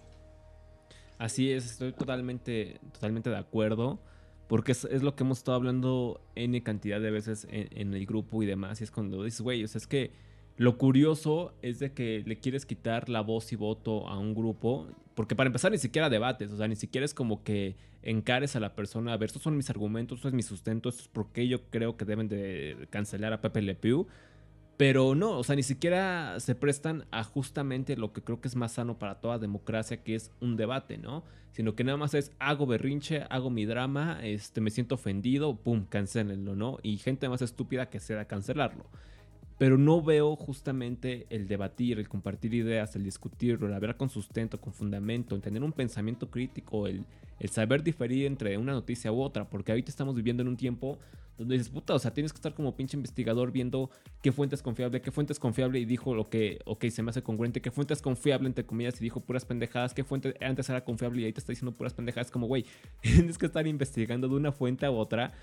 Así 1.17 1.51
es, 1.51 1.65
estoy 1.65 1.93
totalmente, 1.93 2.79
totalmente 2.93 3.31
de 3.31 3.37
acuerdo, 3.37 3.99
porque 4.47 4.73
es, 4.73 4.83
lo 5.01 5.15
que 5.15 5.23
hemos 5.23 5.39
estado 5.39 5.55
hablando 5.55 6.21
N 6.35 6.61
cantidad 6.61 7.01
de 7.01 7.09
veces 7.09 7.47
en, 7.49 7.95
el 7.95 8.05
grupo 8.05 8.43
y 8.43 8.45
demás. 8.45 8.79
Y 8.79 8.83
es 8.83 8.91
cuando 8.91 9.23
dices, 9.23 9.41
güey, 9.41 9.63
o 9.63 9.67
sea, 9.67 9.79
es 9.79 9.87
que 9.87 10.11
lo 10.59 10.77
curioso 10.77 11.53
es 11.61 11.79
de 11.79 11.93
que 11.93 12.21
le 12.25 12.37
quieres 12.37 12.65
quitar 12.65 13.07
la 13.07 13.21
voz 13.21 13.53
y 13.53 13.55
voto 13.55 14.09
a 14.09 14.19
un 14.19 14.35
grupo, 14.35 14.89
porque 15.15 15.33
para 15.33 15.47
empezar 15.47 15.71
ni 15.71 15.77
siquiera 15.77 16.09
debates, 16.09 16.51
o 16.51 16.57
sea, 16.57 16.67
ni 16.67 16.75
siquiera 16.75 17.05
es 17.05 17.13
como 17.13 17.45
que 17.45 17.77
encares 18.03 18.57
a 18.57 18.59
la 18.59 18.75
persona, 18.75 19.13
a 19.13 19.17
ver, 19.17 19.27
estos 19.27 19.41
son 19.41 19.55
mis 19.55 19.69
argumentos, 19.69 20.17
esto 20.17 20.27
es 20.27 20.33
mi 20.33 20.43
sustento, 20.43 20.89
esto 20.89 21.03
es 21.03 21.07
por 21.07 21.31
qué 21.31 21.47
yo 21.47 21.69
creo 21.69 21.95
que 21.95 22.03
deben 22.03 22.27
de 22.27 22.87
cancelar 22.89 23.31
a 23.31 23.39
Pepe 23.39 23.61
Le 23.61 23.73
Pew. 23.73 24.05
Pero 24.75 25.15
no, 25.15 25.37
o 25.37 25.45
sea, 25.45 25.55
ni 25.55 25.63
siquiera 25.63 26.37
se 26.41 26.55
prestan 26.55 27.05
a 27.09 27.23
justamente 27.23 27.95
lo 27.95 28.11
que 28.11 28.21
creo 28.21 28.41
que 28.41 28.49
es 28.49 28.57
más 28.57 28.73
sano 28.73 28.99
para 28.99 29.21
toda 29.21 29.39
democracia, 29.39 30.03
que 30.03 30.15
es 30.15 30.29
un 30.41 30.57
debate, 30.57 30.97
¿no? 30.97 31.23
Sino 31.53 31.73
que 31.73 31.85
nada 31.85 31.97
más 31.97 32.13
es 32.13 32.33
hago 32.37 32.65
berrinche, 32.65 33.23
hago 33.29 33.49
mi 33.49 33.63
drama, 33.63 34.19
este, 34.23 34.59
me 34.59 34.71
siento 34.71 34.95
ofendido, 34.95 35.55
pum, 35.55 35.85
cancelenlo, 35.85 36.57
¿no? 36.57 36.79
Y 36.83 36.97
gente 36.97 37.29
más 37.29 37.41
estúpida 37.41 37.89
que 37.89 38.01
sea 38.01 38.25
cancelarlo 38.25 38.87
pero 39.59 39.77
no 39.77 40.01
veo 40.01 40.37
justamente 40.37 41.27
el 41.29 41.49
debatir, 41.49 41.99
el 41.99 42.07
compartir 42.07 42.53
ideas, 42.53 42.95
el 42.95 43.03
discutirlo, 43.03 43.67
el 43.67 43.73
hablar 43.73 43.97
con 43.97 44.09
sustento, 44.09 44.59
con 44.59 44.73
fundamento, 44.73 45.35
el 45.35 45.41
tener 45.41 45.63
un 45.63 45.73
pensamiento 45.73 46.31
crítico, 46.31 46.87
el, 46.87 47.05
el 47.41 47.49
saber 47.49 47.83
diferir 47.83 48.25
entre 48.25 48.57
una 48.57 48.71
noticia 48.71 49.11
u 49.11 49.21
otra, 49.21 49.49
porque 49.49 49.73
ahorita 49.73 49.91
estamos 49.91 50.15
viviendo 50.15 50.41
en 50.41 50.47
un 50.47 50.55
tiempo 50.55 50.97
donde 51.37 51.57
dices, 51.57 51.69
puta, 51.69 51.93
o 51.93 51.99
sea, 51.99 52.13
tienes 52.13 52.31
que 52.31 52.37
estar 52.37 52.53
como 52.53 52.75
pinche 52.75 52.95
investigador 52.95 53.51
viendo 53.51 53.89
qué 54.21 54.31
fuente 54.31 54.55
es 54.55 54.61
confiable, 54.61 55.01
qué 55.01 55.11
fuente 55.11 55.33
es 55.33 55.39
confiable 55.39 55.79
y 55.79 55.85
dijo 55.85 56.15
lo 56.15 56.29
que, 56.29 56.59
ok, 56.65 56.85
se 56.89 57.03
me 57.03 57.09
hace 57.09 57.21
congruente, 57.21 57.61
qué 57.61 57.71
fuente 57.71 57.93
es 57.93 58.01
confiable, 58.01 58.47
entre 58.47 58.65
comillas, 58.65 58.99
y 59.01 59.03
dijo 59.03 59.19
puras 59.19 59.43
pendejadas, 59.43 59.93
qué 59.93 60.05
fuente 60.05 60.35
antes 60.41 60.69
era 60.69 60.85
confiable 60.85 61.21
y 61.21 61.25
ahí 61.25 61.33
te 61.33 61.39
está 61.39 61.51
diciendo 61.51 61.75
puras 61.75 61.93
pendejadas, 61.93 62.31
como, 62.31 62.47
güey, 62.47 62.65
tienes 63.01 63.37
que 63.37 63.45
estar 63.45 63.67
investigando 63.67 64.29
de 64.29 64.35
una 64.35 64.53
fuente 64.53 64.85
a 64.85 64.91
otra 64.91 65.33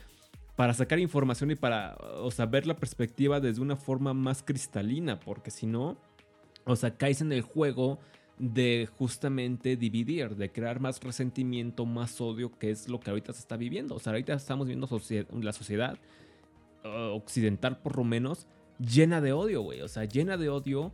para 0.57 0.73
sacar 0.73 0.99
información 0.99 1.51
y 1.51 1.55
para, 1.55 1.97
o 2.17 2.31
sea, 2.31 2.47
ver 2.47 2.67
la 2.67 2.77
perspectiva 2.77 3.41
desde 3.41 3.61
una 3.61 3.77
forma 3.77 4.15
más 4.15 4.43
cristalina, 4.43 5.21
porque 5.21 5.51
si 5.51 5.67
no, 5.67 5.99
O 6.65 6.75
sea, 6.75 6.97
en 6.99 7.33
el 7.33 7.43
juego 7.43 8.01
de 8.39 8.89
justamente 8.99 9.77
dividir, 9.77 10.35
de 10.35 10.51
crear 10.51 10.81
más 10.81 11.01
resentimiento, 11.01 11.87
más 11.87 12.21
odio, 12.21 12.51
que 12.59 12.71
es 12.71 12.89
lo 12.89 12.99
que 12.99 13.11
ahorita 13.11 13.33
se 13.33 13.41
está 13.41 13.57
viviendo. 13.57 13.95
O 13.95 13.99
sea, 13.99 14.13
ahorita 14.13 14.35
estamos 14.35 14.67
viendo 14.67 14.89
la 15.41 15.53
sociedad 15.53 15.97
uh, 16.85 17.15
occidental 17.15 17.79
por 17.79 17.97
lo 17.97 18.05
menos 18.05 18.47
llena 18.79 19.21
de 19.21 19.33
odio, 19.33 19.63
güey. 19.63 19.81
O 19.83 19.89
sea, 19.89 20.05
llena 20.05 20.37
de 20.37 20.49
odio 20.49 20.93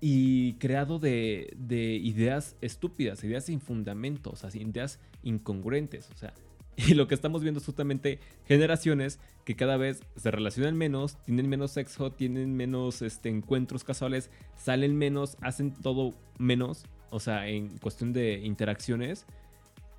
y 0.00 0.54
creado 0.54 0.98
de, 0.98 1.54
de, 1.56 1.94
ideas 1.94 2.56
estúpidas, 2.60 3.22
ideas 3.22 3.44
sin 3.44 3.60
fundamento, 3.60 4.30
o 4.30 4.36
sea, 4.36 4.50
ideas 4.54 4.98
incongruentes. 5.22 6.10
O 6.10 6.16
sea, 6.16 6.32
y 6.76 6.94
lo 6.94 7.06
que 7.06 7.14
estamos 7.14 7.42
viendo 7.42 7.60
es 7.60 7.66
justamente 7.66 8.18
generaciones 8.46 9.18
que 9.44 9.56
cada 9.56 9.76
vez 9.76 10.02
se 10.16 10.30
relacionan 10.30 10.76
menos, 10.76 11.16
tienen 11.24 11.48
menos 11.48 11.72
sexo, 11.72 12.12
tienen 12.12 12.56
menos 12.56 13.02
este, 13.02 13.28
encuentros 13.28 13.84
casuales, 13.84 14.30
salen 14.56 14.96
menos, 14.96 15.36
hacen 15.40 15.72
todo 15.72 16.14
menos, 16.38 16.86
o 17.10 17.20
sea, 17.20 17.48
en 17.48 17.78
cuestión 17.78 18.12
de 18.12 18.40
interacciones. 18.44 19.26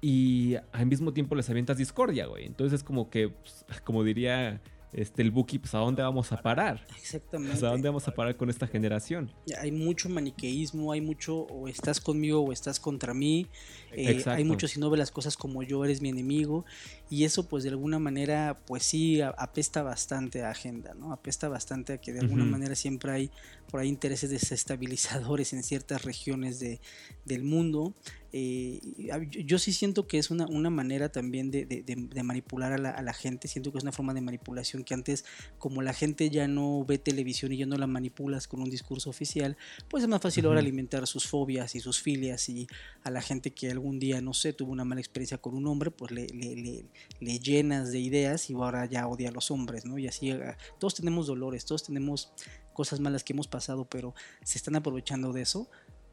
Y 0.02 0.56
al 0.74 0.86
mismo 0.88 1.14
tiempo 1.14 1.36
les 1.36 1.50
avientas 1.50 1.78
discordia, 1.78 2.26
güey. 2.26 2.46
Entonces 2.46 2.80
es 2.80 2.84
como 2.84 3.10
que, 3.10 3.30
pues, 3.30 3.66
como 3.86 4.04
diría 4.04 4.60
este, 4.94 5.22
el 5.22 5.32
Buki, 5.32 5.60
pues 5.60 5.74
a 5.74 5.80
dónde 5.80 6.02
vamos 6.02 6.32
a 6.32 6.42
parar. 6.42 6.86
Exactamente. 6.98 7.66
¿a 7.66 7.70
dónde 7.70 7.90
vamos 7.90 8.08
a 8.08 8.14
parar 8.14 8.38
con 8.38 8.50
esta 8.50 8.68
generación? 8.68 9.32
Hay 9.60 9.72
mucho 9.72 10.10
maniqueísmo, 10.10 10.92
hay 10.92 11.02
mucho 11.02 11.42
o 11.42 11.68
estás 11.68 12.00
conmigo 12.00 12.42
o 12.42 12.52
estás 12.52 12.80
contra 12.80 13.14
mí. 13.14 13.48
Eh, 13.92 14.24
hay 14.26 14.44
mucho 14.44 14.68
si 14.68 14.80
no 14.80 14.90
ves 14.90 15.00
las 15.00 15.12
cosas 15.12 15.38
como 15.38 15.64
yo 15.64 15.84
eres 15.84 16.02
mi 16.02 16.10
enemigo. 16.10 16.66
Y 17.10 17.26
eso 17.26 17.48
pues 17.48 17.64
de 17.64 17.70
alguna 17.70 18.00
manera 18.00 18.58
pues 18.66 18.84
sí 18.84 19.22
apesta 19.22 19.84
bastante 19.84 20.44
a 20.44 20.52
agenda, 20.52 20.94
¿no? 20.94 21.12
Apesta 21.12 21.50
bastante 21.50 21.94
a 21.94 21.98
que 21.98 22.14
de 22.14 22.20
alguna 22.20 22.46
manera 22.46 22.76
siempre 22.76 23.12
hay 23.12 23.32
por 23.70 23.80
ahí 23.80 23.90
intereses 23.90 24.30
desestabilizadores 24.30 25.54
en 25.54 25.64
ciertas 25.64 26.04
regiones 26.04 26.60
de, 26.60 26.80
del 27.26 27.44
mundo. 27.44 27.94
Eh, 28.36 28.82
yo 29.30 29.60
sí 29.60 29.72
siento 29.74 30.08
que 30.08 30.18
es 30.18 30.32
una, 30.32 30.48
una 30.48 30.72
manera 30.72 31.12
también 31.12 31.52
de, 31.52 31.66
de, 31.66 32.24
manipular 32.24 32.74
a 32.74 32.80
la, 32.80 32.90
a 32.90 33.04
la, 33.04 33.14
gente, 33.14 33.48
siento 33.48 33.72
que 33.72 33.78
es 33.78 33.84
una 33.84 33.92
forma 33.92 34.16
de 34.16 34.22
manipulación 34.22 34.84
que 34.84 34.96
antes, 34.96 35.24
como 35.60 35.84
la 35.84 35.94
gente 35.94 36.32
ya 36.32 36.48
no 36.48 36.84
ve 36.84 36.98
televisión 36.98 37.52
y 37.52 37.58
ya 37.58 37.68
no 37.68 37.78
la 37.78 37.86
manipulas 37.86 38.48
con 38.48 38.64
un 38.64 38.72
discurso 38.72 39.12
oficial, 39.12 39.56
pues 39.88 40.02
es 40.02 40.10
más 40.10 40.20
fácil 40.20 40.48
ahora 40.48 40.62
alimentar 40.62 41.06
sus 41.06 41.28
fobias 41.28 41.76
y 41.76 41.80
sus 41.80 42.02
filias 42.02 42.50
y 42.50 42.66
a 43.04 43.12
la 43.12 43.22
gente 43.22 43.52
que 43.52 43.70
algún 43.70 44.00
día, 44.00 44.20
no 44.20 44.34
sé, 44.34 44.52
tuvo 44.52 44.72
una 44.72 44.84
mala 44.84 45.00
experiencia 45.00 45.38
con 45.38 45.54
un 45.54 45.68
hombre, 45.68 45.92
pues 45.92 46.12
le, 46.12 46.26
le, 46.26 46.86
le, 47.20 47.40
llenas 47.40 47.92
de 47.92 48.00
ideas 48.00 48.50
y 48.50 48.54
ahora 48.54 48.88
ya 48.88 49.08
odia 49.08 49.30
a 49.30 49.32
los 49.32 49.52
hombres, 49.52 49.86
¿no? 49.86 50.00
Y 50.00 50.08
así, 50.08 50.32
ah, 50.32 50.58
todos 50.80 50.96
tenemos 50.96 51.28
dolores, 51.28 51.66
todos 51.66 51.84
tenemos 51.84 52.32
cosas 52.74 53.00
malas 53.00 53.24
que 53.24 53.34
hemos 53.34 53.48
pasado, 53.48 53.86
pero 53.86 54.16
se 54.44 54.58
están 54.58 54.76
aprovechando 54.76 55.34
de 55.34 55.44
eso 55.44 55.70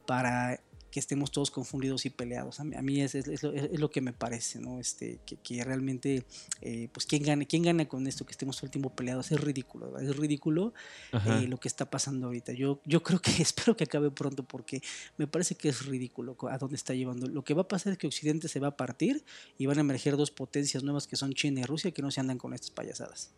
para 0.07 0.61
que 0.91 1.01
estemos 1.01 1.31
todos 1.31 1.51
confundidos 1.51 2.05
y 2.07 2.11
peleados. 2.11 2.61
A 2.61 2.65
mí, 2.65 3.01
es, 3.01 3.15
es, 3.15 3.43
lo, 3.43 3.91
que 3.91 4.01
me 4.01 4.13
parece, 4.13 4.61
¿no? 4.61 4.81
Este, 4.81 5.21
que, 5.25 5.65
realmente, 5.65 6.25
eh, 6.61 6.89
pues, 6.93 7.07
¿quién 7.07 7.23
gana, 7.23 7.45
¿quién 7.45 7.63
gana 7.63 7.87
con 7.87 8.07
esto 8.07 8.27
que 8.27 8.33
estemos 8.33 8.57
todo 8.57 8.67
el 8.67 8.71
tiempo 8.71 8.91
peleados? 8.91 9.31
Es 9.31 9.41
ridículo, 9.41 9.99
es 9.99 10.17
ridículo 10.17 10.75
eh, 11.13 11.47
lo 11.49 11.59
que 11.59 11.69
está 11.69 11.91
pasando 11.91 12.27
ahorita. 12.27 12.53
Yo, 12.53 12.81
yo 12.85 13.03
creo 13.03 13.21
que 13.21 13.31
espero 13.43 13.77
que 13.77 13.85
acabe 13.85 14.11
pronto 14.11 14.43
porque 14.43 14.83
me 15.17 15.27
parece 15.27 15.55
que 15.55 15.69
es 15.69 15.87
ridículo 15.87 16.37
a 16.51 16.59
dónde 16.59 16.77
está 16.77 16.95
llevando. 16.95 17.27
Lo 17.29 17.45
que 17.45 17.55
va 17.55 17.63
a 17.63 17.69
pasar 17.69 17.93
es 17.93 17.99
que 17.99 18.07
Occidente 18.07 18.49
se 18.49 18.61
va 18.61 18.69
a 18.69 18.77
partir 18.77 19.25
y 19.59 19.67
van 19.67 19.79
a 19.79 19.81
emerger 19.83 20.17
dos 20.17 20.31
potencias 20.31 20.83
nuevas 20.83 21.07
que 21.07 21.17
son 21.17 21.33
China 21.35 21.61
y 21.61 21.65
Rusia 21.65 21.93
que 21.93 22.03
no 22.03 22.11
se 22.11 22.21
andan 22.21 22.39
con 22.39 22.53
estas 22.55 22.71
payasadas. 22.71 23.33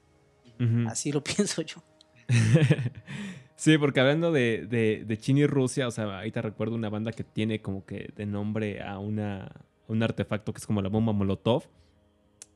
Así 0.87 1.13
lo 1.13 1.23
pienso 1.25 1.63
yo. 1.63 1.83
sí, 3.63 3.79
porque 3.79 4.01
hablando 4.01 4.33
de, 4.33 4.67
de, 5.07 5.19
China 5.19 5.41
y 5.41 5.47
Rusia, 5.47 5.87
o 5.87 5.93
sea, 5.93 6.19
ahí 6.19 6.33
te 6.33 6.43
recuerdo 6.43 6.75
una 6.75 6.91
banda 6.91 7.13
que 7.13 7.23
tiene 7.23 7.61
como 7.61 7.87
que 7.87 8.11
de 8.17 8.27
nombre 8.27 8.83
a 8.83 8.99
una, 8.99 9.53
un 9.87 10.03
artefacto 10.03 10.53
que 10.53 10.59
es 10.59 10.67
como 10.67 10.83
la 10.83 10.89
bomba 10.89 11.13
Molotov. 11.13 11.69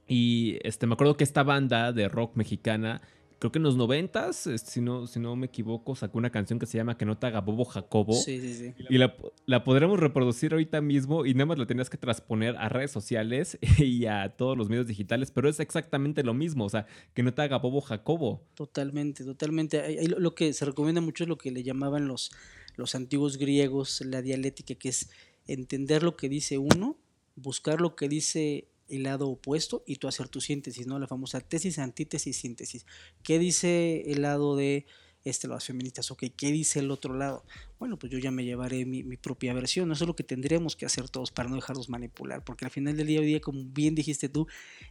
Y 0.09 0.59
este, 0.62 0.88
me 0.88 0.94
acuerdo 0.94 1.16
que 1.16 1.22
esta 1.22 1.44
banda 1.44 1.92
de 1.92 2.09
rock 2.09 2.34
mexicana 2.34 3.02
creo 3.39 3.53
que 3.53 3.59
en 3.59 3.64
los 3.64 3.76
noventas, 3.76 4.49
si 4.64 4.80
no, 4.80 5.07
si 5.07 5.20
no 5.20 5.37
me 5.37 5.47
equivoco, 5.47 5.95
sacó 5.95 6.18
una 6.18 6.30
canción 6.30 6.59
que 6.59 6.66
se 6.66 6.78
llama 6.78 6.97
Que 6.97 7.05
no 7.05 7.18
te 7.18 7.26
haga 7.26 7.41
bobo 7.41 7.64
Jacobo. 7.64 8.14
Sí, 8.14 8.41
sí, 8.41 8.55
sí. 8.55 8.74
Y 8.89 8.99
la, 8.99 9.14
la 9.45 9.64
podremos 9.64 10.01
reproducir 10.01 10.53
ahorita 10.53 10.80
mismo 10.80 11.26
y 11.26 11.34
nada 11.34 11.47
más 11.47 11.59
la 11.59 11.66
tenías 11.66 11.91
que 11.91 11.99
transponer 11.99 12.57
a 12.57 12.68
redes 12.68 12.91
sociales 12.91 13.59
y 13.78 14.07
a 14.07 14.34
todos 14.37 14.57
los 14.57 14.68
medios 14.68 14.87
digitales, 14.87 15.30
pero 15.30 15.49
es 15.49 15.61
exactamente 15.61 16.22
lo 16.22 16.34
mismo, 16.34 16.64
o 16.64 16.68
sea, 16.68 16.87
que 17.14 17.22
no 17.22 17.34
te 17.34 17.43
haga 17.43 17.59
bobo 17.59 17.80
Jacobo. 17.80 18.43
Totalmente, 18.55 19.24
totalmente. 19.24 20.09
Lo 20.09 20.34
que 20.34 20.53
se 20.53 20.64
recomienda 20.64 21.01
mucho 21.01 21.24
es 21.24 21.28
lo 21.28 21.39
que 21.39 21.51
le 21.51 21.62
llamaban 21.62 22.09
los, 22.09 22.30
los 22.76 22.95
antiguos 22.95 23.37
griegos, 23.37 24.03
la 24.05 24.22
dialéctica, 24.22 24.74
que 24.74 24.89
es 24.89 25.11
entender 25.47 26.03
lo 26.03 26.16
que 26.16 26.28
dice 26.28 26.59
uno, 26.59 26.97
buscar 27.34 27.80
lo 27.80 27.97
que 27.97 28.09
dice 28.09 28.68
el 28.89 29.03
lado 29.05 29.28
opuesto 29.28 29.82
y 29.87 29.97
tú 29.97 30.09
hacer 30.09 30.28
tu 30.28 30.41
síntesis, 30.41 30.87
¿no? 30.87 30.99
La 30.99 31.07
famosa 31.07 31.41
tesis, 31.41 31.78
antítesis, 31.78 32.37
síntesis. 32.37 32.87
¿Qué 33.22 33.39
dice 33.39 34.11
el 34.11 34.22
lado 34.22 34.57
de 34.57 34.87
este, 35.24 35.49
las 35.49 35.64
feministas? 35.64 36.11
Ok, 36.11 36.24
¿qué 36.37 36.53
dice 36.53 36.80
el 36.80 36.91
otro 36.91 37.14
lado? 37.14 37.45
bueno, 37.78 37.99
pues 37.99 38.11
yo 38.11 38.18
ya 38.18 38.30
me 38.30 38.45
llevaré 38.45 38.87
mi, 38.87 39.03
propia 39.16 39.53
versión. 39.53 39.93
Eso 39.93 40.05
es 40.05 40.09
lo 40.09 40.16
que 40.16 40.24
tendríamos 40.24 40.76
que 40.76 40.87
hacer 40.87 41.09
todos 41.11 41.30
para 41.30 41.49
no 41.49 41.57
dejarnos 41.57 41.89
manipular, 41.89 42.43
porque 42.43 42.64
al 42.64 42.70
final 42.70 42.97
del 42.97 43.07
día, 43.07 43.20
hoy 43.20 43.26
día, 43.26 43.41
como 43.41 43.64
bien 43.64 43.95
dijiste 43.95 44.28
tú, 44.28 44.47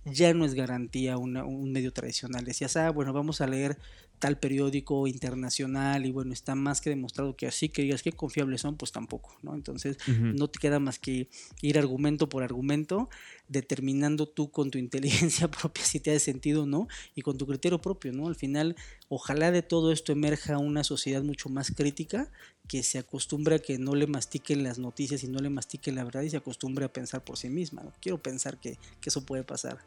ya 0.06 0.34
no 0.34 0.46
es 0.46 0.54
garantía 0.54 1.18
un 1.18 1.72
medio 1.72 1.92
tradicional. 1.92 2.46
Decías, 2.46 2.78
ah, 2.78 2.92
bueno, 2.92 3.12
vamos 3.12 3.42
a 3.42 3.48
leer 3.48 3.78
tal 4.20 4.40
periódico 4.40 5.08
internacional 5.08 6.06
y 6.06 6.12
bueno, 6.12 6.34
está 6.34 6.56
más 6.56 6.82
que 6.82 6.90
demostrado 6.90 7.36
que 7.36 7.48
así 7.48 7.70
que 7.70 7.82
digas 7.84 8.02
que 8.02 8.12
confiables 8.12 8.62
son, 8.62 8.78
pues 8.78 8.92
tampoco, 8.92 9.38
¿no? 9.42 9.54
Entonces, 9.56 9.98
no 10.08 10.48
te 10.50 10.60
queda 10.60 10.80
más 10.80 11.00
que 11.00 11.30
ir 11.62 11.78
argumento 11.78 12.30
por 12.30 12.44
argumento, 12.44 13.10
determinando 13.48 14.28
tú 14.28 14.52
con 14.52 14.72
tu 14.72 14.78
inteligencia 14.86 15.50
propia 15.50 15.84
si 15.84 16.00
te 16.00 16.16
ha 16.16 16.20
sentido 16.20 16.64
o 16.64 16.66
no 16.66 16.88
y 17.14 17.22
con 17.22 17.38
tu 17.38 17.46
criterio 17.46 17.82
propio, 17.82 18.14
¿no? 18.14 18.28
Al 18.28 18.36
final, 18.36 18.76
ojalá 19.10 19.52
de 19.52 19.62
todo 19.62 19.92
esto 19.92 20.12
emerja 20.12 20.58
una 20.58 20.84
sociedad 20.84 21.24
mucho 21.24 21.50
más 21.50 21.72
crítica 21.72 22.32
que 22.68 22.84
se 22.84 22.98
acostumbra 22.98 23.58
a 23.58 23.60
que 23.60 23.78
no 23.78 23.96
le 23.96 24.08
mastiquen 24.08 24.64
las 24.64 24.80
noticias 24.80 25.24
y 25.24 25.28
no 25.28 25.40
le 25.40 25.50
mastiquen 25.50 25.96
la 25.96 26.04
verdad 26.04 26.22
y 26.22 26.30
se 26.30 26.38
acostumbre 26.38 26.86
a 26.86 26.94
pensar 26.94 27.24
por 27.24 27.38
sí 27.38 27.50
misma. 27.50 27.84
¿no? 27.84 27.94
Quiero 28.02 28.22
pensar 28.22 28.60
que, 28.60 28.78
eso 29.06 29.24
puede 29.26 29.44
pasar. 29.44 29.78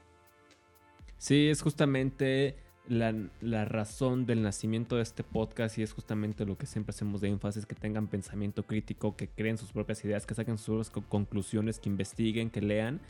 Sí, 1.18 1.49
es 1.49 1.61
justamente 1.61 2.57
la, 2.89 3.64
razón 3.64 4.26
del 4.26 4.43
nacimiento 4.43 4.97
de 4.97 5.03
este 5.03 5.22
podcast 5.22 5.78
y 5.78 5.82
es 5.82 5.93
justamente 5.93 6.47
lo 6.47 6.57
que 6.57 6.66
siempre 6.66 6.91
hacemos 6.91 7.20
de 7.20 7.28
énfasis, 7.28 7.66
que 7.66 7.74
tengan 7.74 8.09
pensamiento 8.09 8.64
crítico, 8.64 9.16
que 9.16 9.28
creen 9.28 9.59
sus 9.59 9.72
propias 9.72 10.05
ideas, 10.05 10.26
que 10.26 10.34
saquen 10.34 10.59
sus 10.59 10.91
conclusiones, 10.91 11.78
que 11.78 11.89
investiguen, 11.89 12.51
que 12.51 12.61
lean 12.61 13.01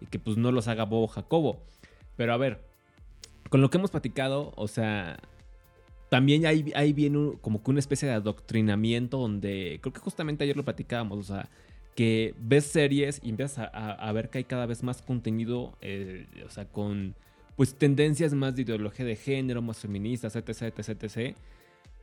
y 0.00 0.06
que 0.06 0.18
pues 0.18 0.36
no 0.36 0.52
los 0.52 0.68
haga 0.68 0.84
bobo 0.84 1.06
Jacobo. 1.06 1.62
Pero 2.16 2.32
a 2.32 2.36
ver, 2.36 2.60
con 3.48 3.60
lo 3.60 3.70
que 3.70 3.78
hemos 3.78 3.90
platicado, 3.90 4.52
o 4.56 4.68
sea, 4.68 5.18
también 6.08 6.46
ahí, 6.46 6.72
ahí 6.74 6.92
viene 6.92 7.34
como 7.40 7.62
que 7.62 7.70
una 7.70 7.80
especie 7.80 8.08
de 8.08 8.14
adoctrinamiento 8.14 9.18
donde 9.18 9.78
creo 9.80 9.92
que 9.92 10.00
justamente 10.00 10.44
ayer 10.44 10.56
lo 10.56 10.64
platicábamos, 10.64 11.18
o 11.18 11.22
sea, 11.22 11.48
que 11.94 12.34
ves 12.38 12.64
series 12.64 13.20
y 13.22 13.30
empiezas 13.30 13.70
a, 13.72 14.12
ver 14.12 14.30
que 14.30 14.38
hay 14.38 14.44
cada 14.44 14.66
vez 14.66 14.82
más 14.82 15.02
contenido, 15.02 15.76
eh, 15.80 16.26
o 16.46 16.50
sea, 16.50 16.64
con 16.66 17.16
pues 17.58 17.74
tendencias 17.74 18.34
más 18.34 18.54
de 18.54 18.62
ideología 18.62 19.04
de 19.04 19.16
género, 19.16 19.60
más 19.60 19.78
feministas, 19.78 20.36
etc, 20.36 20.62
etc, 20.62 21.02
etc. 21.02 21.36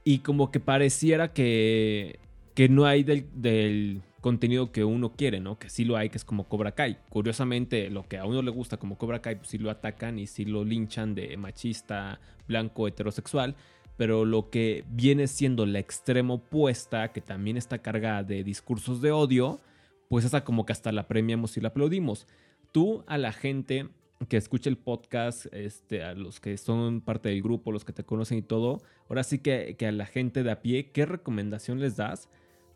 Y 0.03 0.19
como 0.19 0.51
que 0.51 0.59
pareciera 0.59 1.31
que, 1.31 2.19
que 2.53 2.67
no 2.67 2.85
hay 2.85 3.03
del, 3.03 3.25
del 3.33 4.01
contenido 4.19 4.73
que 4.73 4.83
uno 4.83 5.13
quiere, 5.13 5.39
¿no? 5.39 5.57
Que 5.57 5.69
sí 5.69 5.85
lo 5.85 5.95
hay, 5.95 6.09
que 6.09 6.17
es 6.17 6.25
como 6.25 6.49
Cobra 6.49 6.73
Kai. 6.73 6.97
Curiosamente, 7.07 7.89
lo 7.89 8.03
que 8.03 8.17
a 8.17 8.25
uno 8.25 8.41
le 8.41 8.51
gusta 8.51 8.75
como 8.75 8.97
Cobra 8.97 9.21
Kai, 9.21 9.37
pues 9.37 9.47
sí 9.47 9.57
lo 9.57 9.71
atacan 9.71 10.19
y 10.19 10.27
sí 10.27 10.43
lo 10.43 10.65
linchan 10.65 11.15
de 11.15 11.37
machista, 11.37 12.19
blanco, 12.49 12.89
heterosexual 12.89 13.55
pero 13.97 14.25
lo 14.25 14.49
que 14.49 14.83
viene 14.89 15.25
siendo 15.25 15.65
la 15.65 15.79
extrema 15.79 16.33
opuesta, 16.33 17.13
que 17.13 17.21
también 17.21 17.55
está 17.55 17.77
cargada 17.77 18.23
de 18.23 18.43
discursos 18.43 18.99
de 18.99 19.13
odio, 19.13 19.61
pues 20.09 20.25
esa 20.25 20.43
como 20.43 20.65
que 20.65 20.73
hasta 20.73 20.91
la 20.91 21.07
premiamos 21.07 21.55
y 21.55 21.61
la 21.61 21.69
aplaudimos. 21.69 22.27
Tú 22.73 23.05
a 23.07 23.17
la 23.17 23.31
gente 23.31 23.87
que 24.27 24.37
escucha 24.37 24.69
el 24.69 24.77
podcast, 24.77 25.47
este, 25.53 26.03
a 26.03 26.13
los 26.13 26.39
que 26.39 26.57
son 26.57 27.01
parte 27.01 27.29
del 27.29 27.41
grupo, 27.41 27.71
los 27.71 27.83
que 27.83 27.93
te 27.93 28.03
conocen 28.03 28.37
y 28.37 28.41
todo, 28.41 28.81
ahora 29.09 29.23
sí 29.23 29.39
que, 29.39 29.75
a 29.79 29.91
la 29.91 30.05
gente 30.05 30.43
de 30.43 30.51
a 30.51 30.61
pie, 30.61 30.91
¿qué 30.91 31.05
recomendación 31.05 31.79
les 31.79 31.97
das 31.97 32.29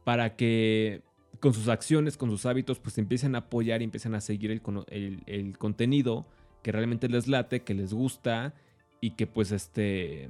para 0.04 0.36
que 0.36 1.02
con 1.40 1.54
sus 1.54 1.70
acciones, 1.70 2.18
con 2.18 2.30
sus 2.30 2.46
hábitos, 2.46 2.80
pues 2.80 2.98
empiecen 2.98 3.36
a 3.36 3.40
apoyar 3.40 3.82
y 3.82 3.86
empiecen 3.86 4.16
a 4.16 4.22
seguir 4.22 4.52
el, 4.52 5.24
el 5.26 5.58
contenido 5.58 6.26
que 6.62 6.72
realmente 6.72 7.08
les 7.08 7.28
late, 7.28 7.62
que 7.62 7.74
les 7.74 7.94
gusta 7.94 8.54
y 9.00 9.12
que 9.12 9.28
pues 9.28 9.52
este 9.52 10.30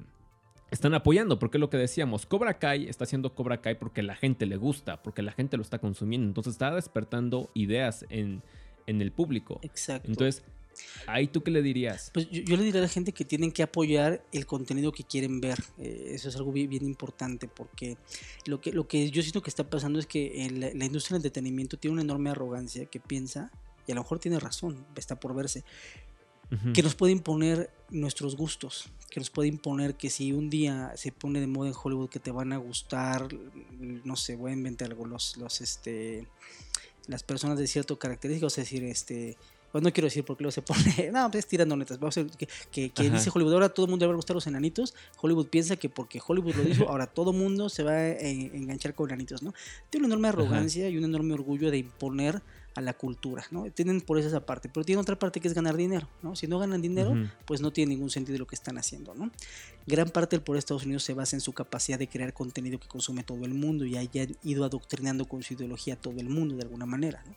están 0.72 0.94
apoyando, 0.94 1.40
porque 1.40 1.58
es 1.58 1.62
lo 1.62 1.70
que 1.72 1.78
decíamos, 1.78 2.28
Cobra 2.28 2.60
Kai 2.60 2.88
está 2.88 3.06
haciendo 3.06 3.34
Cobra 3.34 3.62
Kai 3.62 3.80
porque 3.80 4.04
la 4.04 4.16
gente 4.16 4.46
le 4.46 4.56
gusta, 4.56 5.02
porque 5.02 5.24
la 5.24 5.32
gente 5.32 5.58
lo 5.58 5.64
está 5.64 5.80
consumiendo, 5.80 6.28
entonces 6.28 6.54
está 6.54 6.74
despertando 6.74 7.50
ideas 7.56 8.06
en, 8.10 8.44
en 8.86 9.02
el 9.02 9.12
público. 9.12 9.60
Exacto. 9.64 10.08
Entonces, 10.08 10.44
Ahí 11.08 11.28
tú 11.28 11.44
qué 11.44 11.52
le 11.52 11.62
dirías? 11.62 12.12
Pues 12.14 12.30
yo, 12.30 12.42
yo 12.42 12.58
le 12.58 12.64
diría 12.64 12.80
a 12.80 12.84
la 12.84 12.90
gente 12.90 13.12
que 13.12 13.26
tienen 13.26 13.52
que 13.52 13.64
apoyar 13.64 14.24
el 14.32 14.46
contenido 14.46 14.92
que 14.92 15.04
quieren 15.04 15.42
ver. 15.42 15.58
Eh, 15.78 16.12
eso 16.14 16.30
es 16.30 16.36
algo 16.36 16.52
bien, 16.52 16.70
bien 16.70 16.86
importante 16.86 17.48
porque 17.48 17.98
lo 18.46 18.62
que, 18.62 18.72
lo 18.72 18.88
que 18.88 19.10
yo 19.10 19.22
siento 19.22 19.42
que 19.42 19.50
está 19.50 19.70
pasando 19.70 20.00
es 20.00 20.06
que 20.06 20.44
en 20.46 20.60
la, 20.60 20.86
industria 20.86 21.16
del 21.16 21.26
entretenimiento 21.26 21.78
tiene 21.78 21.94
una 21.94 22.02
enorme 22.04 22.30
arrogancia 22.30 22.86
que 22.86 23.00
piensa, 23.00 23.52
y 23.88 23.92
a 23.92 23.96
lo 23.96 24.02
mejor 24.02 24.20
tiene 24.20 24.40
razón, 24.40 24.86
está 24.96 25.20
por 25.20 25.34
verse, 25.34 25.64
Ujú. 26.52 26.74
que 26.74 26.82
nos 26.82 26.96
puede 26.96 27.14
imponer 27.14 27.70
nuestros 27.92 28.36
gustos, 28.36 28.90
que 29.12 29.20
nos 29.20 29.30
puede 29.30 29.50
imponer 29.50 29.96
que 29.96 30.10
si 30.10 30.32
un 30.32 30.50
día 30.50 30.94
se 30.96 31.12
pone 31.12 31.40
de 31.40 31.48
moda 31.48 31.70
en 31.70 31.76
Hollywood 31.82 32.10
que 32.10 32.20
te 32.20 32.32
van 32.32 32.54
a 32.54 32.58
gustar, 32.58 33.28
no 33.80 34.16
sé, 34.16 34.36
voy 34.36 34.52
a 34.52 34.54
inventar 34.56 34.90
algo, 34.90 35.06
los, 35.06 35.38
los 35.38 35.62
este, 35.62 36.28
las 37.08 37.24
personas 37.24 37.58
de 37.58 37.68
cierto 37.68 38.00
característica, 38.00 38.48
o 38.48 38.50
sea, 38.50 38.64
decir, 38.64 38.84
este, 38.84 39.38
pues 39.72 39.84
no 39.84 39.92
quiero 39.92 40.08
decir 40.08 40.24
porque 40.24 40.44
luego 40.44 40.52
se 40.52 40.62
pone, 40.62 41.12
no, 41.14 41.30
pues 41.32 41.46
tirando 41.48 41.76
netas, 41.76 42.00
vamos 42.00 42.18
a 42.18 42.24
decir 42.24 42.48
que, 42.72 42.90
que, 42.90 43.10
dice 43.10 43.30
Hollywood, 43.34 43.54
ahora 43.54 43.70
todo 43.70 43.86
el 43.86 43.90
mundo 43.90 44.04
le 44.06 44.08
va 44.08 44.14
a 44.14 44.16
gustar 44.16 44.36
los 44.36 44.48
enanitos, 44.48 44.94
Hollywood 45.22 45.48
piensa 45.48 45.76
que 45.76 45.90
porque 45.90 46.22
Hollywood 46.26 46.56
lo 46.56 46.64
dijo, 46.64 46.86
ahora 46.90 47.08
todo 47.08 47.32
el 47.32 47.38
mundo 47.38 47.70
se 47.70 47.84
va 47.84 47.92
a 47.92 48.10
eh, 48.10 48.52
enganchar 48.54 48.96
con 48.96 49.10
enanitos, 49.10 49.44
¿no? 49.44 49.54
Tiene 49.90 50.06
una 50.06 50.14
enorme 50.14 50.30
arrogancia 50.30 50.90
y 50.90 50.98
un 50.98 51.04
enorme 51.04 51.34
orgullo 51.34 51.72
de 51.72 51.78
imponer 51.78 52.42
a 52.76 52.82
la 52.82 52.94
cultura, 52.94 53.44
¿no? 53.52 53.70
Tienen 53.72 54.02
por 54.02 54.18
eso 54.20 54.28
esa 54.28 54.46
parte, 54.46 54.70
pero 54.70 54.86
tienen 54.86 55.02
otra 55.02 55.18
parte 55.18 55.40
que 55.40 55.48
es 55.48 55.54
ganar 55.54 55.76
dinero, 55.76 56.08
¿no? 56.22 56.36
Si 56.36 56.48
no 56.48 56.60
ganan 56.60 56.82
dinero, 56.82 57.16
pues 57.46 57.62
no 57.62 57.72
tiene 57.72 57.94
ningún 57.94 58.10
sentido 58.10 58.38
lo 58.38 58.48
que 58.48 58.56
están 58.56 58.78
haciendo, 58.78 59.14
¿no? 59.14 59.32
Gran 59.86 60.10
parte 60.10 60.36
del 60.36 60.44
poder 60.44 60.58
de 60.58 60.60
Estados 60.60 60.86
Unidos 60.86 61.04
se 61.04 61.14
basa 61.14 61.36
en 61.36 61.42
su 61.42 61.54
capacidad 61.54 62.00
de 62.00 62.08
crear 62.08 62.34
contenido 62.34 62.80
que 62.80 62.88
consume 62.88 63.24
todo 63.24 63.44
el 63.46 63.54
mundo 63.54 63.86
y 63.86 63.98
hayan 63.98 64.36
ido 64.44 64.64
adoctrinando 64.64 65.26
con 65.26 65.44
su 65.44 65.54
ideología 65.56 65.96
a 65.96 65.98
todo 65.98 66.20
el 66.20 66.30
mundo 66.30 66.56
de 66.56 66.64
alguna 66.64 66.86
manera, 66.86 67.24
¿no? 67.26 67.36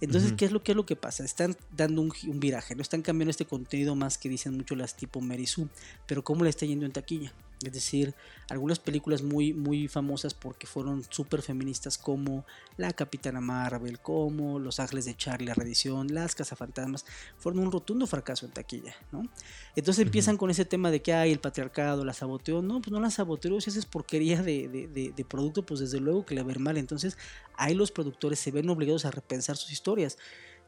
Entonces. 0.00 0.32
¿qué 0.32 0.44
es 0.44 0.52
lo 0.52 0.62
que 0.62 0.72
es 0.72 0.76
lo 0.76 0.86
que 0.86 0.96
pasa? 0.96 1.24
Están 1.24 1.56
dando 1.76 2.02
un, 2.02 2.12
viraje, 2.40 2.74
no 2.74 2.82
están 2.82 3.02
cambiando 3.02 3.30
este 3.30 3.44
contenido 3.44 3.94
más 3.94 4.18
que 4.18 4.28
dicen 4.28 4.54
mucho 4.54 4.76
las 4.76 4.94
tipo 4.94 5.20
Mary 5.20 5.46
Sue, 5.46 5.68
pero 6.06 6.22
¿cómo 6.22 6.44
le 6.44 6.50
está 6.50 6.66
yendo 6.66 6.86
en 6.86 6.92
taquilla? 6.92 7.32
Es 7.64 7.72
decir, 7.72 8.14
algunas 8.50 8.78
películas 8.78 9.22
muy, 9.22 9.52
muy 9.52 9.88
famosas 9.88 10.32
porque 10.32 10.66
fueron 10.66 11.02
súper 11.10 11.42
feministas 11.42 11.98
como 11.98 12.44
La 12.76 12.92
Capitana 12.92 13.40
Marvel, 13.40 13.98
como 13.98 14.58
Los 14.60 14.78
Ángeles 14.78 15.06
de 15.06 15.16
Charlie, 15.16 15.46
la 15.48 15.54
reedición, 15.54 16.14
Las 16.14 16.34
Cazafantasmas, 16.36 17.04
fueron 17.36 17.60
un 17.64 17.72
rotundo 17.72 18.06
fracaso 18.06 18.46
en 18.46 18.52
taquilla, 18.52 18.94
¿no? 19.10 19.28
Entonces 19.74 20.04
empiezan 20.04 20.36
con 20.36 20.50
ese 20.50 20.64
tema 20.64 20.90
de 20.92 21.02
que 21.02 21.12
hay 21.14 21.32
el 21.32 21.40
patriarcado, 21.40 22.04
la 22.04 22.12
saboteó, 22.12 22.62
no, 22.62 22.80
pues 22.80 22.92
no 22.92 23.00
la 23.00 23.10
saboteó, 23.10 23.60
si 23.60 23.70
esa 23.70 23.78
es 23.80 23.86
porquería 23.86 24.42
de, 24.42 24.68
de- 24.68 24.86
de- 24.88 25.12
de 25.12 25.24
producto, 25.24 25.66
pues 25.66 25.80
desde 25.80 25.98
luego 26.00 26.24
que 26.24 26.34
le 26.36 26.42
va 26.42 26.48
a 26.50 26.52
ir 26.52 26.60
mal, 26.60 26.76
entonces 26.76 27.18
ahí 27.56 27.74
los 27.74 27.90
productores 27.90 28.38
se 28.38 28.50
ven 28.52 28.68
obligados 28.70 29.04
a 29.04 29.10
repensar 29.10 29.56
sus 29.56 29.72
historias. 29.72 30.16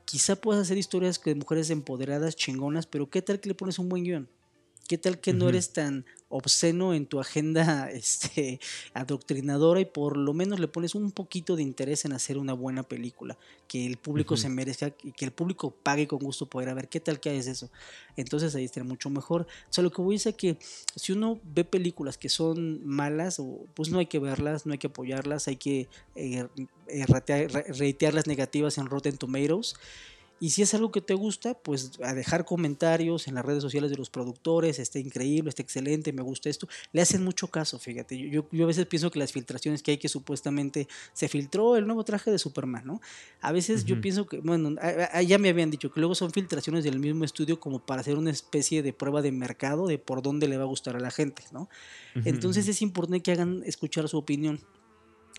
Quizá 0.05 0.35
puedas 0.35 0.63
hacer 0.63 0.77
historias 0.77 1.23
de 1.23 1.35
mujeres 1.37 1.71
empoderadas, 1.71 2.35
chingonas, 2.35 2.87
pero 2.87 3.09
¿qué 3.09 3.23
tal 3.23 3.39
que 3.39 3.49
le 3.49 3.55
pones 3.55 3.79
un 3.79 3.89
buen 3.89 4.03
guion? 4.03 4.29
¿Qué 4.91 4.99
tal 4.99 5.21
que 5.21 5.33
no 5.33 5.49
eres 5.51 5.73
tan 5.73 6.05
obsceno 6.31 6.95
en 6.95 7.07
tu 7.07 7.21
agenda 7.21 7.89
este, 7.93 8.59
adoctrinadora 8.93 9.79
y 9.81 9.85
por 9.85 10.17
lo 10.17 10.35
menos 10.35 10.59
le 10.59 10.67
pones 10.67 10.97
un 10.97 11.13
poquito 11.13 11.55
de 11.55 11.63
interés 11.63 12.05
en 12.05 12.13
hacer 12.13 12.37
una 12.39 12.55
buena 12.55 12.83
película? 12.83 13.39
Que 13.69 13.87
el 13.87 13.99
público 13.99 14.37
se 14.37 14.49
merezca 14.49 14.93
y 15.05 15.13
que 15.13 15.25
el 15.25 15.31
público 15.31 15.71
pague 15.71 16.09
con 16.09 16.19
gusto 16.19 16.47
por 16.47 16.65
ir 16.65 16.71
a 16.71 16.75
ver 16.75 16.89
qué 16.89 16.99
tal 16.99 17.21
que 17.21 17.31
haces 17.31 17.47
eso. 17.47 17.71
Entonces 18.17 18.53
ahí 18.57 18.65
estaría 18.65 18.89
mucho 18.89 19.11
mejor. 19.11 19.43
O 19.43 19.73
sea, 19.73 19.85
lo 19.85 19.93
que 19.93 20.03
voy 20.03 20.15
a 20.15 20.17
decir 20.17 20.31
es 20.31 20.37
que 20.37 20.57
si 20.97 21.13
uno 21.13 21.39
ve 21.55 21.63
películas 21.65 22.19
que 22.19 22.29
son 22.29 22.85
malas, 22.85 23.39
o- 23.39 23.67
pues 23.75 23.91
no 23.91 24.01
hay 24.01 24.07
que 24.07 24.19
verlas, 24.19 24.67
no 24.67 24.73
hay 24.73 24.79
que 24.79 24.89
apoyarlas, 24.89 25.47
hay 25.47 25.55
que 25.57 25.89
eh, 26.17 26.49
ratear- 27.07 27.49
re- 27.53 27.73
reitear 27.75 28.13
las 28.13 28.27
negativas 28.27 28.77
en 28.79 28.87
Rotten 28.87 29.17
Tomatoes. 29.19 29.77
Y 30.41 30.51
si 30.51 30.63
es 30.63 30.73
algo 30.73 30.91
que 30.91 31.03
te 31.03 31.13
gusta, 31.13 31.55
pues 31.55 31.93
a 32.03 32.15
dejar 32.15 32.47
comentarios 32.47 33.29
en 33.29 33.35
las 33.35 33.45
redes 33.45 33.63
sociales 33.63 33.91
de 33.91 33.97
los 33.99 34.09
productores, 34.09 34.79
está 34.79 34.99
increíble, 34.99 35.51
está 35.51 35.61
excelente, 35.63 36.13
me 36.15 36.23
gusta 36.23 36.49
esto. 36.49 36.67
Le 36.93 37.03
hacen 37.03 37.23
mucho 37.23 37.49
caso, 37.49 37.79
fíjate. 37.79 38.17
Yo, 38.19 38.27
yo, 38.29 38.49
yo 38.51 38.65
a 38.65 38.67
veces 38.67 38.87
pienso 38.87 39.11
que 39.11 39.19
las 39.19 39.33
filtraciones 39.33 39.83
que 39.83 39.91
hay 39.91 39.99
que 39.99 40.09
supuestamente 40.09 40.89
se 41.13 41.29
filtró 41.29 41.77
el 41.77 41.87
nuevo 41.87 42.03
traje 42.05 42.31
de 42.31 42.39
Superman, 42.39 42.87
¿no? 42.87 43.01
A 43.43 43.53
veces 43.53 43.85
yo 43.85 44.01
pienso 44.01 44.27
que, 44.27 44.39
bueno, 44.39 44.77
a- 44.81 45.19
a- 45.19 45.23
ya 45.23 45.37
me 45.39 45.51
habían 45.51 45.71
dicho 45.71 45.93
que 45.93 46.01
luego 46.01 46.15
son 46.15 46.31
filtraciones 46.33 46.85
del 46.85 46.99
mismo 46.99 47.25
estudio 47.25 47.61
como 47.61 47.79
para 47.85 48.01
hacer 48.01 48.17
una 48.17 48.31
especie 48.31 48.83
de 48.83 48.93
prueba 48.95 49.21
de 49.21 49.33
mercado 49.33 49.87
de 49.87 49.99
por 49.99 50.23
dónde 50.23 50.49
le 50.49 50.57
va 50.57 50.63
a 50.65 50.67
gustar 50.67 50.97
a 50.97 51.01
la 51.01 51.11
gente, 51.11 51.43
¿no? 51.53 51.69
Entonces 52.27 52.67
es 52.67 52.81
importante 52.83 53.21
que 53.23 53.33
hagan 53.33 53.63
escuchar 53.67 54.09
su 54.09 54.17
opinión, 54.17 54.59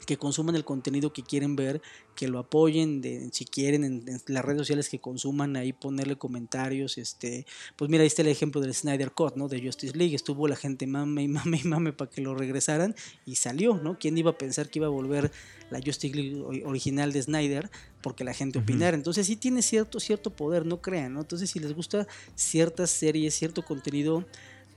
que 0.06 0.18
consuman 0.18 0.56
el 0.56 0.66
contenido 0.66 1.14
que 1.14 1.22
quieren 1.22 1.56
ver, 1.56 1.82
que 2.16 2.28
lo 2.28 2.40
apoyen, 2.40 3.02
de, 3.02 3.30
si 3.32 3.46
quieren 3.46 3.84
en, 3.84 4.04
en 4.08 4.22
las 4.28 4.44
redes 4.44 4.60
sociales 4.60 4.90
que 4.90 5.00
consuman, 5.00 5.56
ahí 5.56 5.74
ponerle 5.74 6.18
comentarios, 6.18 6.98
este, 6.98 7.46
pues 7.76 7.90
mira, 7.90 8.02
ahí 8.02 8.08
está 8.08 8.24
el 8.24 8.30
ejemplo 8.30 8.62
del 8.62 8.74
Snyder 8.74 9.12
Cut, 9.12 9.36
¿no? 9.36 9.48
De 9.48 9.62
Justice 9.62 9.96
League, 9.96 10.16
estuvo 10.16 10.48
la 10.48 10.56
gente 10.56 10.88
mame 10.88 11.24
y 11.24 11.28
mame 11.28 11.62
y 11.64 11.68
mame 11.68 11.94
para 11.94 12.10
que 12.10 12.22
lo 12.22 12.34
regresaran 12.34 12.96
y 13.26 13.36
salió, 13.36 13.76
¿no? 13.76 14.00
¿Quién 14.00 14.18
iba 14.18 14.32
a 14.32 14.38
pensar 14.38 14.70
que 14.70 14.80
iba 14.80 14.88
a 14.88 14.90
volver 14.92 15.32
la 15.70 15.80
Justice 15.80 16.16
League 16.16 16.36
ori- 16.36 16.64
original 16.66 17.14
de 17.14 17.22
Snyder 17.22 17.70
porque 18.02 18.24
la 18.24 18.34
gente 18.34 18.60
opinara? 18.60 18.96
Entonces 18.98 19.28
sí 19.28 19.36
tiene 19.36 19.62
cierto, 19.62 20.00
cierto 20.00 20.32
poder, 20.32 20.66
no 20.66 20.82
crean, 20.82 21.14
¿no? 21.14 21.22
Entonces 21.22 21.50
si 21.52 21.60
les 21.60 21.74
gusta 21.74 22.08
ciertas 22.36 22.90
series, 22.90 23.36
cierto 23.36 23.64
contenido, 23.64 24.26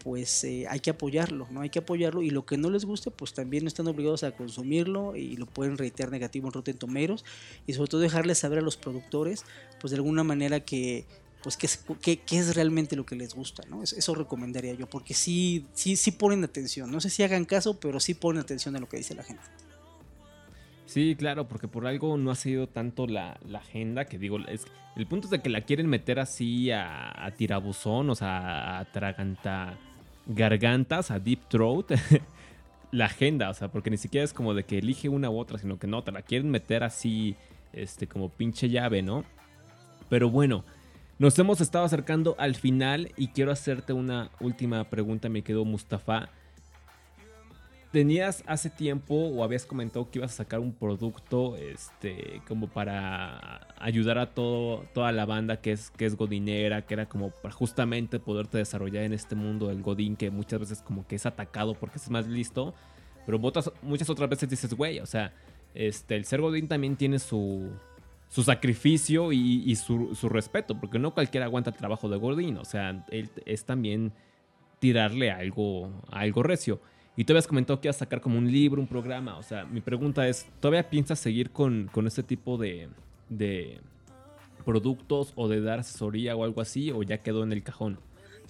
pues 0.05 0.45
eh, 0.45 0.67
hay 0.69 0.81
que 0.81 0.91
apoyarlo, 0.91 1.49
¿no? 1.51 1.63
Hay 1.63 1.71
que 1.71 1.79
apoyarlo 1.79 2.23
y 2.23 2.29
lo 2.29 2.45
que 2.45 2.59
no 2.59 2.69
les 2.69 2.85
guste, 2.85 3.11
pues 3.11 3.33
también 3.33 3.67
están 3.67 3.89
obligados 3.89 4.23
a 4.23 4.33
consumirlo 4.33 5.17
y 5.17 5.37
lo 5.37 5.47
pueden 5.47 5.79
reitear 5.79 6.11
negativo 6.11 6.47
en 6.47 6.53
Rotten 6.53 6.77
Tomatoes 6.77 7.25
y 7.67 7.73
sobre 7.73 7.89
todo 7.91 8.01
dejarles 8.03 8.39
saber 8.39 8.59
a 8.59 8.63
los 8.63 8.77
productores, 8.77 9.45
pues 9.81 9.93
de 9.93 9.97
alguna 9.97 10.23
manera 10.23 10.61
que 10.61 11.07
pues 11.43 11.57
qué 11.57 11.67
es, 11.67 11.83
es 12.31 12.55
realmente 12.55 12.97
lo 12.97 13.07
que 13.07 13.17
les 13.17 13.35
gusta, 13.35 13.65
¿no? 13.69 13.83
Es- 13.83 13.95
Eso 13.95 14.15
recomendaría 14.15 14.75
yo, 14.75 14.89
porque 14.89 15.15
sí, 15.15 15.67
sí, 15.73 15.97
sí 15.97 16.11
ponen 16.11 16.45
atención, 16.45 16.91
no 16.91 17.01
sé 17.01 17.09
si 17.09 17.23
hagan 17.23 17.47
caso, 17.47 17.81
pero 17.81 17.99
sí 17.99 18.13
ponen 18.15 18.43
atención 18.43 18.77
a 18.77 18.81
lo 18.81 18.89
que 18.89 18.99
dice 18.99 19.15
la 19.15 19.25
gente. 19.25 19.43
Sí, 20.87 21.17
claro, 21.19 21.49
porque 21.49 21.67
por 21.67 21.87
algo 21.87 22.17
no 22.19 22.31
ha 22.31 22.35
sido 22.35 22.69
tanto 22.69 23.07
la, 23.07 23.39
agenda 23.55 24.05
que 24.05 24.19
digo, 24.19 24.39
es, 24.49 24.67
el 24.97 25.07
punto 25.07 25.27
es 25.29 25.31
de 25.31 25.41
que 25.41 25.49
la 25.49 25.63
quieren 25.63 25.87
meter 25.87 26.21
así 26.21 26.71
a, 26.71 27.25
a 27.25 27.31
tirabuzón, 27.33 28.11
o 28.11 28.15
sea, 28.15 28.79
a 28.79 28.85
traganta 28.93 29.79
gargantas, 30.27 31.11
a 31.11 31.19
deep 31.19 31.49
throat, 31.49 31.93
la 32.93 33.07
agenda, 33.07 33.51
o 33.51 33.55
sea, 33.55 33.69
porque 33.69 33.91
ni 33.91 33.97
siquiera 33.97 34.25
es 34.25 34.33
como 34.33 34.55
de 34.55 34.65
que 34.65 34.79
elige 34.79 35.09
una 35.09 35.31
u 35.31 35.39
otra, 35.39 35.59
sino 35.59 35.79
que 35.79 35.87
no, 35.87 36.03
te 36.03 36.13
la 36.13 36.23
quieren 36.23 36.51
meter 36.51 36.85
así, 36.85 37.37
este, 37.73 38.07
como 38.07 38.29
pinche 38.29 38.69
llave, 38.69 39.03
¿no? 39.03 39.25
Pero 40.09 40.31
bueno, 40.31 40.65
nos 41.19 41.39
hemos 41.39 41.61
estado 41.61 41.85
acercando 41.85 42.35
al 42.39 42.55
final 42.55 43.13
y 43.17 43.29
quiero 43.29 43.53
hacerte 43.53 43.93
una 43.93 44.31
última 44.41 44.85
pregunta, 44.85 45.29
me 45.29 45.43
quedó 45.43 45.65
Mustafa. 45.65 46.31
¿Tenías 47.95 48.43
hace 48.49 48.71
tiempo 48.71 49.15
o 49.15 49.45
habías 49.45 49.67
comentado 49.67 50.11
que 50.11 50.19
ibas 50.19 50.33
a 50.33 50.37
sacar 50.39 50.59
un 50.59 50.73
producto 50.73 51.57
este, 51.57 52.43
como 52.49 52.67
para 52.67 53.69
ayudar 53.79 54.19
a 54.19 54.35
todo, 54.35 54.85
toda 54.93 55.13
la 55.13 55.25
banda 55.27 55.61
que 55.61 55.71
es, 55.71 55.91
que 55.91 56.05
es 56.05 56.17
godinera, 56.17 56.85
que 56.87 56.95
era 56.95 57.07
como 57.09 57.31
para 57.31 57.55
justamente 57.55 58.19
poderte 58.19 58.59
desarrollar 58.59 59.05
en 59.05 59.13
este 59.13 59.37
mundo 59.37 59.69
del 59.69 59.81
godín 59.81 60.17
que 60.17 60.29
muchas 60.33 60.59
veces 60.59 60.83
como 60.83 61.07
que 61.07 61.15
es 61.15 61.25
atacado 61.25 61.75
porque 61.75 61.99
es 61.99 62.11
más 62.11 62.27
listo, 62.27 62.75
pero 63.27 63.39
otras- 63.41 63.71
muchas 63.81 64.11
otras 64.11 64.29
veces 64.29 64.49
dices, 64.51 64.75
güey, 64.75 64.99
o 64.99 65.07
sea, 65.07 65.33
este, 65.73 66.17
el 66.17 66.25
ser 66.25 66.41
godín 66.41 66.67
también 66.67 66.97
tiene 66.97 67.21
su, 67.21 67.71
su 68.29 68.43
sacrificio 68.43 69.31
y, 69.31 69.73
su, 69.77 70.17
su 70.17 70.29
respeto, 70.29 70.81
porque 70.81 70.99
no 70.99 71.15
cualquiera 71.15 71.47
aguanta 71.47 71.71
el 71.71 71.77
trabajo 71.77 72.09
de 72.09 72.17
godín, 72.17 72.57
o 72.57 72.65
sea, 72.65 73.07
él 73.13 73.31
es 73.47 73.65
también 73.65 74.13
tirarle 74.81 75.31
algo, 75.31 76.03
algo 76.11 76.43
recio. 76.43 76.81
Y 77.17 77.25
tú 77.25 77.33
habías 77.33 77.47
comentado 77.47 77.81
que 77.81 77.89
ibas 77.89 77.97
a 77.97 78.01
sacar 78.01 78.21
como 78.21 78.39
un 78.39 78.51
libro, 78.51 78.81
un 78.81 78.89
programa. 78.89 79.37
O 79.39 79.43
sea, 79.43 79.65
mi 79.65 79.81
pregunta 79.81 80.27
es, 80.29 80.47
¿todavía 80.61 80.91
piensas 80.91 81.19
seguir 81.19 81.51
con, 81.51 81.89
con 81.93 82.07
este 82.07 82.23
tipo 82.23 82.59
de, 82.59 82.89
de 83.29 83.79
productos 84.65 85.33
o 85.37 85.49
de 85.49 85.61
dar 85.61 85.81
asesoría 85.81 86.35
o 86.35 86.45
algo 86.45 86.61
así? 86.61 86.91
¿O 86.91 87.03
ya 87.03 87.19
quedó 87.19 87.45
en 87.45 87.53
el 87.53 87.63
cajón? 87.63 87.99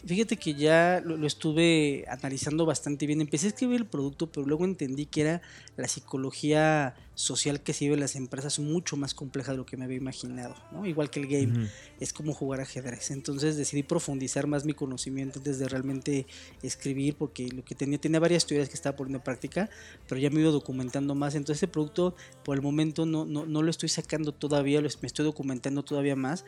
Fíjate 0.07 0.37
que 0.37 0.55
ya 0.55 1.03
lo, 1.05 1.17
lo 1.17 1.27
estuve 1.27 2.05
analizando 2.09 2.67
bastante 2.67 3.07
bien. 3.07 3.21
Empecé 3.21 3.47
a 3.47 3.49
escribir 3.51 3.81
el 3.81 3.87
producto, 3.87 4.31
pero 4.31 4.47
luego 4.47 4.65
entendí 4.65 5.07
que 5.07 5.23
era 5.23 5.43
la 5.77 5.89
psicología 5.89 6.95
social 7.15 7.61
que 7.61 7.73
se 7.73 7.85
vive 7.85 7.95
en 7.95 8.01
las 8.01 8.17
empresas 8.17 8.59
mucho 8.59 8.97
más 8.97 9.15
compleja 9.15 9.53
de 9.53 9.59
lo 9.59 9.67
que 9.67 9.77
me 9.77 9.85
había 9.85 9.97
imaginado. 9.97 10.57
¿no? 10.73 10.85
Igual 10.85 11.11
que 11.11 11.21
el 11.21 11.29
game, 11.29 11.69
es 12.01 12.13
como 12.13 12.33
jugar 12.33 12.61
ajedrez. 12.61 13.11
Entonces 13.11 13.57
decidí 13.57 13.83
profundizar 13.83 14.47
más 14.47 14.65
mi 14.65 14.75
conocimiento 14.75 15.39
antes 15.39 15.59
de 15.59 15.69
realmente 15.69 16.27
escribir, 16.63 17.17
porque 17.17 17.49
lo 17.49 17.65
que 17.65 17.75
tenía, 17.75 17.99
tenía 17.99 18.21
varias 18.21 18.47
teorías 18.47 18.69
que 18.69 18.75
estaba 18.75 18.97
poniendo 18.97 19.19
en 19.19 19.25
práctica, 19.25 19.71
pero 20.09 20.21
ya 20.21 20.31
me 20.31 20.41
ido 20.41 20.53
documentando 20.53 21.15
más. 21.15 21.35
Entonces 21.35 21.63
este 21.63 21.69
producto 21.69 22.15
por 22.45 22.57
el 22.57 22.63
momento 22.63 23.07
no, 23.07 23.25
no, 23.25 23.47
no 23.47 23.63
lo 23.63 23.71
estoy 23.71 23.89
sacando 23.89 24.33
todavía, 24.33 24.81
lo 24.81 24.89
me 25.01 25.07
estoy 25.07 25.25
documentando 25.25 25.83
todavía 25.83 26.17
más, 26.17 26.45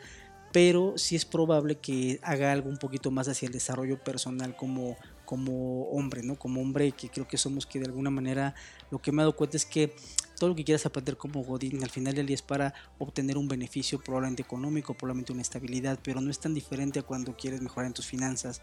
pero 0.51 0.97
sí 0.97 1.15
es 1.15 1.25
probable 1.25 1.75
que 1.75 2.19
haga 2.23 2.51
algo 2.51 2.69
un 2.69 2.77
poquito 2.77 3.11
más 3.11 3.27
hacia 3.27 3.47
el 3.47 3.53
desarrollo 3.53 4.01
personal 4.03 4.55
como, 4.55 4.97
como 5.25 5.83
hombre, 5.89 6.23
¿no? 6.23 6.35
Como 6.35 6.61
hombre 6.61 6.91
que 6.91 7.09
creo 7.09 7.27
que 7.27 7.37
somos 7.37 7.65
que 7.65 7.79
de 7.79 7.85
alguna 7.85 8.09
manera 8.09 8.55
lo 8.89 8.99
que 8.99 9.11
me 9.11 9.21
he 9.21 9.23
dado 9.23 9.35
cuenta 9.35 9.57
es 9.57 9.65
que 9.65 9.93
todo 10.39 10.49
lo 10.51 10.55
que 10.55 10.63
quieras 10.63 10.85
aprender 10.85 11.17
como 11.17 11.43
Godín 11.43 11.83
al 11.83 11.89
final 11.89 12.13
del 12.13 12.27
día 12.27 12.35
es 12.35 12.41
para 12.41 12.73
obtener 12.99 13.37
un 13.37 13.47
beneficio 13.47 13.99
probablemente 13.99 14.43
económico, 14.43 14.93
probablemente 14.93 15.33
una 15.33 15.41
estabilidad, 15.41 15.99
pero 16.03 16.21
no 16.21 16.29
es 16.29 16.39
tan 16.39 16.53
diferente 16.53 16.99
a 16.99 17.03
cuando 17.03 17.35
quieres 17.35 17.61
mejorar 17.61 17.87
en 17.87 17.93
tus 17.93 18.05
finanzas 18.05 18.61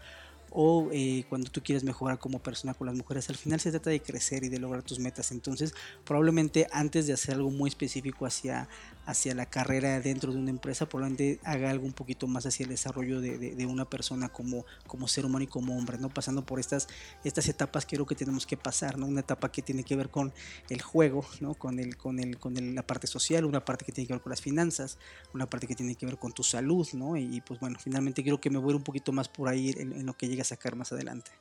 o 0.57 0.87
eh, 0.93 1.25
cuando 1.27 1.51
tú 1.51 1.61
quieres 1.61 1.83
mejorar 1.83 2.17
como 2.17 2.39
persona 2.39 2.73
con 2.73 2.87
las 2.87 2.95
mujeres. 2.95 3.29
Al 3.29 3.35
final 3.35 3.59
se 3.59 3.71
trata 3.71 3.89
de 3.89 4.01
crecer 4.01 4.45
y 4.45 4.49
de 4.49 4.57
lograr 4.57 4.83
tus 4.83 4.99
metas. 4.99 5.31
Entonces, 5.31 5.73
probablemente 6.05 6.67
antes 6.71 7.07
de 7.07 7.13
hacer 7.13 7.35
algo 7.35 7.51
muy 7.51 7.67
específico 7.67 8.25
hacia, 8.25 8.69
hacia 9.05 9.35
la 9.35 9.45
carrera 9.45 9.99
dentro 9.99 10.31
de 10.31 10.39
una 10.39 10.49
empresa, 10.49 10.87
probablemente 10.87 11.39
haga 11.43 11.69
algo 11.69 11.85
un 11.85 11.93
poquito 11.93 12.27
más 12.27 12.45
hacia 12.45 12.63
el 12.63 12.69
desarrollo 12.69 13.21
de, 13.21 13.37
de, 13.37 13.65
una 13.65 13.85
persona 13.85 14.29
como, 14.29 14.65
como 14.87 15.07
ser 15.07 15.25
humano 15.25 15.43
y 15.43 15.47
como 15.47 15.77
hombre, 15.77 15.97
¿no? 15.97 16.09
Pasando 16.09 16.45
por 16.45 16.59
estas, 16.59 16.87
estas 17.23 17.47
etapas 17.47 17.85
creo 17.85 18.05
que 18.05 18.15
tenemos 18.15 18.45
que 18.45 18.57
pasar, 18.57 18.97
¿no? 18.97 19.05
Una 19.05 19.21
etapa 19.21 19.51
que 19.51 19.61
tiene 19.61 19.83
que 19.83 19.95
ver 19.95 20.09
con 20.09 20.33
el 20.69 20.81
juego, 20.81 21.25
¿no? 21.39 21.53
Con, 21.53 21.79
el, 21.79 21.97
con, 21.97 22.19
el, 22.19 22.39
con 22.39 22.53
la 22.75 22.85
parte 22.85 23.07
social, 23.07 23.45
una 23.45 23.63
parte 23.63 23.85
que 23.85 23.91
tiene 23.91 24.07
que 24.07 24.13
ver 24.13 24.21
con 24.21 24.31
las 24.31 24.41
finanzas, 24.41 24.97
una 25.33 25.49
parte 25.49 25.67
que 25.67 25.75
tiene 25.75 25.95
que 25.95 26.05
ver 26.05 26.17
con 26.17 26.31
tu 26.31 26.43
salud, 26.43 26.87
¿no? 26.93 27.15
Y, 27.15 27.41
pues 27.41 27.59
bueno, 27.59 27.77
finalmente 27.79 28.23
creo 28.23 28.41
que 28.41 28.49
me 28.49 28.57
voy 28.57 28.73
un 28.73 28.83
poquito 28.83 29.11
más 29.11 29.29
por 29.29 29.49
ahí 29.49 29.73
en, 29.77 30.05
lo 30.05 30.13
que 30.17 30.27
llega 30.27 30.41
a 30.41 30.45
sacar 30.45 30.75
más 30.75 30.91
adelante. 30.91 31.31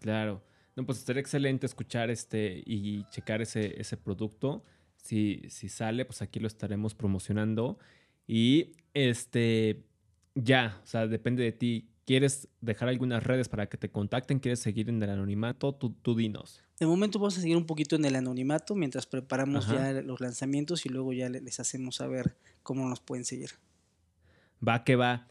Claro. 0.00 0.42
No, 0.76 0.86
pues 0.86 0.98
estaría 0.98 1.20
excelente 1.20 1.66
escuchar 1.66 2.08
este 2.08 2.62
y 2.64 3.04
checar 3.08 3.42
ese, 3.42 3.80
ese 3.80 3.96
producto. 3.96 4.62
Si, 5.08 5.40
si 5.48 5.70
sale, 5.70 6.04
pues 6.04 6.20
aquí 6.20 6.38
lo 6.38 6.46
estaremos 6.46 6.94
promocionando. 6.94 7.78
Y 8.26 8.72
este, 8.92 9.86
ya, 10.34 10.82
o 10.84 10.86
sea, 10.86 11.06
depende 11.06 11.42
de 11.42 11.52
ti. 11.52 11.88
¿Quieres 12.04 12.48
dejar 12.60 12.90
algunas 12.90 13.22
redes 13.22 13.48
para 13.48 13.70
que 13.70 13.78
te 13.78 13.90
contacten? 13.90 14.38
¿Quieres 14.38 14.60
seguir 14.60 14.90
en 14.90 15.02
el 15.02 15.08
anonimato? 15.08 15.74
Tú, 15.74 15.94
tú 16.02 16.14
dinos. 16.14 16.62
De 16.78 16.84
momento 16.84 17.18
vamos 17.18 17.38
a 17.38 17.40
seguir 17.40 17.56
un 17.56 17.64
poquito 17.64 17.96
en 17.96 18.04
el 18.04 18.16
anonimato 18.16 18.74
mientras 18.74 19.06
preparamos 19.06 19.66
ya 19.66 19.92
los 20.02 20.20
lanzamientos 20.20 20.84
y 20.84 20.90
luego 20.90 21.14
ya 21.14 21.30
les 21.30 21.58
hacemos 21.58 21.96
saber 21.96 22.36
cómo 22.62 22.86
nos 22.86 23.00
pueden 23.00 23.24
seguir. 23.24 23.52
Va 24.66 24.84
que 24.84 24.94
va. 24.94 25.26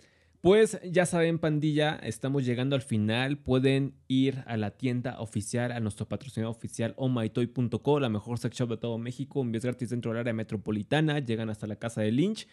Pues 0.48 0.80
ya 0.82 1.06
saben, 1.06 1.40
pandilla, 1.40 2.00
estamos 2.02 2.46
llegando 2.46 2.78
al 2.78 2.82
final. 2.82 3.38
Pueden 3.38 3.96
ir 4.08 4.46
a 4.48 4.56
la 4.56 4.72
tienda 4.72 5.20
oficial, 5.20 5.74
a 5.74 5.82
nuestro 5.82 6.08
patrocinador 6.08 6.56
oficial, 6.56 6.94
omytoy.co, 6.96 8.00
la 8.00 8.08
mejor 8.08 8.40
sex 8.40 8.56
shop 8.56 8.70
de 8.70 8.78
todo 8.78 8.98
México, 8.98 9.42
envíos 9.42 9.66
gratis 9.66 9.90
dentro 9.90 10.12
del 10.12 10.22
área 10.22 10.32
metropolitana, 10.32 11.20
llegan 11.20 11.50
hasta 11.50 11.68
la 11.68 11.76
casa 11.76 12.00
de 12.00 12.14
Lynch. 12.14 12.48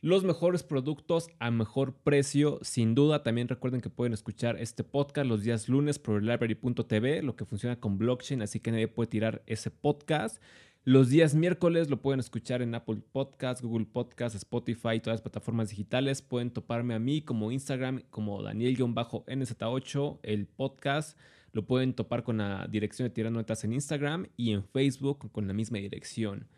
Los 0.00 0.22
mejores 0.22 0.62
productos 0.62 1.26
a 1.40 1.50
mejor 1.50 1.96
precio, 1.96 2.60
sin 2.62 2.94
duda. 2.94 3.24
También 3.24 3.48
recuerden 3.48 3.80
que 3.80 3.90
pueden 3.90 4.12
escuchar 4.12 4.56
este 4.60 4.84
podcast 4.84 5.26
los 5.26 5.42
días 5.42 5.68
lunes 5.68 5.98
por 5.98 6.22
library.tv, 6.22 7.22
lo 7.22 7.34
que 7.34 7.46
funciona 7.46 7.80
con 7.80 7.98
blockchain, 7.98 8.42
así 8.42 8.60
que 8.60 8.70
nadie 8.70 8.86
puede 8.86 9.08
tirar 9.08 9.42
ese 9.46 9.72
podcast. 9.72 10.40
Los 10.86 11.08
días 11.08 11.34
miércoles 11.34 11.88
lo 11.88 12.02
pueden 12.02 12.20
escuchar 12.20 12.60
en 12.60 12.74
Apple 12.74 13.00
Podcast, 13.10 13.62
Google 13.62 13.86
Podcast, 13.86 14.36
Spotify, 14.36 15.00
todas 15.00 15.14
las 15.14 15.22
plataformas 15.22 15.70
digitales. 15.70 16.20
Pueden 16.20 16.50
toparme 16.50 16.92
a 16.92 16.98
mí 16.98 17.22
como 17.22 17.50
Instagram, 17.50 18.02
como 18.10 18.42
Daniel-NZ8, 18.42 20.18
el 20.22 20.46
podcast. 20.46 21.18
Lo 21.52 21.64
pueden 21.64 21.94
topar 21.94 22.22
con 22.22 22.36
la 22.36 22.66
dirección 22.70 23.08
de 23.08 23.14
Tirando 23.14 23.38
Netas 23.38 23.64
en 23.64 23.72
Instagram 23.72 24.26
y 24.36 24.52
en 24.52 24.62
Facebook 24.62 25.32
con 25.32 25.46
la 25.46 25.54
misma 25.54 25.78
dirección. 25.78 26.48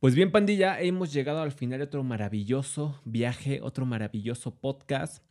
Pues 0.00 0.14
bien, 0.14 0.32
pandilla, 0.32 0.80
hemos 0.80 1.12
llegado 1.12 1.42
al 1.42 1.52
final 1.52 1.80
de 1.80 1.84
otro 1.84 2.02
maravilloso 2.02 2.98
viaje, 3.04 3.60
otro 3.60 3.84
maravilloso 3.84 4.54
podcast. 4.54 5.22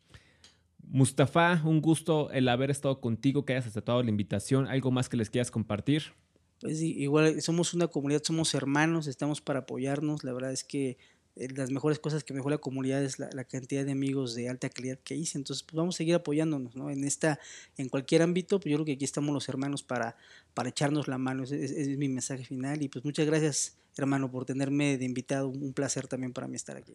Mustafa, 0.83 1.63
un 1.65 1.81
gusto 1.81 2.29
el 2.29 2.47
haber 2.47 2.69
estado 2.69 3.01
contigo, 3.01 3.43
que 3.43 3.53
hayas 3.53 3.65
aceptado 3.65 4.03
la 4.03 4.11
invitación. 4.11 4.67
¿Algo 4.67 4.91
más 4.91 5.09
que 5.09 5.17
les 5.17 5.31
quieras 5.31 5.49
compartir? 5.49 6.13
Pues 6.59 6.81
igual 6.81 7.41
somos 7.41 7.73
una 7.73 7.87
comunidad, 7.87 8.23
somos 8.23 8.53
hermanos, 8.53 9.07
estamos 9.07 9.41
para 9.41 9.59
apoyarnos. 9.59 10.23
La 10.23 10.33
verdad 10.33 10.51
es 10.51 10.63
que 10.63 10.97
eh, 11.35 11.49
las 11.55 11.69
mejores 11.69 11.99
cosas 11.99 12.23
que 12.23 12.33
mejor 12.33 12.51
la 12.51 12.57
comunidad 12.57 13.03
es 13.03 13.19
la, 13.19 13.43
cantidad 13.43 13.85
de 13.85 13.91
amigos 13.91 14.35
de 14.35 14.49
alta 14.49 14.69
calidad 14.69 14.97
que 15.03 15.15
hice. 15.15 15.37
Entonces, 15.37 15.63
pues 15.63 15.75
vamos 15.75 15.95
a 15.95 15.97
seguir 15.97 16.15
apoyándonos, 16.15 16.75
¿no? 16.75 16.89
En 16.89 17.03
esta, 17.03 17.39
en 17.77 17.89
cualquier 17.89 18.21
ámbito, 18.21 18.59
pues 18.59 18.71
yo 18.71 18.77
creo 18.77 18.85
que 18.85 18.93
aquí 18.93 19.05
estamos 19.05 19.33
los 19.33 19.49
hermanos 19.49 19.83
para, 19.83 20.15
para 20.53 20.69
echarnos 20.69 21.07
la 21.07 21.17
mano. 21.17 21.43
Ese, 21.43 21.63
es 21.63 21.97
mi 21.97 22.07
mensaje 22.07 22.45
final. 22.45 22.81
Y 22.81 22.87
pues 22.87 23.03
muchas 23.03 23.25
gracias, 23.25 23.77
hermano, 23.97 24.31
por 24.31 24.45
tenerme 24.45 24.97
de 24.97 25.05
invitado. 25.05 25.49
Un 25.49 25.73
placer 25.73 26.07
también 26.07 26.31
para 26.31 26.47
mí 26.47 26.55
estar 26.55 26.77
aquí. 26.77 26.93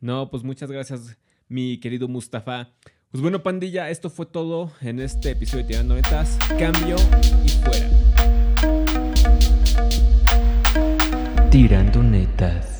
No, 0.00 0.30
pues 0.30 0.42
muchas 0.42 0.70
gracias, 0.70 1.16
mi 1.48 1.80
querido 1.80 2.06
Mustafa. 2.06 2.74
Pues 3.10 3.22
bueno, 3.22 3.42
pandilla, 3.42 3.88
esto 3.88 4.10
fue 4.10 4.26
todo 4.26 4.72
en 4.82 5.00
este 5.00 5.30
episodio 5.30 5.62
de 5.62 5.68
Tirando 5.68 5.94
Netas. 5.94 6.36
Cambio 6.58 6.96
y 7.44 7.48
fuera. 7.48 7.85
Tirando 11.56 12.02
Netas. 12.02 12.75